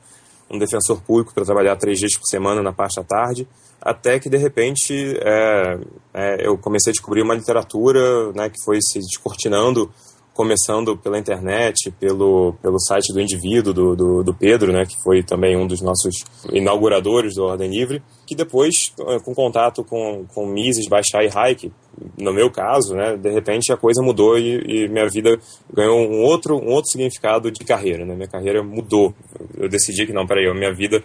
um 0.49 0.57
defensor 0.57 1.01
público 1.01 1.33
para 1.33 1.45
trabalhar 1.45 1.75
três 1.75 1.99
dias 1.99 2.15
por 2.15 2.25
semana 2.27 2.61
na 2.61 2.71
parte 2.71 2.97
da 2.97 3.03
tarde, 3.03 3.47
até 3.81 4.19
que 4.19 4.29
de 4.29 4.37
repente 4.37 5.17
é, 5.21 5.77
é, 6.13 6.47
eu 6.47 6.57
comecei 6.57 6.91
a 6.91 6.93
descobrir 6.93 7.21
uma 7.21 7.35
literatura 7.35 8.31
né, 8.33 8.49
que 8.49 8.63
foi 8.63 8.79
se 8.81 8.99
descortinando, 8.99 9.91
começando 10.35 10.97
pela 10.97 11.17
internet, 11.17 11.89
pelo, 11.91 12.55
pelo 12.61 12.77
site 12.77 13.13
do 13.13 13.21
indivíduo, 13.21 13.73
do, 13.73 13.95
do, 13.95 14.23
do, 14.23 14.33
Pedro, 14.33 14.73
né, 14.73 14.85
que 14.85 15.01
foi 15.01 15.23
também 15.23 15.55
um 15.55 15.65
dos 15.65 15.81
nossos 15.81 16.13
inauguradores 16.51 17.35
do 17.35 17.45
Ordem 17.45 17.69
Livre, 17.71 18.03
que 18.27 18.35
depois, 18.35 18.93
com 19.23 19.33
contato 19.33 19.81
com, 19.81 20.25
com 20.35 20.45
Mises, 20.45 20.89
Baixar 20.89 21.23
e 21.23 21.29
Hayek, 21.33 21.71
no 22.19 22.33
meu 22.33 22.51
caso, 22.51 22.93
né, 22.95 23.15
de 23.15 23.31
repente 23.31 23.71
a 23.71 23.77
coisa 23.77 24.03
mudou 24.03 24.37
e, 24.37 24.57
e, 24.67 24.89
minha 24.89 25.07
vida 25.07 25.39
ganhou 25.73 25.97
um 25.99 26.23
outro, 26.23 26.57
um 26.57 26.73
outro 26.73 26.91
significado 26.91 27.49
de 27.49 27.63
carreira. 27.63 28.05
Né? 28.05 28.13
Minha 28.13 28.27
carreira 28.27 28.61
mudou, 28.61 29.15
eu 29.57 29.69
decidi 29.69 30.05
que 30.05 30.11
não, 30.11 30.27
peraí, 30.27 30.53
minha 30.53 30.73
vida 30.73 31.01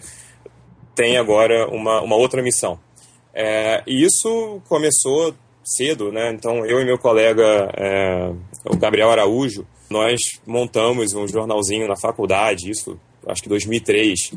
tem 0.92 1.16
agora 1.16 1.68
uma, 1.68 2.02
uma 2.02 2.16
outra 2.16 2.42
missão. 2.42 2.80
É, 3.32 3.80
e 3.86 4.04
isso 4.04 4.60
começou 4.68 5.32
cedo, 5.64 6.10
né? 6.10 6.32
Então, 6.32 6.64
eu 6.66 6.80
e 6.80 6.84
meu 6.84 6.98
colega, 6.98 7.70
é, 7.76 8.32
o 8.64 8.76
Gabriel 8.76 9.10
Araújo, 9.10 9.66
nós 9.88 10.18
montamos 10.46 11.14
um 11.14 11.26
jornalzinho 11.26 11.86
na 11.88 11.96
faculdade, 11.96 12.70
isso 12.70 12.98
acho 13.26 13.42
que 13.42 13.48
2003, 13.48 14.32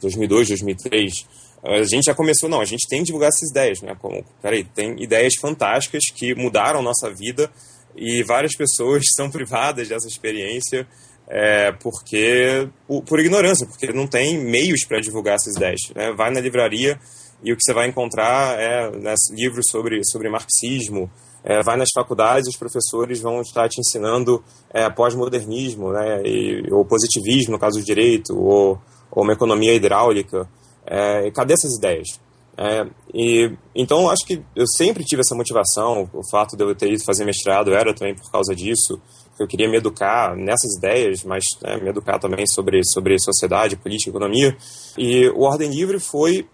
2002, 0.00 0.48
2003. 0.48 1.26
A 1.64 1.82
gente 1.84 2.04
já 2.04 2.14
começou, 2.14 2.48
não, 2.48 2.60
a 2.60 2.64
gente 2.64 2.88
tem 2.88 3.00
que 3.00 3.06
divulgar 3.06 3.28
essas 3.28 3.50
ideias, 3.50 3.80
né? 3.82 3.96
Como, 4.00 4.24
peraí, 4.40 4.64
tem 4.64 5.00
ideias 5.02 5.34
fantásticas 5.40 6.02
que 6.14 6.34
mudaram 6.34 6.82
nossa 6.82 7.10
vida 7.10 7.50
e 7.96 8.22
várias 8.22 8.56
pessoas 8.56 9.04
são 9.16 9.30
privadas 9.30 9.88
dessa 9.88 10.08
experiência 10.08 10.86
é, 11.28 11.72
porque 11.72 12.68
por, 12.86 13.02
por, 13.04 13.20
ignorância, 13.20 13.66
porque 13.66 13.92
não 13.92 14.06
tem 14.06 14.38
meios 14.38 14.84
para 14.86 15.00
divulgar 15.00 15.36
essas 15.36 15.56
ideias. 15.56 15.80
Né? 15.94 16.12
Vai 16.12 16.30
na 16.30 16.40
livraria 16.40 16.98
e 17.42 17.52
o 17.52 17.56
que 17.56 17.62
você 17.62 17.74
vai 17.74 17.88
encontrar 17.88 18.58
é 18.58 18.90
né, 18.90 19.14
livros 19.30 19.66
sobre, 19.70 20.00
sobre 20.04 20.28
marxismo, 20.28 21.10
é, 21.44 21.62
vai 21.62 21.76
nas 21.76 21.88
faculdades, 21.92 22.48
os 22.48 22.56
professores 22.56 23.20
vão 23.20 23.40
estar 23.40 23.68
te 23.68 23.80
ensinando 23.80 24.42
é, 24.70 24.88
pós-modernismo, 24.88 25.90
né, 25.90 26.22
ou 26.70 26.84
positivismo, 26.84 27.52
no 27.52 27.58
caso 27.58 27.80
do 27.80 27.84
direito, 27.84 28.38
ou, 28.38 28.80
ou 29.10 29.24
uma 29.24 29.32
economia 29.32 29.74
hidráulica. 29.74 30.48
É, 30.86 31.30
cadê 31.32 31.54
essas 31.54 31.76
ideias? 31.76 32.20
É, 32.56 32.86
e 33.14 33.50
então 33.74 34.10
acho 34.10 34.26
que 34.26 34.42
eu 34.54 34.66
sempre 34.66 35.04
tive 35.04 35.20
essa 35.20 35.34
motivação. 35.34 36.08
O 36.12 36.20
fato 36.30 36.56
de 36.56 36.62
eu 36.62 36.74
ter 36.74 36.92
ido 36.92 37.04
fazer 37.04 37.24
mestrado 37.24 37.72
era 37.72 37.94
também 37.94 38.14
por 38.14 38.30
causa 38.30 38.54
disso. 38.54 39.00
Eu 39.40 39.48
queria 39.48 39.68
me 39.68 39.78
educar 39.78 40.36
nessas 40.36 40.76
ideias, 40.76 41.24
mas 41.24 41.42
né, 41.62 41.78
me 41.78 41.88
educar 41.88 42.18
também 42.18 42.46
sobre 42.46 42.80
sobre 42.84 43.18
sociedade, 43.18 43.76
política, 43.76 44.10
economia. 44.10 44.56
E 44.98 45.28
o 45.30 45.42
Ordem 45.42 45.70
Livre 45.70 45.98
foi 45.98 46.46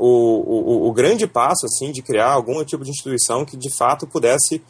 o, 0.00 0.86
o, 0.86 0.88
o 0.88 0.92
grande 0.92 1.26
passo 1.26 1.66
assim 1.66 1.92
de 1.92 2.00
criar 2.00 2.32
algum 2.32 2.64
tipo 2.64 2.82
de 2.82 2.90
instituição 2.90 3.44
que 3.44 3.56
de 3.56 3.68
fato 3.76 4.06
pudesse 4.06 4.62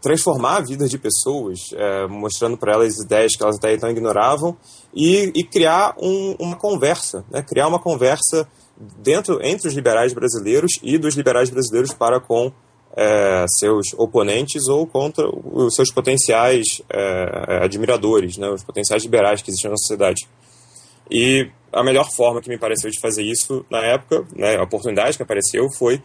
transformar 0.00 0.58
a 0.58 0.60
vida 0.60 0.88
de 0.88 0.96
pessoas, 0.96 1.58
é, 1.74 2.06
mostrando 2.06 2.56
para 2.56 2.74
elas 2.74 2.96
ideias 2.98 3.34
que 3.36 3.42
elas 3.42 3.56
até 3.56 3.74
então 3.74 3.90
ignoravam 3.90 4.56
e, 4.94 5.32
e 5.34 5.42
criar 5.42 5.96
um, 5.98 6.36
uma 6.38 6.54
conversa, 6.54 7.24
né? 7.28 7.42
criar 7.42 7.66
uma 7.66 7.80
conversa 7.80 8.46
dentro 9.02 9.44
entre 9.44 9.66
os 9.66 9.74
liberais 9.74 10.12
brasileiros 10.12 10.78
e 10.82 10.96
dos 10.96 11.16
liberais 11.16 11.50
brasileiros 11.50 11.92
para 11.92 12.20
com 12.20 12.52
é, 12.96 13.44
seus 13.58 13.92
oponentes 13.94 14.68
ou 14.68 14.86
contra 14.86 15.28
os 15.28 15.74
seus 15.74 15.90
potenciais 15.92 16.80
é, 16.88 17.64
admiradores, 17.64 18.36
né? 18.36 18.48
os 18.48 18.62
potenciais 18.62 19.02
liberais 19.02 19.42
que 19.42 19.50
existem 19.50 19.70
na 19.70 19.76
sociedade. 19.76 20.28
E 21.10 21.50
a 21.72 21.82
melhor 21.82 22.08
forma 22.10 22.40
que 22.40 22.48
me 22.48 22.58
pareceu 22.58 22.90
de 22.90 23.00
fazer 23.00 23.22
isso 23.22 23.64
na 23.70 23.84
época, 23.84 24.24
né, 24.34 24.56
a 24.56 24.62
oportunidade 24.62 25.16
que 25.16 25.22
apareceu 25.22 25.68
foi 25.78 26.02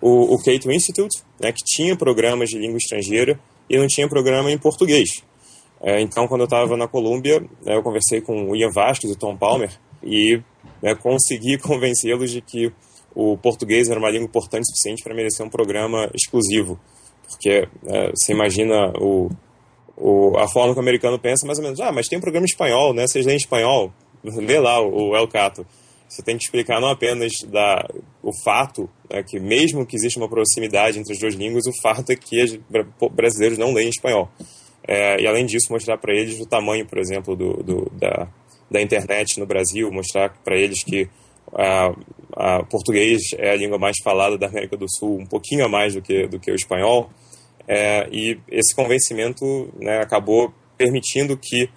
o, 0.00 0.34
o 0.34 0.38
Cato 0.38 0.70
Institute, 0.70 1.22
né, 1.40 1.52
que 1.52 1.64
tinha 1.64 1.96
programas 1.96 2.50
de 2.50 2.58
língua 2.58 2.78
estrangeira 2.78 3.38
e 3.68 3.78
não 3.78 3.86
tinha 3.86 4.08
programa 4.08 4.50
em 4.50 4.58
português. 4.58 5.22
É, 5.80 6.00
então, 6.00 6.26
quando 6.26 6.42
eu 6.42 6.46
estava 6.46 6.76
na 6.76 6.88
Colômbia, 6.88 7.40
né, 7.64 7.76
eu 7.76 7.82
conversei 7.82 8.20
com 8.20 8.50
o 8.50 8.56
Ian 8.56 8.70
Vasquez 8.70 9.12
e 9.12 9.16
o 9.16 9.18
Tom 9.18 9.36
Palmer 9.36 9.70
e 10.02 10.40
né, 10.82 10.94
consegui 10.94 11.58
convencê-los 11.60 12.30
de 12.30 12.40
que 12.40 12.72
o 13.14 13.36
português 13.38 13.88
era 13.88 13.98
uma 13.98 14.10
língua 14.10 14.26
importante 14.26 14.62
o 14.62 14.66
suficiente 14.66 15.02
para 15.02 15.14
merecer 15.14 15.44
um 15.44 15.48
programa 15.50 16.10
exclusivo. 16.14 16.78
Porque 17.28 17.66
é, 17.86 18.10
você 18.10 18.32
imagina 18.32 18.92
o, 19.00 19.30
o, 19.96 20.36
a 20.38 20.46
forma 20.46 20.74
que 20.74 20.78
o 20.78 20.82
americano 20.82 21.18
pensa, 21.18 21.46
mais 21.46 21.58
ou 21.58 21.64
menos, 21.64 21.80
ah, 21.80 21.90
mas 21.90 22.06
tem 22.06 22.18
um 22.18 22.20
programa 22.20 22.44
espanhol, 22.44 22.92
né? 22.92 23.06
Vocês 23.06 23.24
leem 23.24 23.38
espanhol? 23.38 23.92
Lê 24.40 24.58
lá 24.58 24.80
o, 24.80 25.10
o 25.10 25.16
El 25.16 25.28
Cato 25.28 25.66
você 26.08 26.22
tem 26.22 26.36
que 26.36 26.44
explicar 26.44 26.80
não 26.80 26.88
apenas 26.88 27.32
da, 27.48 27.86
o 28.22 28.30
fato, 28.44 28.88
né, 29.10 29.22
que 29.22 29.40
mesmo 29.40 29.84
que 29.84 29.96
exista 29.96 30.20
uma 30.20 30.28
proximidade 30.28 30.98
entre 30.98 31.12
as 31.12 31.18
duas 31.18 31.34
línguas, 31.34 31.66
o 31.66 31.72
fato 31.82 32.10
é 32.10 32.16
que 32.16 32.42
os 32.42 32.58
brasileiros 33.12 33.58
não 33.58 33.72
leem 33.72 33.88
espanhol. 33.88 34.30
É, 34.86 35.20
e 35.20 35.26
além 35.26 35.44
disso, 35.44 35.72
mostrar 35.72 35.98
para 35.98 36.14
eles 36.14 36.40
o 36.40 36.46
tamanho, 36.46 36.86
por 36.86 36.98
exemplo, 36.98 37.34
do, 37.34 37.54
do 37.62 37.90
da, 37.92 38.28
da 38.70 38.80
internet 38.80 39.40
no 39.40 39.46
Brasil, 39.46 39.90
mostrar 39.90 40.30
para 40.44 40.56
eles 40.56 40.84
que 40.84 41.08
a, 41.52 41.92
a 42.34 42.62
português 42.64 43.20
é 43.36 43.50
a 43.50 43.56
língua 43.56 43.78
mais 43.78 43.96
falada 44.02 44.38
da 44.38 44.46
América 44.46 44.76
do 44.76 44.86
Sul, 44.88 45.18
um 45.18 45.26
pouquinho 45.26 45.64
a 45.64 45.68
mais 45.68 45.94
do 45.94 46.02
que, 46.02 46.28
do 46.28 46.38
que 46.38 46.52
o 46.52 46.54
espanhol. 46.54 47.10
É, 47.66 48.08
e 48.12 48.38
esse 48.48 48.74
convencimento 48.76 49.44
né, 49.80 49.98
acabou 49.98 50.54
permitindo 50.78 51.36
que 51.36 51.68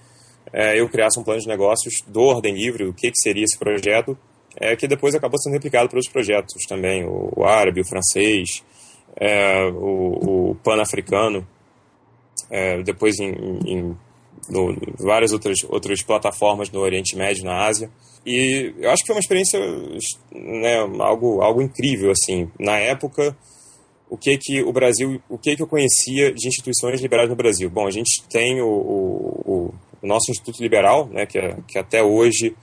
é, 0.51 0.79
eu 0.79 0.89
criasse 0.89 1.19
um 1.19 1.23
plano 1.23 1.41
de 1.41 1.47
negócios 1.47 2.01
do 2.07 2.21
Ordem 2.21 2.55
Livre, 2.55 2.85
o 2.85 2.93
que, 2.93 3.11
que 3.11 3.21
seria 3.21 3.43
esse 3.43 3.57
projeto, 3.57 4.17
é, 4.55 4.75
que 4.75 4.87
depois 4.87 5.15
acabou 5.15 5.39
sendo 5.39 5.53
replicado 5.53 5.89
por 5.89 5.97
outros 5.97 6.11
projetos 6.11 6.63
também, 6.67 7.05
o, 7.05 7.31
o 7.35 7.45
árabe, 7.45 7.81
o 7.81 7.87
francês, 7.87 8.63
é, 9.15 9.65
o, 9.65 10.51
o 10.51 10.55
pan-africano, 10.63 11.47
é, 12.49 12.81
depois 12.81 13.19
em, 13.19 13.31
em 13.65 13.97
no, 14.49 14.75
várias 14.97 15.31
outras, 15.31 15.63
outras 15.67 16.01
plataformas 16.01 16.71
no 16.71 16.79
Oriente 16.79 17.15
Médio, 17.15 17.45
na 17.45 17.65
Ásia. 17.65 17.89
E 18.25 18.73
eu 18.79 18.89
acho 18.89 19.03
que 19.03 19.07
foi 19.07 19.15
uma 19.15 19.21
experiência, 19.21 19.59
né, 20.31 20.77
algo, 20.99 21.41
algo 21.41 21.61
incrível, 21.61 22.11
assim. 22.11 22.49
Na 22.59 22.77
época, 22.77 23.35
o 24.09 24.17
que 24.17 24.37
que 24.37 24.61
o 24.63 24.73
Brasil, 24.73 25.21
o 25.29 25.37
que 25.37 25.55
que 25.55 25.61
eu 25.61 25.67
conhecia 25.67 26.33
de 26.33 26.47
instituições 26.47 26.99
liberais 26.99 27.29
no 27.29 27.35
Brasil? 27.35 27.69
Bom, 27.69 27.87
a 27.87 27.91
gente 27.91 28.23
tem 28.29 28.61
o, 28.61 28.67
o, 28.67 29.68
o 30.01 30.07
nosso 30.07 30.31
Instituto 30.31 30.61
Liberal, 30.61 31.07
né, 31.07 31.25
que, 31.25 31.37
é, 31.37 31.57
que 31.67 31.77
até 31.77 32.01
hoje 32.03 32.55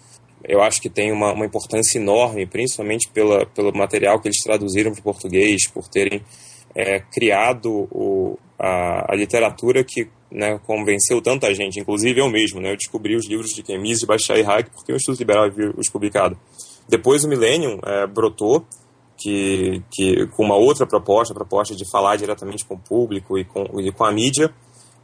eu 0.45 0.63
acho 0.63 0.81
que 0.81 0.89
tem 0.89 1.13
uma, 1.13 1.33
uma 1.33 1.47
importância 1.47 1.99
enorme, 1.99 2.47
principalmente 2.47 3.09
pela, 3.09 3.47
pelo 3.47 3.73
material 3.73 4.21
que 4.21 4.29
eles 4.29 4.43
traduziram 4.43 4.93
para 4.93 5.01
o 5.01 5.05
português, 5.05 5.69
por 5.69 5.89
terem 5.89 6.23
é, 6.75 7.01
criado 7.01 7.89
o, 7.91 8.39
a, 8.59 9.13
a, 9.13 9.17
literatura 9.17 9.83
que 9.83 10.09
né, 10.31 10.59
convenceu 10.65 11.21
tanta 11.23 11.53
gente, 11.55 11.81
inclusive 11.81 12.21
eu 12.21 12.29
mesmo. 12.29 12.61
Né, 12.61 12.73
eu 12.73 12.77
descobri 12.77 13.17
os 13.17 13.27
livros 13.27 13.51
de 13.51 13.63
Kemis 13.63 14.03
e 14.03 14.07
Bashar 14.07 14.41
Hack 14.43 14.71
porque 14.71 14.93
o 14.93 14.97
Instituto 14.97 15.19
Liberal 15.19 15.45
havia 15.45 15.73
os 15.77 15.91
publicado. 15.91 16.39
Depois 16.89 17.25
o 17.25 17.29
Millennium 17.29 17.79
é, 17.85 18.07
brotou, 18.07 18.65
que, 19.19 19.83
que, 19.91 20.27
com 20.29 20.45
uma 20.45 20.57
outra 20.57 20.87
proposta, 20.87 21.33
a 21.33 21.35
proposta 21.35 21.75
de 21.75 21.91
falar 21.91 22.17
diretamente 22.17 22.65
com 22.65 22.75
o 22.75 22.79
público 22.79 23.39
e 23.39 23.45
com, 23.45 23.81
e 23.81 23.91
com 23.91 24.05
a 24.05 24.13
mídia, 24.13 24.53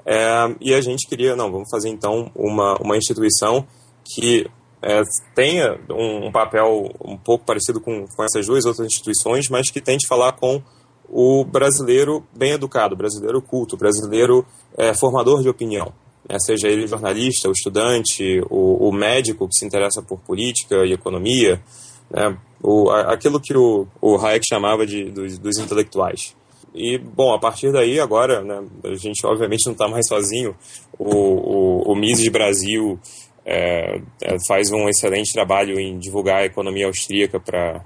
é, 0.04 0.54
e 0.60 0.74
a 0.74 0.80
gente 0.80 1.06
queria, 1.08 1.36
não, 1.36 1.50
vamos 1.50 1.68
fazer 1.70 1.88
então 1.88 2.30
uma, 2.34 2.76
uma 2.80 2.96
instituição 2.96 3.66
que 4.04 4.46
é, 4.82 5.02
tenha 5.34 5.78
um, 5.88 6.26
um, 6.26 6.32
papel 6.32 6.90
um 7.00 7.16
pouco 7.16 7.44
parecido 7.44 7.80
com, 7.80 8.06
com 8.06 8.24
essas 8.24 8.46
duas 8.46 8.64
outras 8.64 8.86
instituições, 8.86 9.48
mas 9.48 9.70
que 9.70 9.80
tente 9.80 10.06
falar 10.08 10.32
com 10.32 10.60
o 11.08 11.44
brasileiro 11.44 12.24
bem 12.36 12.52
educado, 12.52 12.96
brasileiro 12.96 13.40
culto, 13.40 13.76
brasileiro 13.76 14.44
é, 14.76 14.92
formador 14.94 15.42
de 15.42 15.48
opinião. 15.48 15.92
Né? 16.28 16.36
Seja 16.40 16.68
ele 16.68 16.86
jornalista, 16.86 17.48
o 17.48 17.52
estudante, 17.52 18.40
o, 18.50 18.88
o, 18.88 18.92
médico 18.92 19.46
que 19.46 19.54
se 19.54 19.64
interessa 19.64 20.02
por 20.02 20.18
política 20.20 20.84
e 20.84 20.92
economia, 20.92 21.62
né? 22.10 22.36
o, 22.60 22.90
aquilo 22.90 23.38
que 23.40 23.56
o, 23.56 23.86
o 24.00 24.16
Hayek 24.16 24.44
chamava 24.48 24.86
de, 24.86 25.10
dos, 25.10 25.38
dos 25.38 25.58
intelectuais. 25.58 26.34
E, 26.74 26.96
bom, 26.98 27.34
a 27.34 27.38
partir 27.38 27.70
daí, 27.70 28.00
agora, 28.00 28.42
né, 28.42 28.62
a 28.84 28.94
gente 28.94 29.24
obviamente 29.26 29.66
não 29.66 29.72
está 29.72 29.88
mais 29.88 30.06
sozinho. 30.08 30.56
O, 30.98 31.14
o, 31.14 31.92
o 31.92 31.94
Mises 31.94 32.28
Brasil 32.28 32.98
é, 33.44 34.00
é, 34.22 34.36
faz 34.46 34.70
um 34.70 34.88
excelente 34.88 35.32
trabalho 35.32 35.78
em 35.78 35.98
divulgar 35.98 36.42
a 36.42 36.46
economia 36.46 36.86
austríaca 36.86 37.40
para 37.40 37.82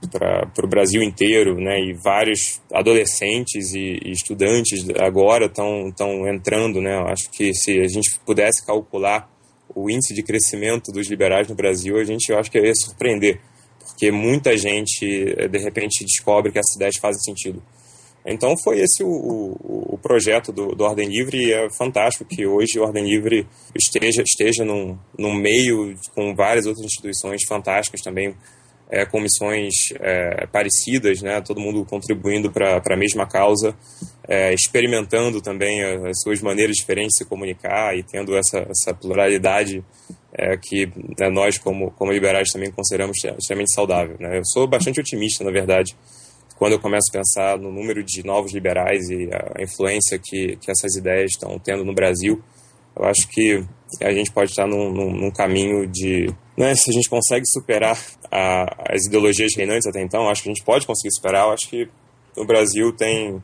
o 0.62 0.68
Brasil 0.68 1.02
inteiro, 1.02 1.56
né, 1.56 1.80
e 1.80 1.94
vários 1.94 2.60
adolescentes 2.72 3.72
e, 3.72 3.98
e 4.04 4.12
estudantes 4.12 4.86
agora 5.00 5.46
estão 5.46 6.28
entrando. 6.28 6.80
Né, 6.80 6.96
acho 7.08 7.30
que 7.30 7.52
se 7.54 7.80
a 7.80 7.88
gente 7.88 8.20
pudesse 8.24 8.64
calcular 8.64 9.28
o 9.74 9.90
índice 9.90 10.14
de 10.14 10.22
crescimento 10.22 10.92
dos 10.92 11.08
liberais 11.08 11.48
no 11.48 11.54
Brasil, 11.54 11.98
a 11.98 12.04
gente 12.04 12.30
eu 12.30 12.38
acho 12.38 12.50
que 12.50 12.58
ia 12.58 12.72
surpreender, 12.74 13.40
porque 13.84 14.10
muita 14.12 14.56
gente, 14.56 15.04
de 15.50 15.58
repente, 15.58 16.04
descobre 16.04 16.52
que 16.52 16.58
essas 16.58 16.76
ideias 16.76 16.96
fazem 16.98 17.20
sentido. 17.20 17.62
Então 18.26 18.56
foi 18.58 18.80
esse 18.80 19.04
o, 19.04 19.08
o, 19.08 19.94
o 19.94 19.98
projeto 19.98 20.52
do, 20.52 20.74
do, 20.74 20.84
Ordem 20.84 21.08
Livre 21.08 21.38
e 21.38 21.52
é 21.52 21.70
fantástico 21.70 22.24
que 22.24 22.44
hoje 22.44 22.78
o 22.78 22.82
Ordem 22.82 23.04
Livre 23.04 23.46
esteja, 23.74 24.22
esteja 24.22 24.64
num, 24.64 24.98
num 25.16 25.32
meio 25.32 25.94
com 26.14 26.34
várias 26.34 26.66
outras 26.66 26.84
instituições 26.84 27.42
fantásticas 27.48 28.00
também, 28.00 28.34
é, 28.90 29.04
com 29.04 29.20
missões 29.20 29.92
é, 30.00 30.46
parecidas, 30.46 31.22
né? 31.22 31.40
todo 31.40 31.60
mundo 31.60 31.84
contribuindo 31.84 32.50
para 32.50 32.82
a 32.84 32.96
mesma 32.96 33.26
causa, 33.26 33.76
é, 34.28 34.52
experimentando 34.52 35.40
também 35.40 35.82
as 35.82 36.20
suas 36.20 36.40
maneiras 36.40 36.76
diferentes 36.76 37.14
de 37.14 37.24
se 37.24 37.28
comunicar 37.28 37.96
e 37.96 38.02
tendo 38.02 38.36
essa, 38.36 38.58
essa 38.68 38.92
pluralidade 38.92 39.84
é, 40.32 40.56
que 40.56 40.86
né, 41.18 41.30
nós, 41.30 41.58
como, 41.58 41.90
como 41.92 42.12
liberais, 42.12 42.50
também 42.50 42.70
consideramos 42.70 43.16
extremamente 43.38 43.72
saudável. 43.72 44.16
Né? 44.18 44.38
Eu 44.38 44.42
sou 44.44 44.66
bastante 44.66 45.00
otimista, 45.00 45.42
na 45.42 45.50
verdade, 45.50 45.96
quando 46.56 46.72
eu 46.72 46.80
começo 46.80 47.06
a 47.10 47.18
pensar 47.18 47.58
no 47.58 47.70
número 47.70 48.02
de 48.02 48.24
novos 48.24 48.52
liberais 48.52 49.08
e 49.08 49.28
a 49.32 49.62
influência 49.62 50.18
que, 50.18 50.56
que 50.56 50.70
essas 50.70 50.96
ideias 50.96 51.32
estão 51.32 51.58
tendo 51.58 51.84
no 51.84 51.94
Brasil, 51.94 52.42
eu 52.96 53.04
acho 53.04 53.28
que 53.28 53.62
a 54.02 54.12
gente 54.12 54.32
pode 54.32 54.50
estar 54.50 54.66
num, 54.66 54.90
num, 54.90 55.10
num 55.12 55.30
caminho 55.30 55.86
de, 55.86 56.32
né, 56.56 56.74
se 56.74 56.90
a 56.90 56.92
gente 56.92 57.08
consegue 57.08 57.44
superar 57.46 57.98
a, 58.30 58.94
as 58.94 59.04
ideologias 59.06 59.52
reinantes 59.54 59.86
até 59.86 60.02
então, 60.02 60.28
acho 60.28 60.42
que 60.42 60.48
a 60.48 60.52
gente 60.52 60.64
pode 60.64 60.86
conseguir 60.86 61.14
superar. 61.14 61.44
Eu 61.46 61.52
acho 61.52 61.68
que 61.68 61.88
o 62.36 62.44
Brasil 62.44 62.92
tem, 62.92 63.42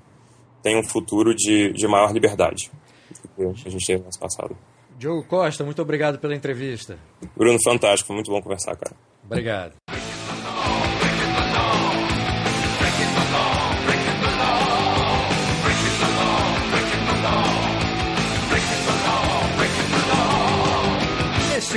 tem 0.62 0.78
um 0.78 0.82
futuro 0.82 1.34
de, 1.34 1.72
de 1.72 1.86
maior 1.86 2.12
liberdade 2.12 2.70
do 3.36 3.52
que 3.52 3.68
a 3.68 3.70
gente 3.70 3.86
teve 3.86 4.02
no 4.02 4.18
passado. 4.18 4.56
Diogo 4.98 5.24
Costa, 5.24 5.64
muito 5.64 5.82
obrigado 5.82 6.18
pela 6.18 6.34
entrevista. 6.34 6.98
Bruno, 7.36 7.58
fantástico, 7.62 8.12
muito 8.12 8.30
bom 8.30 8.40
conversar, 8.40 8.76
cara. 8.76 8.94
Obrigado. 9.24 9.74